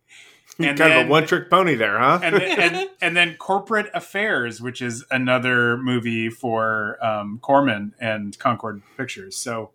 and 0.64 0.78
kind 0.78 0.92
of 0.92 1.06
a 1.06 1.11
one-trick 1.11 1.50
pony 1.50 1.74
there, 1.74 1.98
huh? 1.98 2.20
and 2.22 2.36
then, 2.36 2.58
and, 2.61 2.90
and 3.00 3.16
then 3.16 3.36
Corporate 3.36 3.90
Affairs, 3.94 4.61
which 4.61 4.80
is 4.82 5.04
another 5.11 5.76
movie 5.76 6.28
for 6.30 6.98
um, 7.04 7.38
Corman 7.42 7.94
and 8.00 8.38
Concorde 8.38 8.82
Pictures. 8.96 9.36
So 9.36 9.70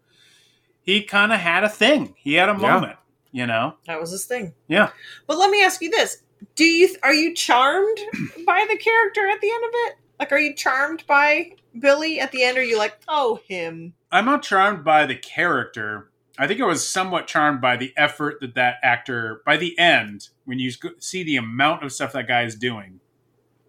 he 0.81 1.01
kind 1.03 1.31
of 1.33 1.39
had 1.39 1.63
a 1.63 1.69
thing. 1.69 2.15
He 2.17 2.33
had 2.35 2.49
a 2.49 2.53
Yeah. 2.53 2.57
moment, 2.73 2.97
you 3.31 3.45
know. 3.47 3.75
That 3.87 3.99
was 3.99 4.11
his 4.11 4.25
thing. 4.25 4.53
Yeah. 4.67 4.89
But 5.27 5.37
let 5.37 5.49
me 5.49 5.63
ask 5.63 5.81
you 5.81 5.89
this: 5.89 6.21
Do 6.55 6.63
you 6.65 6.95
are 7.03 7.13
you 7.13 7.33
charmed 7.33 7.97
by 8.45 8.65
the 8.69 8.77
character 8.77 9.27
at 9.27 9.41
the 9.41 9.51
end 9.51 9.63
of 9.65 9.71
it? 9.73 9.95
Like, 10.19 10.31
are 10.31 10.39
you 10.39 10.53
charmed 10.55 11.03
by 11.07 11.51
Billy 11.77 12.19
at 12.21 12.31
the 12.31 12.43
end? 12.43 12.57
Or 12.57 12.61
are 12.61 12.63
you 12.63 12.77
like, 12.77 12.97
oh, 13.09 13.39
him? 13.47 13.93
I'm 14.11 14.23
not 14.25 14.43
charmed 14.43 14.85
by 14.85 15.05
the 15.05 15.15
character. 15.15 16.09
I 16.37 16.47
think 16.47 16.59
I 16.59 16.65
was 16.65 16.87
somewhat 16.87 17.27
charmed 17.27 17.61
by 17.61 17.77
the 17.77 17.93
effort 17.95 18.41
that 18.41 18.55
that 18.55 18.75
actor, 18.83 19.41
by 19.45 19.57
the 19.57 19.77
end, 19.79 20.29
when 20.43 20.59
you 20.59 20.71
see 20.99 21.23
the 21.23 21.37
amount 21.37 21.83
of 21.83 21.93
stuff 21.93 22.13
that 22.13 22.27
guy 22.27 22.43
is 22.43 22.55
doing, 22.55 22.99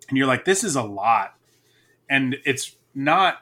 and 0.08 0.18
you're 0.18 0.26
like, 0.26 0.44
this 0.44 0.64
is 0.64 0.76
a 0.76 0.82
lot. 0.82 1.34
And 2.08 2.36
it's 2.44 2.76
not, 2.94 3.38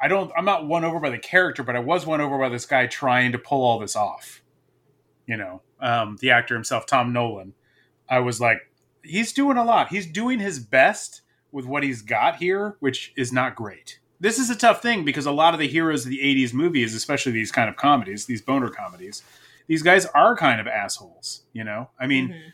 I 0.00 0.08
don't, 0.08 0.32
I'm 0.36 0.44
not 0.44 0.66
won 0.66 0.84
over 0.84 1.00
by 1.00 1.10
the 1.10 1.18
character, 1.18 1.62
but 1.62 1.76
I 1.76 1.80
was 1.80 2.06
won 2.06 2.20
over 2.20 2.38
by 2.38 2.48
this 2.48 2.66
guy 2.66 2.86
trying 2.86 3.32
to 3.32 3.38
pull 3.38 3.62
all 3.62 3.78
this 3.78 3.96
off. 3.96 4.42
You 5.26 5.36
know, 5.36 5.62
um, 5.80 6.18
the 6.20 6.30
actor 6.30 6.54
himself, 6.54 6.86
Tom 6.86 7.12
Nolan. 7.12 7.54
I 8.08 8.20
was 8.20 8.40
like, 8.40 8.70
he's 9.02 9.32
doing 9.32 9.56
a 9.56 9.64
lot. 9.64 9.88
He's 9.88 10.06
doing 10.06 10.40
his 10.40 10.58
best 10.58 11.22
with 11.50 11.64
what 11.66 11.82
he's 11.82 12.02
got 12.02 12.36
here, 12.36 12.76
which 12.80 13.12
is 13.16 13.32
not 13.32 13.54
great. 13.54 13.98
This 14.22 14.38
is 14.38 14.50
a 14.50 14.54
tough 14.54 14.80
thing 14.80 15.04
because 15.04 15.26
a 15.26 15.32
lot 15.32 15.52
of 15.52 15.58
the 15.58 15.66
heroes 15.66 16.04
of 16.04 16.10
the 16.10 16.20
80s 16.20 16.54
movies, 16.54 16.94
especially 16.94 17.32
these 17.32 17.50
kind 17.50 17.68
of 17.68 17.76
comedies, 17.76 18.26
these 18.26 18.40
boner 18.40 18.70
comedies, 18.70 19.22
these 19.66 19.82
guys 19.82 20.06
are 20.06 20.36
kind 20.36 20.60
of 20.60 20.68
assholes, 20.68 21.42
you 21.52 21.64
know? 21.64 21.90
I 21.98 22.06
mean, 22.06 22.28
mm-hmm. 22.28 22.48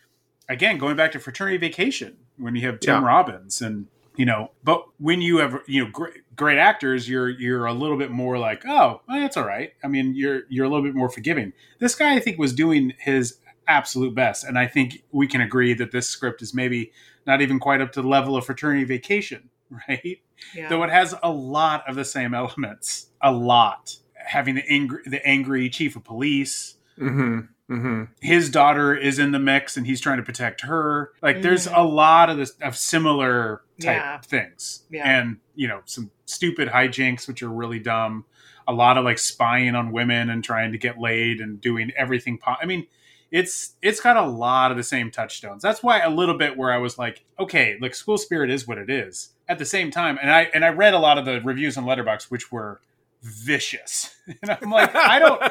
again, 0.49 0.79
going 0.79 0.97
back 0.97 1.13
to 1.13 1.21
Fraternity 1.21 1.59
Vacation, 1.59 2.17
when 2.39 2.57
you 2.57 2.63
have 2.67 2.81
Tim 2.81 3.03
Yeah. 3.03 3.07
Robbins 3.07 3.61
and 3.61 3.87
you 4.17 4.25
know, 4.25 4.51
but 4.65 4.85
when 4.99 5.21
you 5.23 5.39
have 5.39 5.61
you 5.69 5.85
know 5.85 5.91
great, 5.93 6.15
great 6.35 6.59
actors, 6.59 7.09
you're 7.09 7.29
you're 7.29 7.67
a 7.67 7.73
little 7.73 7.97
bit 7.97 8.11
more 8.11 8.37
like, 8.37 8.65
oh, 8.67 9.01
well, 9.07 9.21
that's 9.21 9.37
all 9.37 9.47
right. 9.47 9.75
I 9.85 9.87
mean, 9.89 10.15
you're 10.17 10.43
you're 10.49 10.65
a 10.65 10.69
little 10.69 10.83
bit 10.83 10.95
more 10.95 11.09
forgiving. 11.09 11.53
This 11.79 11.95
guy, 11.95 12.17
I 12.17 12.19
think, 12.19 12.37
was 12.37 12.53
doing 12.53 12.95
his 12.99 13.39
absolute 13.69 14.17
best, 14.17 14.43
and 14.43 14.59
I 14.59 14.67
think 14.67 15.05
we 15.13 15.29
can 15.29 15.41
agree 15.41 15.73
that 15.75 15.93
this 15.93 16.09
script 16.09 16.43
is 16.43 16.53
maybe 16.53 16.91
not 17.29 17.41
even 17.43 17.61
quite 17.61 17.81
up 17.81 17.93
to 17.93 18.03
the 18.03 18.09
level 18.09 18.37
of 18.37 18.45
Fraternity 18.45 18.85
Vacation, 18.85 19.51
right? 19.89 20.19
Yeah. 20.55 20.69
Though 20.69 20.83
it 20.85 20.91
has 20.91 21.15
a 21.23 21.31
lot 21.31 21.89
of 21.89 21.97
the 21.97 22.05
same 22.05 22.35
elements, 22.35 23.09
a 23.21 23.33
lot. 23.33 23.97
Having 24.15 24.57
the 24.57 24.65
angry, 24.69 25.03
the 25.07 25.25
angry 25.27 25.69
chief 25.71 25.97
of 25.97 26.05
police, 26.05 26.75
Mm-hmm. 26.99 27.41
Mm-hmm. 27.73 28.05
his 28.21 28.51
daughter 28.51 28.93
is 28.95 29.19
in 29.21 29.31
the 29.31 29.39
mix 29.39 29.77
and 29.77 29.87
he's 29.87 30.01
trying 30.01 30.17
to 30.17 30.23
protect 30.25 30.63
her. 30.63 31.13
Like 31.23 31.43
there's 31.43 31.69
Mhm. 31.69 31.77
a 31.77 31.83
lot 31.85 32.29
of 32.31 32.37
this 32.39 32.51
of 32.63 32.77
similar 32.77 33.63
type 33.81 33.97
Yeah. 34.03 34.19
things. 34.21 34.83
Yeah. 34.91 35.09
And 35.09 35.37
you 35.55 35.69
know, 35.69 35.83
some 35.85 36.11
stupid 36.25 36.69
hijinks 36.69 37.29
which 37.29 37.43
are 37.43 37.49
really 37.49 37.79
dumb. 37.79 38.25
A 38.67 38.73
lot 38.73 38.97
of 38.99 39.05
like 39.05 39.19
spying 39.19 39.75
on 39.77 39.93
women 39.93 40.29
and 40.31 40.43
trying 40.43 40.73
to 40.73 40.79
get 40.79 40.99
laid 40.99 41.41
and 41.41 41.61
doing 41.61 41.93
everything 41.97 42.39
po- 42.39 42.57
I 42.61 42.67
mean, 42.67 42.87
it's 43.31 43.75
it's 43.83 44.01
got 44.01 44.17
a 44.17 44.27
lot 44.27 44.71
of 44.71 44.77
the 44.77 44.83
same 44.83 45.11
touchstones. 45.11 45.63
That's 45.63 45.83
why 45.83 46.01
a 46.01 46.11
little 46.11 46.37
bit 46.39 46.57
where 46.57 46.73
I 46.73 46.79
was 46.79 46.99
like, 46.99 47.25
okay, 47.39 47.77
like 47.81 47.95
School 47.95 48.19
Spirit 48.19 48.51
is 48.51 48.67
what 48.67 48.79
it 48.79 48.91
is. 48.91 49.35
At 49.49 49.59
the 49.59 49.65
same 49.65 49.91
time, 49.91 50.19
and 50.21 50.31
I 50.31 50.43
and 50.55 50.65
I 50.65 50.69
read 50.69 50.95
a 50.95 50.99
lot 50.99 51.19
of 51.19 51.25
the 51.25 51.41
reviews 51.41 51.77
on 51.77 51.85
Letterboxd 51.85 52.31
which 52.31 52.53
were 52.53 52.81
vicious. 53.23 54.15
And 54.43 54.51
I'm 54.51 54.71
like, 54.71 54.95
I 54.95 55.19
don't 55.19 55.43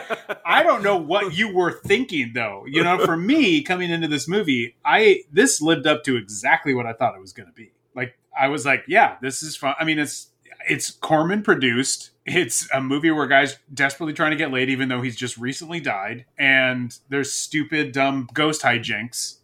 I 0.46 0.62
don't 0.62 0.84
know 0.84 0.98
what 0.98 1.36
you 1.36 1.52
were 1.52 1.72
thinking 1.72 2.34
though. 2.36 2.64
You 2.68 2.84
know, 2.84 3.04
for 3.04 3.18
me 3.18 3.64
coming 3.64 3.90
into 3.90 4.08
this 4.08 4.28
movie, 4.28 4.76
I 4.86 5.24
this 5.32 5.62
lived 5.64 5.88
up 5.88 6.04
to 6.04 6.16
exactly 6.16 6.76
what 6.76 6.86
I 6.86 6.94
thought 6.94 7.16
it 7.16 7.20
was 7.20 7.34
going 7.34 7.48
to 7.48 7.54
be. 7.54 7.72
Like 7.96 8.20
I 8.40 8.50
was 8.50 8.68
like, 8.68 8.84
yeah, 8.88 9.18
this 9.20 9.42
is 9.42 9.56
fun. 9.56 9.74
I 9.80 9.84
mean, 9.84 9.98
it's 9.98 10.30
it's 10.70 10.92
Corman 10.92 11.42
produced. 11.42 12.12
It's 12.24 12.70
a 12.72 12.82
movie 12.82 13.10
where 13.10 13.26
guys 13.26 13.58
desperately 13.74 14.14
trying 14.14 14.32
to 14.32 14.38
get 14.38 14.52
laid 14.52 14.70
even 14.70 14.90
though 14.90 15.02
he's 15.02 15.16
just 15.16 15.38
recently 15.38 15.80
died 15.80 16.26
and 16.38 16.96
there's 17.10 17.32
stupid 17.32 17.94
dumb 17.94 18.30
ghost 18.34 18.62
hijinks 18.62 19.38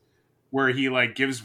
where 0.51 0.69
he 0.69 0.89
like 0.89 1.15
gives 1.15 1.41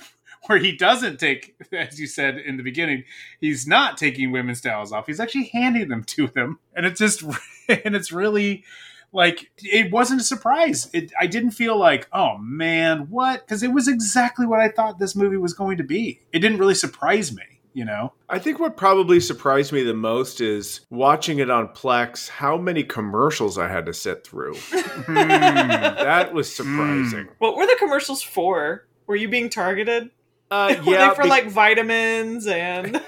where 0.47 0.59
he 0.59 0.73
doesn't 0.77 1.19
take 1.19 1.57
as 1.73 1.99
you 2.01 2.07
said 2.07 2.39
in 2.39 2.57
the 2.57 2.63
beginning 2.63 3.05
he's 3.41 3.67
not 3.67 3.97
taking 3.97 4.33
women's 4.33 4.61
towels 4.61 4.93
off 4.93 5.07
he's 5.07 5.21
actually 5.21 5.51
handing 5.53 5.89
them 5.89 6.05
to 6.05 6.27
them 6.29 6.59
and 6.75 6.87
it's 6.87 6.99
just 6.99 7.23
and 7.69 7.95
it's 7.95 8.13
really 8.13 8.65
like 9.13 9.51
it 9.59 9.91
wasn't 9.91 10.21
a 10.21 10.25
surprise 10.25 10.89
it 10.93 11.13
i 11.21 11.27
didn't 11.27 11.53
feel 11.53 11.79
like 11.79 12.09
oh 12.13 12.37
man 12.39 13.09
what 13.11 13.47
because 13.47 13.63
it 13.63 13.73
was 13.73 13.89
exactly 13.89 14.47
what 14.47 14.61
i 14.61 14.69
thought 14.69 14.99
this 14.99 15.17
movie 15.17 15.37
was 15.37 15.55
going 15.55 15.77
to 15.77 15.85
be 15.85 16.21
it 16.33 16.41
didn't 16.41 16.59
really 16.59 16.75
surprise 16.75 17.35
me 17.35 17.43
you 17.75 17.85
know 17.85 18.13
I 18.31 18.39
think 18.39 18.59
what 18.59 18.77
probably 18.77 19.21
surprised 19.21 19.73
me 19.73 19.83
the 19.83 19.95
most 19.95 20.41
is 20.43 20.81
watching 20.91 21.39
it 21.39 21.49
on 21.49 21.69
Plex, 21.69 22.29
how 22.29 22.59
many 22.59 22.85
commercials 22.85 23.57
I 23.57 23.69
had 23.69 23.87
to 23.87 23.95
sit 23.95 24.27
through. 24.27 24.55
Hmm. 24.55 25.15
that 25.15 26.35
was 26.35 26.55
surprising. 26.55 27.29
What 27.39 27.57
were 27.57 27.67
the 27.67 27.77
commercials 27.79 28.23
for? 28.23 28.87
Were 29.07 29.17
you 29.17 29.31
being 29.31 29.49
targeted? 29.49 30.11
Uh, 30.51 30.75
were 30.87 30.93
yeah, 30.93 31.09
they 31.11 31.15
for 31.15 31.23
be- 31.25 31.29
like 31.29 31.49
vitamins 31.51 32.47
and? 32.47 32.93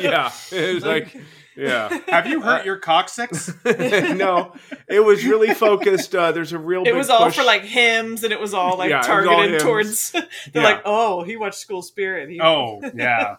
yeah, 0.00 0.32
it 0.50 0.74
was 0.74 0.84
like, 0.84 1.16
yeah. 1.56 1.98
have 2.08 2.26
you 2.26 2.40
hurt 2.40 2.64
your 2.64 2.76
coccyx 2.76 3.50
no, 3.64 4.54
it 4.88 5.00
was 5.00 5.24
really 5.24 5.52
focused. 5.54 6.14
Uh, 6.14 6.32
there's 6.32 6.52
a 6.52 6.58
real. 6.58 6.82
It 6.82 6.86
big 6.86 6.94
was 6.94 7.10
all 7.10 7.24
push- 7.24 7.36
for 7.36 7.44
like 7.44 7.62
Hims, 7.62 8.24
and 8.24 8.32
it 8.32 8.40
was 8.40 8.54
all 8.54 8.78
like 8.78 8.90
Yeah, 8.90 8.96
it 8.96 8.98
was 9.00 9.08
all 9.08 9.34
targeted 9.36 9.60
towards. 9.60 10.10
They're 10.12 10.22
Yeah. 10.54 10.62
like, 10.62 10.82
oh, 10.84 11.22
he 11.22 11.36
watched 11.36 11.58
School 11.58 11.82
Spirit. 11.82 12.30
He, 12.30 12.40
oh 12.40 12.80
yeah 12.94 13.36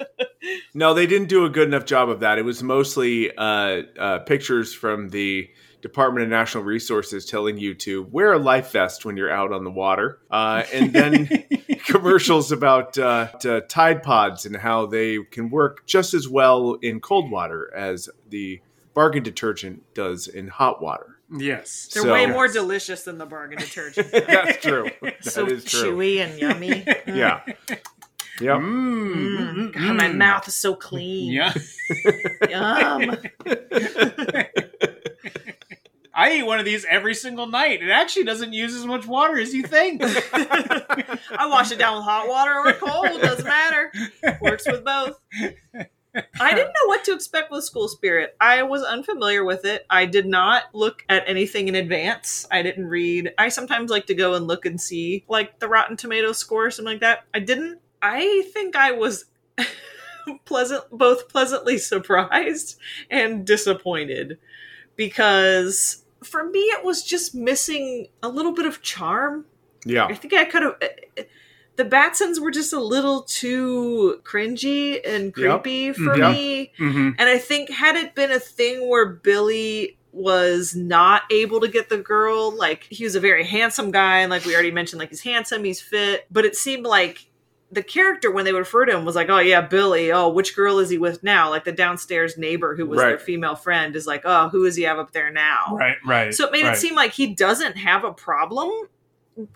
No, 0.74 0.94
they 0.94 1.08
didn't 1.08 1.28
do 1.30 1.46
a 1.46 1.50
good 1.50 1.68
enough 1.68 1.86
job 1.86 2.10
of 2.10 2.20
that. 2.22 2.38
It 2.38 2.46
was 2.46 2.62
mostly 2.64 3.36
uh, 3.36 3.84
uh, 4.00 4.20
pictures 4.20 4.74
from 4.74 5.10
the 5.10 5.50
Department 5.82 6.24
of 6.24 6.30
National 6.30 6.64
Resources 6.64 7.26
telling 7.26 7.58
you 7.58 7.76
to 7.76 8.04
wear 8.04 8.34
a 8.34 8.40
life 8.40 8.72
vest 8.72 9.06
when 9.06 9.16
you're 9.16 9.32
out 9.32 9.52
on 9.54 9.64
the 9.64 9.70
water, 9.72 10.20
uh, 10.32 10.64
and 10.74 10.92
then 10.92 11.46
commercials 11.88 12.52
about 12.52 12.98
uh, 12.98 13.28
t- 13.40 13.62
Tide 13.68 14.04
Pods 14.04 14.46
and 14.46 14.56
how 14.58 14.86
they 14.86 15.20
can 15.32 15.50
work 15.50 15.86
just 15.88 16.14
as 16.14 16.28
well 16.30 16.74
in 16.82 17.00
cold 17.00 17.32
water 17.32 17.74
as 17.76 18.10
the 18.30 18.62
bargain 18.94 19.24
detergent 19.24 19.84
does 19.94 20.28
in 20.28 20.48
hot 20.48 20.82
water. 20.82 21.18
yes 21.38 21.90
They're 21.94 22.04
So- 22.04 22.14
way 22.14 22.26
more 22.26 22.48
delicious 22.48 23.04
than 23.04 23.18
the 23.18 23.26
bargain 23.26 23.58
detergent. 23.60 24.12
That's 24.28 24.62
true. 24.62 24.90
That 25.02 25.18
is 25.26 25.34
so 25.34 25.46
true. 25.46 25.58
chewy 25.98 26.20
and 26.24 26.40
yummy. 26.40 26.86
Yeah. 27.08 27.42
Yep. 28.40 28.58
Mm, 28.58 29.38
Mm, 29.38 29.74
God, 29.74 29.96
my 29.98 30.10
mouth 30.10 30.48
is 30.48 30.54
so 30.54 30.76
clean. 30.76 31.34
yeah 31.34 31.54
Yum. 32.50 33.18
I 36.18 36.34
eat 36.34 36.44
one 36.44 36.58
of 36.58 36.66
these 36.66 36.84
every 36.90 37.14
single 37.14 37.46
night. 37.46 37.84
It 37.84 37.92
actually 37.92 38.24
doesn't 38.24 38.52
use 38.52 38.74
as 38.74 38.88
much 38.88 39.06
water 39.06 39.38
as 39.38 39.54
you 39.54 39.62
think. 39.62 40.02
I 40.04 41.48
wash 41.48 41.72
it 41.72 41.78
down 41.78 41.98
with 41.98 42.06
hot 42.06 42.28
water 42.28 42.56
or 42.56 42.74
cold. 42.74 43.22
Doesn't 43.22 43.46
matter. 43.46 43.92
Works 44.42 44.66
with 44.66 44.84
both. 44.84 45.20
I 46.40 46.50
didn't 46.56 46.74
know 46.74 46.88
what 46.88 47.04
to 47.04 47.14
expect 47.14 47.52
with 47.52 47.66
School 47.66 47.88
Spirit. 47.88 48.36
I 48.42 48.64
was 48.64 48.82
unfamiliar 48.82 49.44
with 49.44 49.64
it. 49.64 49.86
I 49.92 50.08
did 50.08 50.26
not 50.26 50.64
look 50.74 51.04
at 51.08 51.24
anything 51.28 51.68
in 51.68 51.76
advance. 51.76 52.48
I 52.50 52.64
didn't 52.64 52.88
read. 52.88 53.34
I 53.38 53.50
sometimes 53.50 53.92
like 53.92 54.08
to 54.08 54.16
go 54.16 54.34
and 54.34 54.48
look 54.48 54.66
and 54.66 54.82
see 54.82 55.24
like 55.28 55.60
the 55.60 55.68
Rotten 55.68 55.98
Tomato 55.98 56.32
score 56.32 56.66
or 56.66 56.72
something 56.72 56.94
like 56.94 57.02
that. 57.02 57.26
I 57.32 57.42
didn't. 57.42 57.80
I 58.02 58.50
think 58.56 58.76
I 58.76 58.92
was 58.94 59.26
pleasant 60.46 60.86
both 60.92 61.30
pleasantly 61.30 61.78
surprised 61.78 62.80
and 63.12 63.46
disappointed 63.46 64.40
because 64.96 66.04
for 66.24 66.50
me 66.50 66.60
it 66.60 66.84
was 66.84 67.04
just 67.04 67.36
missing 67.36 68.08
a 68.24 68.30
little 68.30 68.54
bit 68.54 68.66
of 68.66 68.82
charm 68.82 69.46
Yeah. 69.86 70.06
I 70.06 70.16
think 70.16 70.34
I 70.34 70.46
could 70.46 70.64
have. 70.64 70.76
The 71.78 71.86
Batsons 71.86 72.40
were 72.42 72.50
just 72.52 72.74
a 72.74 72.80
little 72.80 73.22
too 73.22 74.20
cringy 74.24 75.00
and 75.06 75.26
Yep. 75.38 75.62
creepy 75.64 75.94
for 75.94 76.18
Yep. 76.18 76.32
me. 76.32 76.72
Mhm. 76.80 77.16
And 77.20 77.30
I 77.30 77.38
think 77.38 77.70
had 77.70 77.96
it 77.96 78.16
been 78.16 78.32
a 78.32 78.40
thing 78.40 78.88
where 78.90 79.06
Billy 79.06 79.98
was 80.12 80.76
not 80.76 81.22
able 81.30 81.60
to 81.62 81.68
get 81.68 81.90
the 81.90 81.98
girl, 82.00 82.52
like 82.52 82.88
he 82.90 83.04
was 83.04 83.14
a 83.14 83.20
very 83.20 83.44
handsome 83.44 83.92
guy, 83.92 84.20
and 84.22 84.32
like 84.32 84.44
we 84.46 84.54
already 84.56 84.72
mentioned, 84.72 85.00
like 85.00 85.10
he's 85.10 85.22
handsome, 85.22 85.64
he's 85.64 85.80
fit, 85.80 86.26
but 86.32 86.44
it 86.46 86.56
seemed 86.56 86.86
like 86.88 87.28
the 87.72 87.84
character 87.84 88.32
when 88.32 88.46
they 88.46 88.54
would 88.54 88.60
refer 88.60 88.86
to 88.86 88.96
him 88.96 89.04
was 89.04 89.16
like, 89.16 89.30
oh 89.30 89.40
yeah, 89.40 89.62
Billy. 89.62 90.12
Oh, 90.12 90.30
which 90.30 90.56
girl 90.56 90.80
is 90.80 90.90
he 90.90 90.98
with 90.98 91.24
now? 91.24 91.50
Like 91.50 91.66
the 91.66 91.72
downstairs 91.72 92.38
neighbor 92.38 92.76
who 92.76 92.86
was 92.86 93.00
their 93.00 93.20
female 93.20 93.56
friend 93.56 93.96
is 93.96 94.08
like, 94.08 94.22
oh, 94.26 94.50
who 94.50 94.66
does 94.66 94.76
he 94.76 94.84
have 94.84 95.00
up 95.00 95.12
there 95.12 95.32
now? 95.32 95.76
Right, 95.76 95.98
right. 96.06 96.34
So 96.34 96.46
it 96.46 96.52
made 96.52 96.64
right. 96.64 96.74
it 96.74 96.78
seem 96.78 96.96
like 96.96 97.12
he 97.12 97.34
doesn't 97.34 97.78
have 97.78 98.04
a 98.04 98.14
problem 98.14 98.72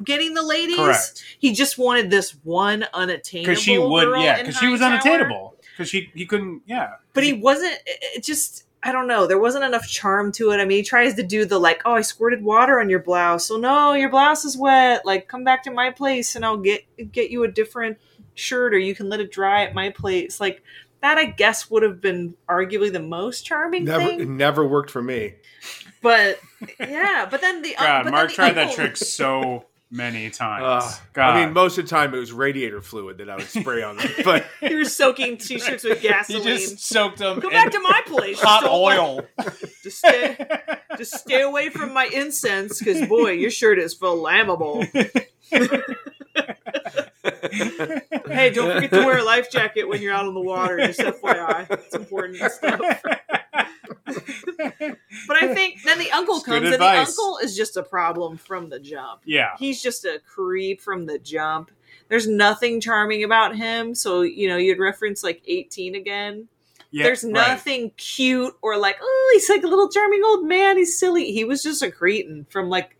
getting 0.04 0.34
the 0.34 0.44
ladies. 0.44 0.76
Correct. 0.76 1.24
He 1.40 1.54
just 1.54 1.78
wanted 1.78 2.10
this 2.10 2.32
one 2.44 2.86
unattainable 2.94 3.52
because 3.52 3.64
she 3.64 3.78
would, 3.78 4.06
girl 4.06 4.22
yeah, 4.22 4.38
because 4.40 4.58
she 4.58 4.68
was 4.68 4.82
unattainable. 4.82 5.56
Because 5.72 5.90
she 5.90 6.12
he 6.14 6.26
couldn't, 6.26 6.64
yeah. 6.66 6.96
But 7.14 7.24
he 7.24 7.34
wasn't. 7.34 7.74
It 7.86 8.18
it 8.18 8.24
just. 8.24 8.66
I 8.84 8.92
don't 8.92 9.08
know. 9.08 9.28
There 9.28 9.40
wasn't 9.40 9.64
enough 9.64 9.88
charm 9.88 10.32
to 10.34 10.52
it. 10.52 10.58
I 10.58 10.66
mean, 10.66 10.78
he 10.78 10.84
tries 10.84 11.14
to 11.16 11.24
do 11.24 11.46
the 11.46 11.60
like, 11.60 11.84
oh, 11.86 11.94
I 11.94 12.02
squirted 12.02 12.44
water 12.44 12.80
on 12.80 12.90
your 12.90 13.00
blouse. 13.00 13.46
So 13.46 13.58
no, 13.58 13.94
your 13.94 14.10
blouse 14.10 14.44
is 14.44 14.58
wet. 14.58 15.06
Like, 15.06 15.28
come 15.28 15.44
back 15.44 15.64
to 15.64 15.72
my 15.72 15.92
place 15.92 16.36
and 16.36 16.44
I'll 16.44 16.58
get 16.58 16.84
get 17.12 17.30
you 17.30 17.44
a 17.44 17.48
different 17.48 18.00
shirt, 18.34 18.74
or 18.74 18.80
you 18.80 18.96
can 18.96 19.10
let 19.10 19.20
it 19.20 19.32
dry 19.32 19.64
at 19.66 19.76
my 19.76 19.92
place. 19.92 20.40
Like, 20.40 20.64
that 21.02 21.18
I 21.18 21.26
guess 21.26 21.70
would 21.70 21.84
have 21.84 22.02
been 22.02 22.36
arguably 22.48 22.92
the 22.92 23.00
most 23.00 23.46
charming 23.46 23.86
Never, 23.86 24.04
it 24.04 24.18
thing. 24.20 24.38
never 24.38 24.66
worked 24.66 24.90
for 24.90 25.02
me. 25.02 25.36
But 26.02 26.40
yeah, 26.80 27.28
but 27.30 27.42
then 27.42 27.62
the 27.62 27.76
God, 27.78 28.00
but 28.00 28.04
then 28.06 28.14
Mark 28.14 28.30
the 28.30 28.36
tried 28.36 28.54
that 28.54 28.74
trick 28.74 28.98
so 28.98 29.66
many 29.92 30.30
times. 30.30 30.64
Uh, 30.86 30.92
God, 31.14 31.36
I 31.36 31.46
mean, 31.46 31.54
most 31.54 31.78
of 31.78 31.84
the 31.86 31.90
time 31.90 32.14
it 32.14 32.18
was 32.18 32.32
radiator 32.32 32.82
fluid 32.82 33.18
that 33.20 33.30
I 33.30 33.36
would 33.36 33.48
spray 33.48 33.84
on 33.84 33.98
them. 33.98 34.08
But 34.24 34.46
You 34.62 34.78
were 34.78 34.86
soaking 34.86 35.38
t-shirts 35.38 35.84
with 35.84 36.02
gasoline. 36.02 36.42
gasoline. 36.44 36.58
just 36.60 36.80
soaked 36.88 37.18
them 37.20 37.40
Go 37.40 37.50
back 37.50 37.72
to 37.72 37.80
my 37.82 38.02
place. 38.08 38.40
hot 38.40 38.62
Just 38.62 38.72
don't 38.72 38.82
oil. 38.82 39.22
Just 39.84 39.98
stay, 39.98 40.38
just 40.98 41.16
stay 41.18 41.42
away 41.42 41.70
from 41.70 41.92
my 41.94 42.06
incense, 42.06 42.78
because 42.80 43.06
boy, 43.08 43.32
your 43.32 43.50
shirt 43.50 43.80
is 43.80 43.98
flammable. 43.98 44.86
hey, 48.28 48.50
don't 48.52 48.74
forget 48.74 48.92
to 48.92 49.06
wear 49.06 49.20
a 49.20 49.24
life 49.24 49.52
jacket 49.52 49.88
when 49.88 50.02
you're 50.02 50.14
out 50.14 50.26
on 50.26 50.34
the 50.34 50.42
water. 50.42 50.78
Just 50.78 51.00
FYI, 51.00 51.70
it's 51.70 51.96
important 51.96 52.38
stuff. 52.52 52.80
but 55.28 55.44
I 55.44 55.54
think 55.54 55.84
then 55.84 56.00
the 56.00 56.12
uncle 56.12 56.38
It's 56.38 56.46
comes, 56.46 56.66
and 56.66 56.82
the 56.82 56.86
uncle 56.86 57.40
is 57.44 57.56
just 57.56 57.78
a 57.78 57.84
problem 57.84 58.38
from 58.38 58.70
the 58.70 58.80
jump. 58.80 59.22
Yeah. 59.26 59.56
he's 59.60 59.82
just 59.82 60.06
a 60.06 60.20
creep 60.26 60.82
from 60.82 61.06
the 61.06 61.20
jump. 61.20 61.72
There's 62.08 62.28
nothing 62.28 62.82
charming 62.82 63.24
about 63.24 63.56
him. 63.56 63.94
So 63.96 64.22
you 64.22 64.48
know, 64.48 64.58
you'd 64.58 64.80
reference 64.80 65.24
like 65.24 65.44
18 65.46 65.96
again. 65.96 66.48
Yeah, 66.92 67.06
There's 67.06 67.24
right. 67.24 67.32
nothing 67.32 67.92
cute 67.96 68.54
or 68.62 68.78
like, 68.78 68.98
oh, 69.02 69.30
he's 69.34 69.50
like 69.50 69.64
a 69.64 69.68
little 69.68 69.90
charming 69.90 70.22
old 70.26 70.46
man. 70.46 70.78
He's 70.78 71.00
silly. 71.00 71.32
He 71.32 71.46
was 71.46 71.64
just 71.64 71.82
a 71.82 71.90
cretin 71.90 72.46
from 72.50 72.70
like 72.70 72.98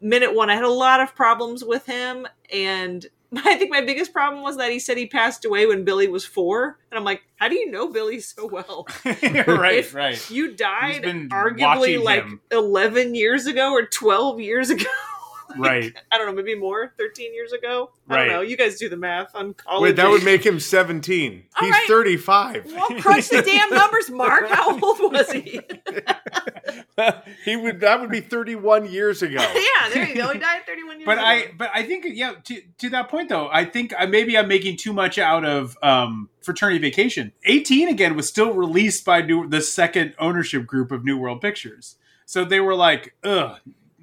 minute 0.00 0.34
one. 0.34 0.50
I 0.50 0.54
had 0.54 0.64
a 0.64 0.70
lot 0.70 1.00
of 1.00 1.14
problems 1.14 1.64
with 1.64 1.86
him, 1.86 2.26
and 2.52 3.06
I 3.36 3.56
think 3.56 3.70
my 3.70 3.80
biggest 3.80 4.12
problem 4.12 4.42
was 4.42 4.56
that 4.58 4.70
he 4.70 4.78
said 4.78 4.96
he 4.96 5.06
passed 5.06 5.44
away 5.44 5.66
when 5.66 5.84
Billy 5.84 6.08
was 6.08 6.24
four, 6.24 6.78
and 6.90 6.98
I'm 6.98 7.04
like, 7.04 7.22
how 7.36 7.48
do 7.48 7.56
you 7.56 7.70
know 7.70 7.88
Billy 7.88 8.20
so 8.20 8.46
well? 8.46 8.86
right, 9.04 9.78
If 9.78 9.94
right. 9.94 10.30
You 10.30 10.54
died 10.54 11.04
arguably 11.04 12.02
like 12.02 12.22
him. 12.22 12.40
11 12.50 13.14
years 13.14 13.46
ago 13.46 13.72
or 13.72 13.86
12 13.86 14.40
years 14.40 14.70
ago. 14.70 14.84
Right. 15.58 15.92
I 16.12 16.18
don't 16.18 16.26
know, 16.26 16.32
maybe 16.34 16.54
more, 16.58 16.92
13 16.98 17.34
years 17.34 17.52
ago. 17.52 17.90
I 18.08 18.14
Right. 18.14 18.24
don't 18.24 18.32
know. 18.34 18.40
You 18.42 18.56
guys 18.56 18.78
do 18.78 18.88
the 18.88 18.96
math 18.96 19.34
on 19.34 19.54
college. 19.54 19.82
wait, 19.82 19.96
that 19.96 20.08
would 20.10 20.24
make 20.32 20.44
him 20.44 20.60
17. 20.60 21.44
All 21.60 21.64
He's 21.66 21.72
right. 21.72 21.88
35. 21.88 22.66
Well, 22.66 22.86
crunch 23.00 23.28
the 23.28 23.42
damn 23.42 23.70
numbers, 23.70 24.10
Mark. 24.10 24.48
How 24.48 24.70
old 24.82 25.12
was 25.12 25.30
he? 25.32 25.60
he 27.44 27.56
would 27.56 27.80
that 27.80 28.00
would 28.00 28.10
be 28.10 28.20
31 28.20 28.90
years 28.90 29.22
ago. 29.22 29.38
yeah, 29.40 29.88
there 29.92 30.08
you 30.08 30.14
go. 30.14 30.32
He 30.32 30.38
died 30.38 30.62
31 30.66 30.98
years 31.00 31.06
But 31.06 31.18
ago. 31.18 31.26
I, 31.26 31.50
but 31.56 31.70
I 31.74 31.82
think, 31.82 32.06
yeah. 32.08 32.34
To, 32.44 32.60
to 32.78 32.90
that 32.90 33.08
point, 33.08 33.28
though, 33.28 33.48
I 33.50 33.64
think 33.64 33.92
I, 33.98 34.06
maybe 34.06 34.36
I'm 34.38 34.48
making 34.48 34.76
too 34.76 34.92
much 34.92 35.18
out 35.18 35.44
of 35.44 35.76
um, 35.82 36.28
Fraternity 36.42 36.78
Vacation. 36.78 37.32
18 37.44 37.88
again 37.88 38.16
was 38.16 38.28
still 38.28 38.52
released 38.52 39.04
by 39.04 39.22
new, 39.22 39.48
the 39.48 39.60
second 39.60 40.14
ownership 40.18 40.66
group 40.66 40.90
of 40.92 41.04
New 41.04 41.16
World 41.18 41.40
Pictures, 41.40 41.96
so 42.26 42.44
they 42.44 42.60
were 42.60 42.74
like, 42.74 43.14
"Ugh, 43.24 43.58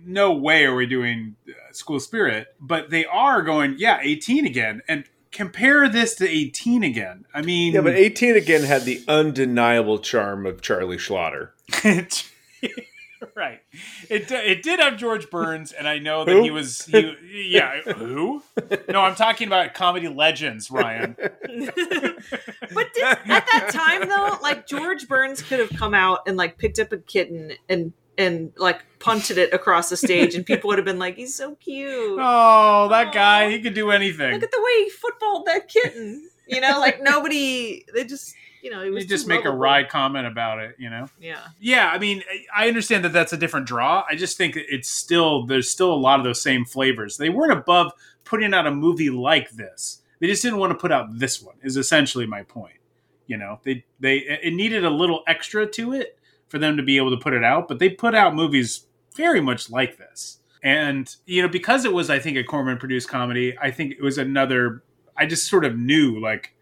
no 0.05 0.31
way 0.31 0.65
are 0.65 0.75
we 0.75 0.85
doing 0.85 1.35
uh, 1.47 1.51
School 1.71 1.99
Spirit." 1.99 2.47
But 2.59 2.89
they 2.89 3.05
are 3.05 3.41
going, 3.41 3.75
yeah, 3.77 3.99
18 4.01 4.45
again, 4.45 4.81
and 4.87 5.05
compare 5.31 5.87
this 5.89 6.15
to 6.15 6.27
18 6.27 6.83
again. 6.83 7.25
I 7.33 7.41
mean, 7.41 7.73
Yeah, 7.73 7.81
but 7.81 7.95
18 7.95 8.35
again 8.35 8.63
had 8.63 8.83
the 8.83 9.03
undeniable 9.07 9.99
charm 9.99 10.45
of 10.45 10.61
Charlie 10.61 10.97
Schlatter. 10.97 11.49
right. 13.35 13.61
It 14.09 14.31
it 14.31 14.63
did 14.63 14.79
have 14.79 14.97
George 14.97 15.29
Burns, 15.29 15.71
and 15.71 15.87
I 15.87 15.99
know 15.99 16.25
that 16.25 16.31
Who? 16.31 16.43
he 16.43 16.51
was 16.51 16.85
he 16.85 17.15
yeah 17.49 17.81
who? 17.81 18.43
No, 18.89 19.01
I'm 19.01 19.15
talking 19.15 19.47
about 19.47 19.73
comedy 19.73 20.07
legends, 20.07 20.69
Ryan. 20.69 21.15
but 21.17 21.33
did, 22.93 23.03
at 23.03 23.25
that 23.25 23.69
time 23.71 24.09
though, 24.09 24.37
like 24.41 24.67
George 24.67 25.07
Burns 25.07 25.41
could 25.41 25.59
have 25.59 25.69
come 25.71 25.93
out 25.93 26.19
and 26.27 26.35
like 26.35 26.57
picked 26.57 26.79
up 26.79 26.91
a 26.91 26.97
kitten 26.97 27.53
and 27.69 27.93
and 28.17 28.51
like 28.57 28.83
punted 28.99 29.37
it 29.37 29.53
across 29.53 29.89
the 29.89 29.97
stage, 29.97 30.35
and 30.35 30.45
people 30.45 30.67
would 30.69 30.77
have 30.77 30.85
been 30.85 30.99
like, 30.99 31.15
"He's 31.15 31.35
so 31.35 31.55
cute." 31.55 32.19
Oh, 32.21 32.87
that 32.89 33.13
guy, 33.13 33.49
he 33.49 33.61
could 33.61 33.73
do 33.73 33.91
anything. 33.91 34.33
Look 34.33 34.43
at 34.43 34.51
the 34.51 34.61
way 34.61 34.83
he 34.83 34.89
footballed 34.89 35.45
that 35.47 35.67
kitten. 35.67 36.29
You 36.47 36.61
know, 36.61 36.79
like 36.79 37.01
nobody. 37.03 37.85
They 37.93 38.03
just 38.03 38.35
you 38.61 38.69
know, 38.69 38.83
it 38.83 38.89
was 38.91 39.03
You 39.03 39.09
just 39.09 39.27
make 39.27 39.45
a 39.45 39.51
wry 39.51 39.83
comment 39.83 40.27
about 40.27 40.59
it, 40.59 40.75
you 40.77 40.89
know. 40.89 41.07
Yeah. 41.19 41.39
Yeah, 41.59 41.89
I 41.91 41.97
mean, 41.97 42.23
I 42.55 42.67
understand 42.67 43.03
that 43.05 43.13
that's 43.13 43.33
a 43.33 43.37
different 43.37 43.65
draw. 43.65 44.03
I 44.07 44.15
just 44.15 44.37
think 44.37 44.55
it's 44.55 44.89
still 44.89 45.45
there's 45.45 45.69
still 45.69 45.91
a 45.91 45.95
lot 45.95 46.19
of 46.19 46.25
those 46.25 46.41
same 46.41 46.65
flavors. 46.65 47.17
They 47.17 47.29
weren't 47.29 47.51
above 47.51 47.91
putting 48.23 48.53
out 48.53 48.67
a 48.67 48.71
movie 48.71 49.09
like 49.09 49.51
this. 49.51 50.01
They 50.19 50.27
just 50.27 50.43
didn't 50.43 50.59
want 50.59 50.71
to 50.71 50.77
put 50.77 50.91
out 50.91 51.07
this 51.17 51.41
one. 51.41 51.55
Is 51.63 51.77
essentially 51.77 52.27
my 52.27 52.43
point. 52.43 52.75
You 53.25 53.37
know, 53.37 53.59
they 53.63 53.85
they 53.99 54.17
it 54.17 54.53
needed 54.53 54.85
a 54.85 54.89
little 54.89 55.23
extra 55.25 55.65
to 55.65 55.93
it 55.93 56.17
for 56.51 56.59
them 56.59 56.75
to 56.75 56.83
be 56.83 56.97
able 56.97 57.11
to 57.11 57.17
put 57.17 57.33
it 57.33 57.45
out, 57.45 57.69
but 57.69 57.79
they 57.79 57.89
put 57.89 58.13
out 58.13 58.35
movies 58.35 58.85
very 59.15 59.39
much 59.39 59.69
like 59.69 59.97
this. 59.97 60.39
And 60.61 61.13
you 61.25 61.41
know, 61.41 61.47
because 61.47 61.85
it 61.85 61.93
was 61.93 62.09
I 62.09 62.19
think 62.19 62.37
a 62.37 62.43
Corman 62.43 62.77
produced 62.77 63.07
comedy, 63.07 63.57
I 63.59 63.71
think 63.71 63.93
it 63.93 64.03
was 64.03 64.17
another 64.17 64.83
I 65.15 65.25
just 65.25 65.47
sort 65.47 65.63
of 65.63 65.77
knew 65.77 66.19
like 66.19 66.53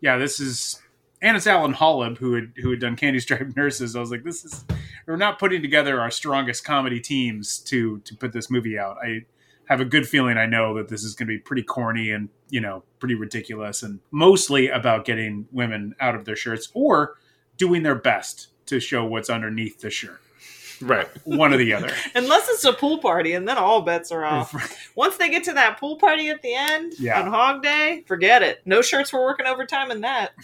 yeah, 0.00 0.16
this 0.16 0.40
is 0.40 0.80
and 1.20 1.36
it's 1.36 1.46
Allan 1.46 1.74
Holeb 1.74 2.16
who 2.16 2.34
had 2.34 2.52
who 2.56 2.70
had 2.70 2.80
done 2.80 2.96
Candy 2.96 3.20
Striped 3.20 3.54
Nurses. 3.56 3.94
I 3.94 4.00
was 4.00 4.10
like, 4.10 4.24
this 4.24 4.46
is 4.46 4.64
we're 5.06 5.16
not 5.16 5.38
putting 5.38 5.60
together 5.60 6.00
our 6.00 6.10
strongest 6.10 6.64
comedy 6.64 6.98
teams 6.98 7.58
to 7.58 7.98
to 7.98 8.16
put 8.16 8.32
this 8.32 8.50
movie 8.50 8.78
out. 8.78 8.96
I 9.04 9.26
have 9.66 9.80
a 9.80 9.84
good 9.84 10.08
feeling 10.08 10.38
I 10.38 10.46
know 10.46 10.74
that 10.76 10.88
this 10.88 11.04
is 11.04 11.14
going 11.14 11.28
to 11.28 11.34
be 11.34 11.38
pretty 11.38 11.62
corny 11.62 12.10
and 12.10 12.30
you 12.48 12.62
know 12.62 12.82
pretty 12.98 13.14
ridiculous 13.14 13.82
and 13.82 14.00
mostly 14.10 14.68
about 14.68 15.04
getting 15.04 15.46
women 15.52 15.94
out 16.00 16.14
of 16.14 16.24
their 16.24 16.36
shirts 16.36 16.70
or 16.72 17.18
doing 17.58 17.82
their 17.82 17.94
best 17.94 18.48
to 18.66 18.80
show 18.80 19.04
what's 19.04 19.30
underneath 19.30 19.80
the 19.80 19.90
shirt. 19.90 20.20
Right. 20.80 21.06
One 21.24 21.54
or 21.54 21.56
the 21.56 21.72
other. 21.72 21.92
Unless 22.14 22.48
it's 22.48 22.64
a 22.64 22.72
pool 22.72 22.98
party, 22.98 23.32
and 23.34 23.46
then 23.48 23.56
all 23.58 23.82
bets 23.82 24.10
are 24.10 24.24
off. 24.24 24.52
Once 24.96 25.16
they 25.16 25.30
get 25.30 25.44
to 25.44 25.52
that 25.52 25.78
pool 25.78 25.96
party 25.96 26.28
at 26.30 26.42
the 26.42 26.52
end 26.54 26.94
Yeah. 26.98 27.20
on 27.20 27.28
Hog 27.28 27.62
Day, 27.62 28.02
forget 28.06 28.42
it. 28.42 28.60
No 28.64 28.82
shirts 28.82 29.12
were 29.12 29.22
working 29.22 29.46
overtime 29.46 29.90
in 29.92 30.00
that. 30.02 30.32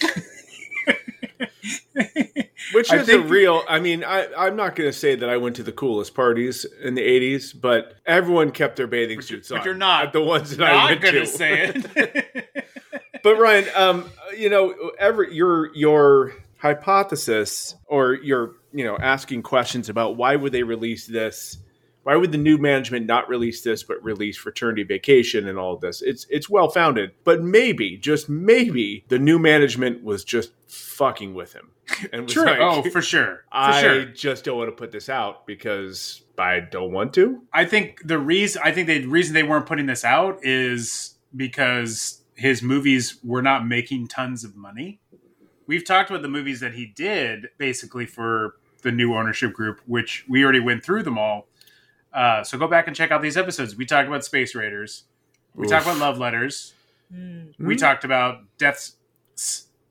Which 2.72 2.92
is 2.92 3.08
a 3.08 3.20
real. 3.20 3.62
I 3.68 3.80
mean, 3.80 4.04
I, 4.04 4.28
I'm 4.36 4.54
not 4.56 4.76
going 4.76 4.88
to 4.88 4.96
say 4.96 5.14
that 5.16 5.28
I 5.28 5.36
went 5.36 5.56
to 5.56 5.62
the 5.62 5.72
coolest 5.72 6.14
parties 6.14 6.64
in 6.82 6.94
the 6.94 7.02
'80s, 7.02 7.58
but 7.60 7.96
everyone 8.06 8.52
kept 8.52 8.76
their 8.76 8.86
bathing 8.86 9.20
suits 9.20 9.50
on. 9.50 9.58
but 9.58 9.64
you're 9.64 9.74
not 9.74 10.12
the 10.12 10.22
ones 10.22 10.56
that 10.56 10.68
I 10.68 10.72
not 10.72 10.90
went 10.90 11.00
gonna 11.02 11.20
to. 11.20 11.26
say 11.26 11.72
it. 11.74 12.66
but 13.24 13.36
Ryan, 13.38 13.64
um, 13.74 14.10
you 14.36 14.48
know, 14.48 14.92
every 14.98 15.34
your 15.34 15.74
your 15.74 16.34
hypothesis 16.60 17.74
or 17.86 18.14
you're 18.14 18.52
you 18.72 18.84
know 18.84 18.96
asking 18.98 19.42
questions 19.42 19.88
about 19.88 20.16
why 20.16 20.36
would 20.36 20.52
they 20.52 20.62
release 20.62 21.06
this? 21.06 21.58
Why 22.02 22.16
would 22.16 22.32
the 22.32 22.38
new 22.38 22.56
management 22.56 23.04
not 23.04 23.28
release 23.28 23.62
this, 23.62 23.82
but 23.82 24.02
release 24.02 24.36
Fraternity 24.36 24.84
Vacation 24.84 25.46
and 25.46 25.58
all 25.58 25.74
of 25.74 25.80
this? 25.80 26.00
It's 26.00 26.26
it's 26.30 26.48
well 26.48 26.70
founded, 26.70 27.12
but 27.24 27.42
maybe, 27.42 27.98
just 27.98 28.28
maybe, 28.28 29.04
the 29.08 29.18
new 29.18 29.38
management 29.38 30.02
was 30.02 30.24
just 30.24 30.52
fucking 30.68 31.34
with 31.34 31.52
him. 31.52 31.70
And 32.12 32.22
was 32.22 32.32
True. 32.32 32.44
like, 32.44 32.60
oh, 32.60 32.82
for 32.90 33.02
sure. 33.02 33.44
For 33.50 33.56
I 33.56 33.82
sure. 33.82 34.04
just 34.06 34.44
don't 34.44 34.56
want 34.56 34.68
to 34.68 34.76
put 34.76 34.92
this 34.92 35.08
out 35.08 35.46
because 35.46 36.22
I 36.38 36.60
don't 36.60 36.92
want 36.92 37.12
to. 37.14 37.42
I 37.52 37.64
think 37.64 38.00
the 38.04 38.18
reason 38.18 38.62
I 38.64 38.72
think 38.72 38.86
the 38.86 39.04
reason 39.06 39.34
they 39.34 39.42
weren't 39.42 39.66
putting 39.66 39.86
this 39.86 40.04
out 40.04 40.38
is 40.42 41.16
because 41.36 42.22
his 42.34 42.62
movies 42.62 43.18
were 43.22 43.42
not 43.42 43.66
making 43.66 44.08
tons 44.08 44.44
of 44.44 44.56
money. 44.56 45.00
We've 45.70 45.84
talked 45.84 46.10
about 46.10 46.22
the 46.22 46.28
movies 46.28 46.58
that 46.58 46.74
he 46.74 46.84
did 46.84 47.46
basically 47.56 48.04
for 48.04 48.56
the 48.82 48.90
new 48.90 49.14
ownership 49.14 49.52
group, 49.52 49.80
which 49.86 50.24
we 50.28 50.42
already 50.42 50.58
went 50.58 50.84
through 50.84 51.04
them 51.04 51.16
all. 51.16 51.46
Uh, 52.12 52.42
so 52.42 52.58
go 52.58 52.66
back 52.66 52.88
and 52.88 52.96
check 52.96 53.12
out 53.12 53.22
these 53.22 53.36
episodes. 53.36 53.76
We 53.76 53.86
talked 53.86 54.08
about 54.08 54.24
Space 54.24 54.56
Raiders. 54.56 55.04
We 55.54 55.66
Oof. 55.66 55.70
talked 55.70 55.86
about 55.86 55.98
Love 55.98 56.18
Letters. 56.18 56.74
Mm. 57.14 57.54
We 57.60 57.76
talked 57.76 58.02
about 58.02 58.40
Death's 58.58 58.96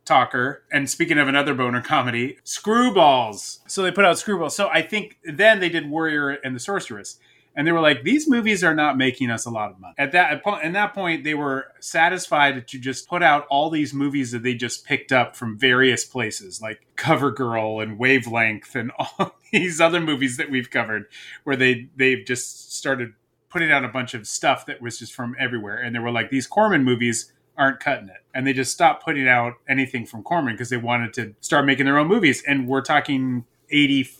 Talker. 0.03 0.63
And 0.69 0.89
speaking 0.89 1.17
of 1.17 1.29
another 1.29 1.53
boner 1.53 1.81
comedy, 1.81 2.39
Screwballs. 2.43 3.59
So 3.67 3.81
they 3.81 3.91
put 3.91 4.03
out 4.03 4.17
Screwballs. 4.17 4.51
So 4.51 4.67
I 4.67 4.81
think 4.81 5.17
then 5.23 5.61
they 5.61 5.69
did 5.69 5.89
Warrior 5.89 6.31
and 6.31 6.53
the 6.53 6.59
Sorceress. 6.59 7.19
And 7.55 7.67
they 7.67 7.71
were 7.71 7.81
like, 7.81 8.03
these 8.03 8.29
movies 8.29 8.63
are 8.63 8.75
not 8.75 8.97
making 8.97 9.29
us 9.29 9.45
a 9.45 9.49
lot 9.49 9.71
of 9.71 9.79
money. 9.79 9.93
At 9.97 10.11
that 10.13 10.31
at 10.31 10.43
po- 10.43 10.59
at 10.61 10.73
that 10.73 10.93
point, 10.93 11.23
they 11.23 11.33
were 11.33 11.67
satisfied 11.79 12.67
to 12.67 12.79
just 12.79 13.09
put 13.09 13.21
out 13.21 13.45
all 13.49 13.69
these 13.69 13.93
movies 13.93 14.31
that 14.31 14.43
they 14.43 14.53
just 14.53 14.85
picked 14.85 15.11
up 15.11 15.35
from 15.35 15.57
various 15.57 16.05
places, 16.05 16.61
like 16.61 16.85
CoverGirl 16.95 17.83
and 17.83 17.97
Wavelength 17.99 18.75
and 18.75 18.91
all 18.99 19.35
these 19.51 19.81
other 19.81 19.99
movies 19.99 20.37
that 20.37 20.49
we've 20.49 20.69
covered, 20.69 21.05
where 21.43 21.55
they 21.55 21.89
they've 21.95 22.25
just 22.25 22.73
started 22.73 23.13
putting 23.49 23.71
out 23.71 23.83
a 23.83 23.89
bunch 23.89 24.13
of 24.13 24.27
stuff 24.27 24.65
that 24.67 24.81
was 24.81 24.99
just 24.99 25.13
from 25.13 25.35
everywhere. 25.39 25.77
And 25.77 25.95
they 25.95 25.99
were 25.99 26.11
like, 26.11 26.29
these 26.29 26.47
Corman 26.47 26.83
movies 26.83 27.31
aren't 27.57 27.79
cutting 27.79 28.07
it. 28.07 28.23
And 28.33 28.47
they 28.47 28.53
just 28.53 28.71
stopped 28.71 29.03
putting 29.03 29.27
out 29.27 29.55
anything 29.67 30.05
from 30.05 30.23
Corman 30.23 30.53
because 30.53 30.69
they 30.69 30.77
wanted 30.77 31.13
to 31.15 31.35
start 31.41 31.65
making 31.65 31.85
their 31.85 31.97
own 31.97 32.07
movies. 32.07 32.43
And 32.47 32.67
we're 32.67 32.81
talking 32.81 33.45
84, 33.69 34.18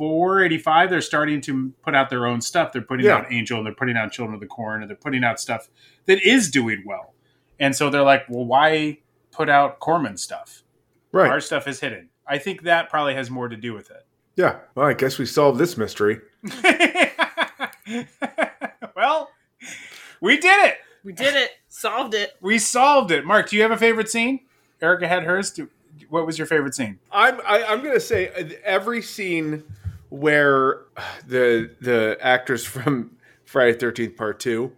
85. 0.00 0.90
They're 0.90 1.00
starting 1.00 1.40
to 1.42 1.72
put 1.82 1.94
out 1.94 2.10
their 2.10 2.26
own 2.26 2.40
stuff. 2.40 2.72
They're 2.72 2.82
putting 2.82 3.06
Yeah. 3.06 3.16
out 3.18 3.26
Angel 3.32 3.58
and 3.58 3.66
they're 3.66 3.74
putting 3.74 3.96
out 3.96 4.10
Children 4.12 4.34
of 4.34 4.40
the 4.40 4.46
Corn 4.46 4.80
and 4.82 4.90
they're 4.90 4.96
putting 4.96 5.22
out 5.24 5.38
stuff 5.40 5.68
that 6.06 6.20
is 6.22 6.50
doing 6.50 6.82
well. 6.84 7.14
And 7.60 7.74
so 7.76 7.90
they're 7.90 8.02
like, 8.02 8.24
well, 8.28 8.44
why 8.44 8.98
put 9.30 9.48
out 9.48 9.78
Corman 9.80 10.16
stuff? 10.16 10.62
Right. 11.12 11.30
Our 11.30 11.40
stuff 11.40 11.68
is 11.68 11.80
hidden. 11.80 12.08
I 12.26 12.38
think 12.38 12.62
that 12.62 12.88
probably 12.90 13.14
has 13.14 13.30
more 13.30 13.48
to 13.48 13.56
do 13.56 13.74
with 13.74 13.90
it. 13.90 14.04
Yeah. 14.36 14.56
Well, 14.74 14.86
I 14.86 14.94
guess 14.94 15.18
we 15.18 15.26
solved 15.26 15.58
this 15.58 15.76
mystery. 15.76 16.20
well, 18.96 19.30
we 20.20 20.36
did 20.38 20.66
it. 20.66 20.78
We 21.04 21.12
did 21.12 21.34
it. 21.34 21.50
Solved 21.68 22.14
it. 22.14 22.36
We 22.40 22.58
solved 22.58 23.10
it. 23.10 23.24
Mark, 23.24 23.50
do 23.50 23.56
you 23.56 23.62
have 23.62 23.72
a 23.72 23.76
favorite 23.76 24.08
scene? 24.08 24.40
Erica 24.80 25.06
had 25.08 25.24
hers. 25.24 25.50
Do, 25.50 25.68
what 26.08 26.26
was 26.26 26.38
your 26.38 26.46
favorite 26.46 26.74
scene? 26.74 26.98
I'm 27.10 27.40
I, 27.46 27.64
I'm 27.64 27.82
gonna 27.82 28.00
say 28.00 28.28
uh, 28.30 28.48
every 28.64 29.02
scene 29.02 29.62
where 30.12 30.82
the 31.26 31.70
the 31.80 32.18
actors 32.20 32.64
from 32.66 33.12
Friday 33.46 33.72
Thirteenth 33.78 34.16
Part 34.16 34.38
Two, 34.40 34.72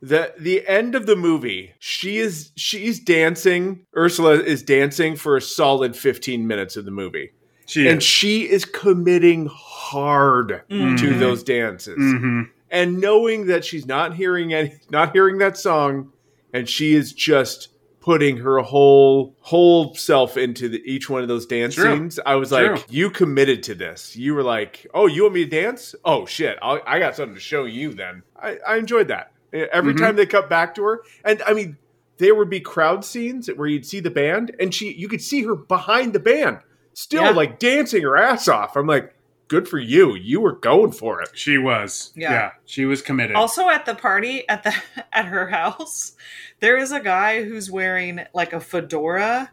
the 0.00 0.32
the 0.38 0.66
end 0.68 0.94
of 0.94 1.06
the 1.06 1.16
movie, 1.16 1.72
she 1.80 2.18
is 2.18 2.52
she's 2.54 3.00
dancing. 3.00 3.84
Ursula 3.96 4.34
is 4.34 4.62
dancing 4.62 5.16
for 5.16 5.36
a 5.36 5.40
solid 5.42 5.96
fifteen 5.96 6.46
minutes 6.46 6.76
of 6.76 6.84
the 6.84 6.92
movie, 6.92 7.32
She 7.66 7.88
and 7.88 7.98
is. 7.98 8.04
she 8.04 8.48
is 8.48 8.64
committing 8.64 9.48
hard 9.52 10.62
to 10.70 10.74
Mhm. 10.74 11.18
those 11.18 11.42
dances, 11.42 11.98
Mhm. 11.98 12.48
and 12.70 13.00
knowing 13.00 13.46
that 13.46 13.64
she's 13.64 13.84
not 13.86 14.14
hearing 14.14 14.54
any, 14.54 14.74
not 14.90 15.12
hearing 15.12 15.38
that 15.38 15.56
song, 15.56 16.12
and 16.52 16.68
she 16.68 16.94
is 16.94 17.12
just 17.12 17.68
putting 18.00 18.36
her 18.38 18.58
whole 18.60 19.34
whole 19.40 19.94
self 19.94 20.36
into 20.36 20.68
the, 20.68 20.80
each 20.84 21.10
one 21.10 21.22
of 21.22 21.28
those 21.28 21.46
dance 21.46 21.74
True. 21.74 21.94
scenes. 21.96 22.18
I 22.24 22.36
was 22.36 22.48
True. 22.50 22.74
like, 22.74 22.86
you 22.88 23.10
committed 23.10 23.62
to 23.64 23.74
this. 23.74 24.16
You 24.16 24.34
were 24.34 24.42
like, 24.42 24.86
oh, 24.94 25.06
you 25.06 25.22
want 25.22 25.34
me 25.34 25.44
to 25.44 25.50
dance? 25.50 25.94
Oh 26.04 26.24
shit, 26.26 26.58
I'll, 26.62 26.80
I 26.86 26.98
got 26.98 27.16
something 27.16 27.34
to 27.34 27.40
show 27.40 27.64
you. 27.64 27.92
Then 27.94 28.22
I, 28.40 28.58
I 28.66 28.76
enjoyed 28.76 29.08
that 29.08 29.32
every 29.52 29.94
Mhm. 29.94 29.98
time 29.98 30.16
they 30.16 30.26
cut 30.26 30.48
back 30.48 30.74
to 30.76 30.82
her, 30.84 31.02
and 31.24 31.42
I 31.46 31.52
mean. 31.54 31.76
There 32.20 32.34
would 32.34 32.50
be 32.50 32.58
crowd 32.58 33.04
scenes 33.04 33.46
where 33.46 33.68
you'd 33.68 33.86
see 33.86 34.00
the 34.00 34.10
band, 34.10 34.50
and 34.58 34.74
she 34.74 34.92
you 34.92 35.06
could 35.06 35.22
see 35.22 35.44
her 35.44 35.54
behind 35.54 36.12
the 36.12 36.18
band, 36.18 36.58
still 36.92 37.22
Yeah. 37.22 37.30
like 37.30 37.60
dancing 37.60 38.02
her 38.02 38.16
ass 38.16 38.48
off. 38.48 38.74
I'm 38.76 38.88
like, 38.88 39.14
good 39.48 39.66
for 39.66 39.78
you. 39.78 40.14
You 40.14 40.40
were 40.40 40.52
going 40.52 40.92
for 40.92 41.20
it. 41.22 41.30
She 41.32 41.58
was. 41.58 42.12
Yeah. 42.14 42.32
Yeah. 42.32 42.50
She 42.66 42.84
was 42.84 43.02
committed. 43.02 43.36
Also 43.36 43.68
at 43.68 43.86
the 43.86 43.94
party 43.94 44.48
at 44.48 44.62
the 44.62 44.74
at 45.12 45.26
her 45.26 45.48
house, 45.48 46.12
there 46.60 46.76
is 46.76 46.92
a 46.92 47.00
guy 47.00 47.42
who's 47.42 47.70
wearing 47.70 48.20
like 48.34 48.52
a 48.52 48.60
fedora 48.60 49.50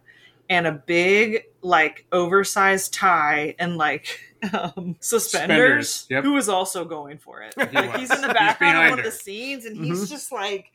and 0.49 0.67
a 0.67 0.71
big 0.71 1.45
like 1.61 2.05
oversized 2.11 2.93
tie 2.93 3.55
and 3.57 3.77
like 3.77 4.19
um, 4.53 4.95
suspenders. 4.99 5.89
Suspenders, 5.89 6.07
yep. 6.09 6.23
Who 6.23 6.37
is 6.37 6.49
also 6.49 6.85
going 6.85 7.17
for 7.17 7.41
it? 7.41 7.53
Like, 7.75 7.97
he's 7.97 8.11
in 8.11 8.21
the 8.21 8.33
background 8.33 8.77
of 8.77 8.89
one 8.91 8.99
of 8.99 9.05
the 9.05 9.11
scenes, 9.11 9.65
and 9.65 9.75
Mm-hmm. 9.75 9.85
he's 9.85 10.09
just 10.09 10.31
like, 10.31 10.71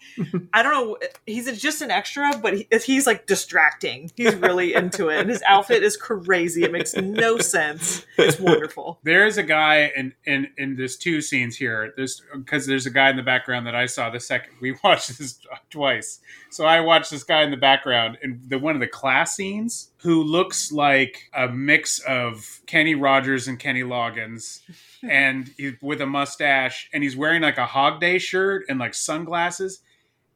I 0.52 0.62
don't 0.62 0.72
know. 0.72 0.98
He's 1.26 1.60
just 1.60 1.80
an 1.82 1.90
extra, 1.90 2.36
but 2.42 2.54
he, 2.56 2.68
he's 2.84 3.06
like 3.06 3.26
distracting. 3.26 4.10
He's 4.16 4.34
really 4.34 4.74
into 4.74 5.08
it, 5.08 5.20
and 5.20 5.30
his 5.30 5.42
outfit 5.46 5.82
is 5.82 5.96
crazy. 5.96 6.64
It 6.64 6.72
makes 6.72 6.94
no 6.94 7.38
sense. 7.38 8.04
It's 8.18 8.38
wonderful. 8.38 8.98
There 9.04 9.26
is 9.26 9.38
a 9.38 9.42
guy 9.42 9.92
in 9.96 10.12
in 10.24 10.48
in 10.58 10.76
there's 10.76 10.96
two 10.96 11.20
scenes 11.22 11.56
here. 11.56 11.92
There's 11.96 12.22
because 12.34 12.66
there's 12.66 12.86
a 12.86 12.90
guy 12.90 13.08
in 13.10 13.16
the 13.16 13.22
background 13.22 13.66
that 13.66 13.74
I 13.74 13.86
saw 13.86 14.10
the 14.10 14.20
second 14.20 14.52
we 14.60 14.76
watched 14.84 15.16
this 15.18 15.38
twice. 15.70 16.20
So 16.50 16.64
I 16.66 16.80
watched 16.80 17.10
this 17.10 17.22
guy 17.24 17.42
in 17.42 17.50
the 17.50 17.56
background 17.56 18.18
in 18.22 18.40
the 18.46 18.58
one 18.58 18.74
of 18.74 18.80
the 18.80 18.86
class 18.88 19.34
scenes 19.36 19.90
who 20.02 20.22
looks 20.22 20.72
like 20.72 21.30
a 21.34 21.48
mix 21.48 21.98
of 22.00 22.60
Kenny 22.66 22.94
Rogers 22.94 23.48
and 23.48 23.58
Kenny 23.58 23.82
Loggins. 23.82 24.60
And 25.02 25.50
he, 25.56 25.78
with 25.80 26.02
a 26.02 26.06
mustache, 26.06 26.90
and 26.92 27.02
he's 27.02 27.16
wearing 27.16 27.40
like 27.40 27.56
a 27.56 27.64
Hog 27.64 28.02
Day 28.02 28.18
shirt 28.18 28.66
and 28.68 28.78
like 28.78 28.92
sunglasses. 28.92 29.80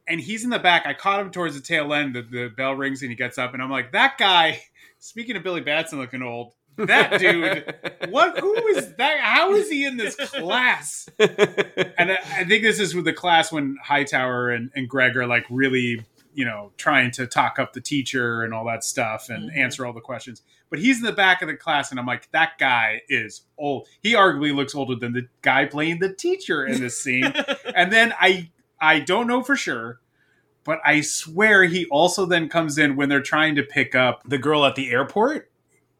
And 0.07 0.19
he's 0.19 0.43
in 0.43 0.49
the 0.49 0.57
back. 0.57 0.87
I 0.87 0.95
caught 0.95 1.19
him 1.19 1.29
towards 1.29 1.53
the 1.53 1.61
tail 1.61 1.93
end. 1.93 2.15
The, 2.15 2.23
the 2.23 2.47
bell 2.47 2.73
rings 2.73 3.03
and 3.03 3.11
he 3.11 3.15
gets 3.15 3.37
up, 3.37 3.53
and 3.53 3.61
I'm 3.61 3.69
like, 3.69 3.91
that 3.91 4.17
guy. 4.17 4.63
Speaking 4.97 5.35
of 5.35 5.43
Billy 5.43 5.61
Batson 5.61 5.99
looking 5.99 6.23
old, 6.23 6.53
that 6.77 7.19
dude 7.19 7.73
what 8.09 8.39
who 8.39 8.55
is 8.69 8.93
that 8.95 9.19
how 9.19 9.53
is 9.53 9.69
he 9.69 9.85
in 9.85 9.97
this 9.97 10.15
class 10.15 11.07
and 11.19 12.11
I, 12.11 12.17
I 12.31 12.43
think 12.43 12.63
this 12.63 12.79
is 12.79 12.93
with 12.93 13.05
the 13.05 13.13
class 13.13 13.51
when 13.51 13.77
hightower 13.81 14.49
and, 14.49 14.71
and 14.75 14.89
greg 14.89 15.15
are 15.15 15.27
like 15.27 15.45
really 15.49 16.03
you 16.35 16.45
know 16.45 16.71
trying 16.77 17.09
to 17.11 17.25
talk 17.25 17.57
up 17.57 17.73
the 17.73 17.81
teacher 17.81 18.43
and 18.43 18.53
all 18.53 18.65
that 18.65 18.83
stuff 18.83 19.29
and 19.29 19.49
Mhm. 19.49 19.57
answer 19.57 19.85
all 19.85 19.93
the 19.93 20.01
questions. 20.01 20.41
But 20.69 20.79
he's 20.79 20.97
in 20.97 21.03
the 21.03 21.11
back 21.13 21.41
of 21.41 21.47
the 21.47 21.55
class 21.55 21.89
and 21.91 21.99
i'm 21.99 22.05
like 22.05 22.29
that 22.31 22.57
guy 22.59 23.01
is 23.09 23.41
old. 23.57 23.87
He 24.01 24.13
arguably 24.13 24.53
looks 24.55 24.75
older 24.75 24.95
than 24.95 25.13
the 25.13 25.27
guy 25.41 25.65
playing 25.65 25.99
the 25.99 26.13
teacher 26.13 26.65
in 26.65 26.79
this 26.81 27.01
scene. 27.01 27.33
And 27.75 27.91
then 27.91 28.13
i 28.19 28.49
i 28.79 28.99
don't 28.99 29.27
know 29.27 29.41
for 29.41 29.55
sure 29.55 29.99
but 30.65 30.79
i 30.85 30.99
swear 31.01 31.63
he 31.63 31.85
also 31.85 32.25
then 32.25 32.49
comes 32.49 32.77
in 32.77 32.95
when 32.97 33.07
they're 33.09 33.21
trying 33.21 33.55
to 33.55 33.63
pick 33.63 33.95
up 33.95 34.21
the 34.27 34.37
girl 34.37 34.65
at 34.65 34.75
the 34.75 34.91
airport 34.91 35.49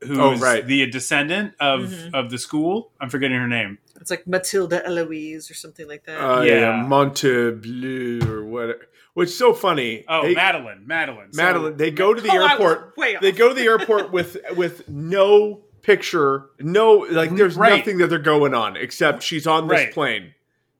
who's 0.06 0.18
Oh, 0.18 0.36
right. 0.38 0.66
the 0.66 0.86
descendant 0.88 1.53
of 1.60 1.82
Mhm. 1.82 2.14
of 2.14 2.30
the 2.30 2.38
school. 2.38 2.91
I'm 3.01 3.10
forgetting 3.10 3.38
her 3.38 3.47
name. 3.47 3.80
It's 3.99 4.10
like 4.12 4.28
Matilda 4.28 4.86
Eloise 4.86 5.49
or 5.49 5.53
something 5.53 5.88
like 5.88 6.06
that. 6.06 6.20
Uh, 6.20 6.41
Yeah. 6.41 6.53
yeah, 6.78 6.84
Monte 6.88 7.51
Bleu 7.51 8.20
or 8.30 8.43
whatever. 8.45 8.88
Which 9.14 9.30
is 9.30 9.38
so 9.38 9.53
funny. 9.53 10.03
Oh, 10.10 10.24
They- 10.24 10.36
Madeline. 10.36 10.84
Madeline. 10.86 11.32
So- 11.32 11.41
Madeline. 11.41 11.78
They 11.78 11.89
go 11.91 12.14
to 12.14 12.22
the 12.22 12.30
Oh, 12.32 12.47
airport. 12.49 12.97
way. 12.97 13.18
They 13.22 13.32
go 13.32 13.47
to 13.49 13.53
the 13.56 13.64
airport 13.64 14.12
with 14.12 14.38
with 14.56 14.88
no 14.89 15.62
picture, 15.82 16.45
no 16.60 17.06
like. 17.10 17.34
There's 17.36 17.56
Right. 17.56 17.78
nothing 17.78 17.97
that 17.99 18.08
they're 18.10 18.20
going 18.20 18.53
on 18.53 18.76
except 18.76 19.24
she's 19.24 19.47
on 19.47 19.68
this 19.68 19.78
Right. 19.80 19.93
plane, 19.93 20.34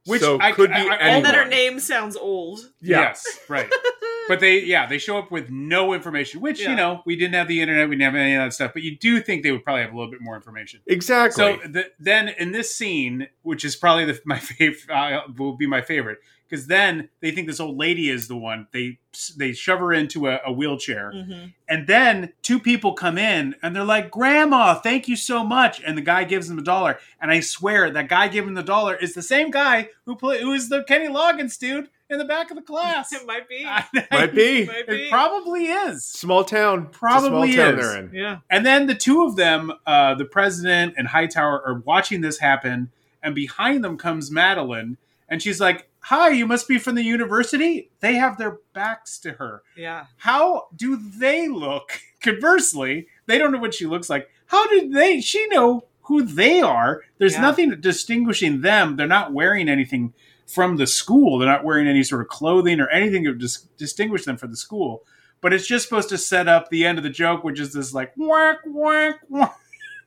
Which 0.06 0.22
so 0.22 0.40
I- 0.40 0.52
could 0.52 0.72
I- 0.72 0.84
be 0.84 0.90
I- 0.90 0.94
and 0.96 1.02
anyone. 1.02 1.24
then 1.24 1.34
her 1.36 1.46
name 1.50 1.80
sounds 1.80 2.16
old. 2.16 2.60
Yeah. 2.82 3.02
Yes, 3.02 3.40
right. 3.50 3.70
but 4.28 4.40
they, 4.40 4.60
yeah, 4.64 4.86
they 4.86 4.98
show 4.98 5.18
up 5.18 5.32
with 5.32 5.50
no 5.50 5.94
information, 5.94 6.42
which 6.42 6.62
Yeah. 6.62 6.70
you 6.72 6.76
know 6.76 7.02
we 7.06 7.16
didn't 7.16 7.34
have 7.36 7.48
the 7.48 7.62
internet, 7.62 7.90
we 7.90 7.96
didn't 7.96 8.14
have 8.14 8.20
any 8.20 8.36
of 8.36 8.44
that 8.44 8.54
stuff. 8.54 8.72
But 8.74 8.84
you 8.84 8.98
do 8.98 9.20
think 9.22 9.44
they 9.44 9.52
would 9.52 9.64
probably 9.64 9.82
have 9.84 9.94
a 9.94 9.96
little 9.96 10.12
bit 10.12 10.22
more 10.22 10.36
information. 10.36 10.82
Exactly. 10.88 11.60
So 11.62 11.68
the, 11.68 11.92
then 12.00 12.30
in 12.30 12.52
this 12.52 12.74
scene, 12.76 13.28
which 13.42 13.66
is 13.66 13.76
probably 13.76 14.06
the, 14.06 14.20
my 14.26 14.40
favorite, 14.40 14.90
uh, 14.90 15.22
will 15.38 15.58
be 15.58 15.68
my 15.68 15.82
favorite, 15.82 16.20
because 16.50 16.68
then 16.68 17.10
they 17.22 17.32
think 17.32 17.48
this 17.48 17.60
old 17.60 17.78
lady 17.78 18.10
is 18.10 18.28
the 18.28 18.36
one. 18.36 18.68
They 18.72 19.00
they 19.38 19.54
shove 19.54 19.80
her 19.80 19.94
into 19.94 20.28
a, 20.28 20.40
a 20.46 20.52
wheelchair, 20.52 21.12
Mhm. 21.16 21.54
and 21.70 21.88
then 21.88 22.34
two 22.42 22.60
people 22.60 22.94
come 22.94 23.18
in 23.18 23.56
and 23.64 23.76
they're 23.76 23.84
like, 23.84 24.12
"Grandma, 24.12 24.76
thank 24.76 25.08
you 25.08 25.16
so 25.16 25.44
much." 25.44 25.82
And 25.86 25.98
the 25.98 26.02
guy 26.02 26.24
gives 26.26 26.48
them 26.50 26.60
a 26.60 26.64
dollar, 26.64 27.00
and 27.22 27.32
I 27.32 27.40
swear 27.40 27.90
that 27.92 28.10
guy 28.10 28.28
giving 28.28 28.54
the 28.56 28.64
dollar 28.64 28.96
is 28.96 29.14
the 29.14 29.22
same 29.22 29.52
guy 29.52 29.90
who 30.06 30.16
play 30.16 30.42
who 30.42 30.52
is 30.54 30.70
the 30.70 30.84
Kenny 30.84 31.08
Loggins 31.08 31.58
dude 31.58 31.90
in 32.10 32.20
the 32.20 32.26
back 32.26 32.52
of 32.52 32.58
the 32.58 32.62
class. 32.62 33.12
It 33.14 33.26
might 33.26 33.50
be. 33.50 33.64
Might 33.66 34.34
be. 34.36 34.66
Might 34.66 34.88
be. 34.88 35.04
It 35.06 35.10
probably 35.10 35.66
is. 35.68 36.06
small 36.06 36.44
town. 36.44 36.90
Probably 36.92 37.54
small 37.54 37.66
town 37.72 37.80
is. 37.80 37.86
they're 37.88 38.00
in. 38.04 38.12
yeah. 38.14 38.38
And 38.50 38.64
then 38.66 38.86
the 38.88 38.94
two 38.96 39.24
of 39.24 39.36
them, 39.38 39.72
uh, 39.88 40.14
the 40.16 40.26
president 40.26 40.94
and 40.98 41.08
Hightower, 41.08 41.64
are 41.66 41.82
watching 41.86 42.22
this 42.22 42.38
happen. 42.40 42.92
And 43.24 43.34
behind 43.34 43.84
them 43.84 43.98
comes 43.98 44.30
Madeline. 44.30 44.98
And 45.28 45.42
she's 45.42 45.60
like, 45.60 45.90
Hi, 46.10 46.30
you 46.30 46.46
must 46.46 46.68
be 46.68 46.78
from 46.78 46.94
the 46.96 47.04
university. 47.04 47.90
They 48.00 48.14
have 48.16 48.38
their 48.38 48.60
backs 48.74 49.18
to 49.20 49.32
her. 49.34 49.64
Yeah. 49.76 50.06
How 50.18 50.68
do 50.76 50.98
they 50.98 51.48
look? 51.48 52.00
Conversely, 52.22 53.08
they 53.26 53.38
don't 53.40 53.52
know 53.52 53.58
what 53.60 53.74
she 53.74 53.88
looks 53.88 54.10
like. 54.10 54.30
How 54.48 54.68
did 54.68 54.94
they? 54.94 55.20
She 55.20 55.48
know 55.48 55.86
who 56.02 56.22
they 56.24 56.62
are. 56.62 57.02
There's 57.18 57.34
Yeah. 57.34 57.42
nothing 57.42 57.82
distinguishing 57.82 58.62
them. 58.62 58.96
They're 58.96 59.08
not 59.08 59.34
wearing 59.34 59.68
anything 59.68 60.14
from 60.46 60.78
the 60.78 60.86
school. 60.86 61.40
They're 61.40 61.50
not 61.50 61.64
wearing 61.64 61.88
any 61.88 62.04
sort 62.04 62.22
of 62.22 62.28
clothing 62.28 62.80
or 62.80 62.88
anything 62.90 63.24
to 63.24 63.34
dis- 63.34 63.68
distinguish 63.78 64.26
them 64.26 64.38
from 64.38 64.52
the 64.52 64.58
school. 64.58 65.04
But 65.42 65.54
it's 65.54 65.66
just 65.68 65.88
supposed 65.90 66.10
to 66.10 66.20
set 66.20 66.48
up 66.48 66.70
the 66.70 66.86
end 66.86 67.00
of 67.00 67.04
the 67.04 67.10
joke, 67.10 67.44
which 67.44 67.60
is 67.60 67.74
this 67.74 67.96
like 67.96 68.14
whack 68.16 68.58
whack 68.68 69.22
whack 69.28 69.56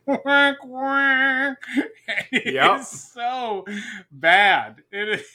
whack 0.07 0.57
whack. 0.65 1.59
It's 2.31 2.53
Yep. 2.55 2.83
so 2.85 3.65
bad. 4.13 4.83
It 4.93 5.09
is. 5.21 5.27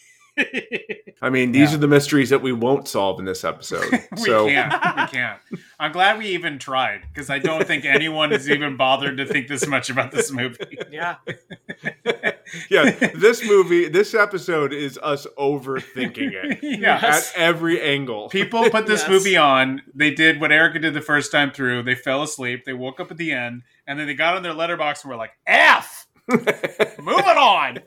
I 1.22 1.30
mean, 1.30 1.52
these 1.52 1.70
Yeah. 1.72 1.76
are 1.78 1.80
the 1.80 1.88
mysteries 1.88 2.30
that 2.32 2.42
we 2.42 2.52
won't 2.52 2.88
solve 2.88 3.20
in 3.20 3.26
this 3.26 3.44
episode. 3.44 3.90
we 4.12 4.18
so 4.18 4.48
can't. 4.48 4.74
We 4.74 5.08
can't. 5.18 5.40
I'm 5.80 5.92
glad 5.92 6.18
we 6.18 6.28
even 6.28 6.60
tried 6.60 7.02
because 7.14 7.30
I 7.30 7.40
don't 7.40 7.66
think 7.68 7.86
anyone 7.86 8.32
has 8.32 8.50
even 8.50 8.76
bothered 8.76 9.18
to 9.18 9.26
think 9.26 9.48
this 9.48 9.66
much 9.68 9.90
about 9.90 10.12
this 10.12 10.32
movie. 10.32 10.78
Yeah. 10.92 11.16
yeah, 12.70 12.90
this 13.16 13.46
movie, 13.48 13.88
this 13.90 14.14
episode 14.14 14.74
is 14.74 14.98
us 15.02 15.28
overthinking 15.38 16.32
it 16.34 16.60
Yes. 16.80 17.32
at 17.36 17.40
every 17.40 17.80
angle. 17.82 18.30
People 18.30 18.70
put 18.70 18.86
this 18.88 19.02
Yes. 19.02 19.10
movie 19.10 19.38
on. 19.38 19.82
They 19.94 20.12
did 20.12 20.42
what 20.42 20.52
Erica 20.52 20.80
did 20.80 20.94
the 20.94 21.02
first 21.02 21.32
time 21.32 21.52
through. 21.52 21.84
They 21.84 21.96
fell 21.96 22.24
asleep. 22.24 22.66
They 22.66 22.74
woke 22.74 23.00
up 23.00 23.12
at 23.12 23.18
the 23.18 23.32
end, 23.32 23.62
and 23.88 24.00
then 24.00 24.08
they 24.08 24.14
got 24.16 24.36
on 24.36 24.44
their 24.44 24.54
Letterboxd 24.54 25.04
and 25.04 25.12
were 25.12 25.18
like, 25.18 25.32
"F, 25.48 26.08
moving 26.28 27.38
on." 27.38 27.80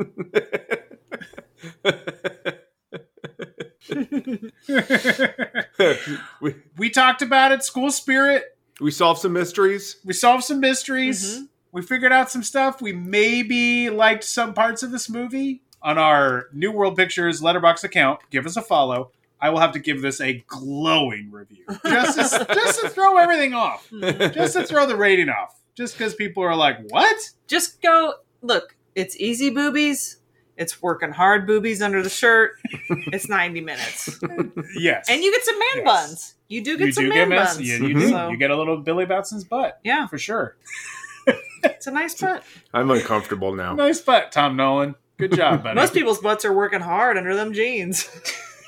we, 6.40 6.54
we 6.76 6.90
talked 6.90 7.22
about 7.22 7.52
it. 7.52 7.64
School 7.64 7.90
spirit. 7.90 8.56
we 8.80 8.90
solved 8.90 9.20
some 9.20 9.32
mysteries. 9.32 9.96
We 10.04 10.12
solved 10.12 10.44
some 10.44 10.60
mysteries. 10.60 11.36
Mm-hmm. 11.36 11.44
We 11.72 11.82
figured 11.82 12.12
out 12.12 12.30
some 12.30 12.42
stuff. 12.42 12.82
We 12.82 12.92
maybe 12.92 13.90
liked 13.90 14.24
some 14.24 14.54
parts 14.54 14.82
of 14.82 14.90
this 14.90 15.08
movie. 15.08 15.62
On 15.82 15.96
our 15.96 16.48
New 16.52 16.72
World 16.72 16.94
Pictures 16.94 17.40
Letterboxd 17.40 17.84
account, 17.84 18.20
give 18.30 18.44
us 18.44 18.54
a 18.54 18.60
follow. 18.60 19.12
I 19.40 19.48
will 19.48 19.60
have 19.60 19.72
to 19.72 19.78
give 19.78 20.02
this 20.02 20.20
a 20.20 20.44
glowing 20.46 21.30
review. 21.30 21.64
Just 21.86 22.18
to, 22.18 22.46
just 22.54 22.80
to 22.80 22.90
throw 22.90 23.16
everything 23.16 23.54
off. 23.54 23.88
Mm-hmm. 23.90 24.34
Just 24.34 24.52
to 24.54 24.66
throw 24.66 24.86
the 24.86 24.96
rating 24.96 25.30
off. 25.30 25.58
Just 25.74 25.96
because 25.96 26.14
people 26.14 26.42
are 26.42 26.54
like, 26.54 26.76
what? 26.90 27.16
Just 27.46 27.80
go 27.80 28.12
look. 28.42 28.76
It's 28.94 29.16
easy 29.16 29.50
boobies. 29.50 30.18
It's 30.56 30.82
working 30.82 31.10
hard 31.12 31.46
boobies 31.46 31.80
under 31.80 32.02
the 32.02 32.10
shirt. 32.10 32.52
It's 33.12 33.28
90 33.28 33.60
minutes. 33.60 34.18
Yes. 34.76 35.06
And 35.08 35.22
you 35.22 35.32
get 35.32 35.44
some 35.44 35.58
man 35.58 35.68
Yes. 35.76 35.84
buns. 35.84 36.34
You 36.48 36.62
do 36.64 36.76
get 36.76 36.86
you 36.88 36.92
some 36.92 37.04
do 37.04 37.08
man 37.10 37.28
get 37.30 37.38
buns. 37.46 37.60
Yeah, 37.60 37.76
you 37.76 37.94
do. 37.94 38.08
So, 38.10 38.28
You 38.30 38.36
get 38.36 38.50
a 38.50 38.56
little 38.56 38.76
Billy 38.78 39.06
Batson's 39.06 39.44
butt. 39.44 39.78
Yeah. 39.84 40.06
For 40.08 40.18
sure. 40.18 40.56
it's 41.64 41.86
a 41.86 41.90
nice 41.90 42.20
butt. 42.20 42.42
I'm 42.74 42.90
uncomfortable 42.90 43.54
now. 43.54 43.74
Nice 43.74 44.00
butt, 44.00 44.32
Tom 44.32 44.56
Nolan. 44.56 44.94
Good 45.18 45.34
job, 45.36 45.62
buddy. 45.62 45.76
Most 45.76 45.94
people's 45.94 46.18
butts 46.18 46.44
are 46.44 46.52
working 46.52 46.80
hard 46.80 47.16
under 47.16 47.34
them 47.36 47.52
jeans. 47.52 48.08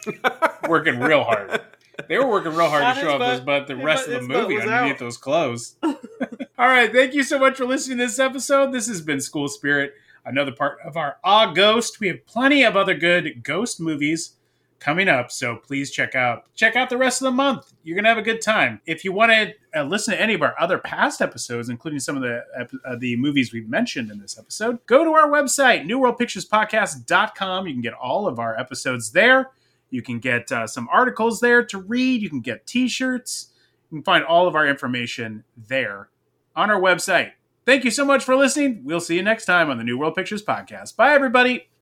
working 0.68 0.98
real 1.00 1.24
hard. 1.24 1.60
They 2.08 2.18
were 2.18 2.26
working 2.28 2.52
real 2.54 2.68
hard 2.68 2.84
On 2.84 2.94
to 2.94 3.00
show 3.00 3.12
off 3.12 3.18
butt. 3.18 3.30
his 3.32 3.40
butt 3.40 3.66
the 3.66 3.76
rest 3.76 4.06
butt- 4.06 4.16
of 4.16 4.22
the 4.22 4.28
movie 4.28 4.54
was 4.54 4.64
underneath 4.64 4.94
out. 4.94 4.98
those 4.98 5.16
clothes. 5.16 5.76
All 5.82 6.68
right, 6.68 6.92
thank 6.92 7.14
you 7.14 7.22
so 7.22 7.38
much 7.38 7.56
for 7.56 7.64
listening 7.66 7.98
to 7.98 8.04
this 8.06 8.18
episode. 8.18 8.72
This 8.72 8.86
has 8.86 9.00
been 9.00 9.20
School 9.20 9.48
Spirit, 9.48 9.94
another 10.24 10.52
part 10.52 10.78
of 10.84 10.96
our 10.96 11.16
Ah 11.24 11.52
Ghost. 11.52 12.00
We 12.00 12.08
have 12.08 12.24
plenty 12.26 12.64
of 12.64 12.76
other 12.76 12.94
good 12.94 13.42
ghost 13.42 13.80
movies 13.80 14.36
coming 14.78 15.08
up, 15.08 15.30
so 15.30 15.56
please 15.56 15.90
check 15.90 16.14
out 16.14 16.52
check 16.54 16.74
out 16.74 16.90
the 16.90 16.98
rest 16.98 17.20
of 17.22 17.26
the 17.26 17.32
month. 17.32 17.72
You're 17.84 17.96
gonna 17.96 18.08
have 18.08 18.18
a 18.18 18.22
good 18.22 18.42
time. 18.42 18.80
If 18.86 19.04
you 19.04 19.12
want 19.12 19.32
to 19.32 19.54
uh, 19.76 19.84
listen 19.84 20.14
to 20.14 20.20
any 20.20 20.34
of 20.34 20.42
our 20.42 20.54
other 20.58 20.78
past 20.78 21.20
episodes, 21.20 21.68
including 21.68 22.00
some 22.00 22.16
of 22.16 22.22
the 22.22 22.42
uh, 22.84 22.96
the 22.96 23.16
movies 23.16 23.52
we've 23.52 23.68
mentioned 23.68 24.10
in 24.10 24.18
this 24.18 24.38
episode, 24.38 24.84
go 24.86 25.04
to 25.04 25.10
our 25.10 25.28
website 25.28 25.84
newworldpicturespodcast.com. 25.84 27.66
You 27.66 27.74
can 27.74 27.82
get 27.82 27.94
all 27.94 28.26
of 28.26 28.38
our 28.38 28.58
episodes 28.58 29.12
there. 29.12 29.50
You 29.90 30.02
can 30.02 30.18
get 30.18 30.50
uh, 30.50 30.66
some 30.66 30.88
articles 30.90 31.40
there 31.40 31.62
to 31.66 31.78
read. 31.78 32.22
You 32.22 32.30
can 32.30 32.40
get 32.40 32.66
T-shirts. 32.66 33.50
You 33.90 33.98
can 33.98 34.04
find 34.04 34.24
all 34.24 34.48
of 34.48 34.56
our 34.56 34.66
information 34.66 35.44
there 35.56 36.08
on 36.56 36.70
our 36.70 36.80
website. 36.80 37.32
Thank 37.64 37.84
you 37.84 37.90
so 37.90 38.04
much 38.04 38.24
for 38.24 38.34
listening. 38.34 38.80
We'll 38.84 39.00
see 39.00 39.16
you 39.16 39.22
next 39.22 39.44
time 39.44 39.70
on 39.70 39.78
the 39.78 39.84
New 39.84 39.98
World 39.98 40.14
Pictures 40.16 40.44
podcast. 40.44 40.96
Bye, 40.96 41.14
everybody. 41.14 41.68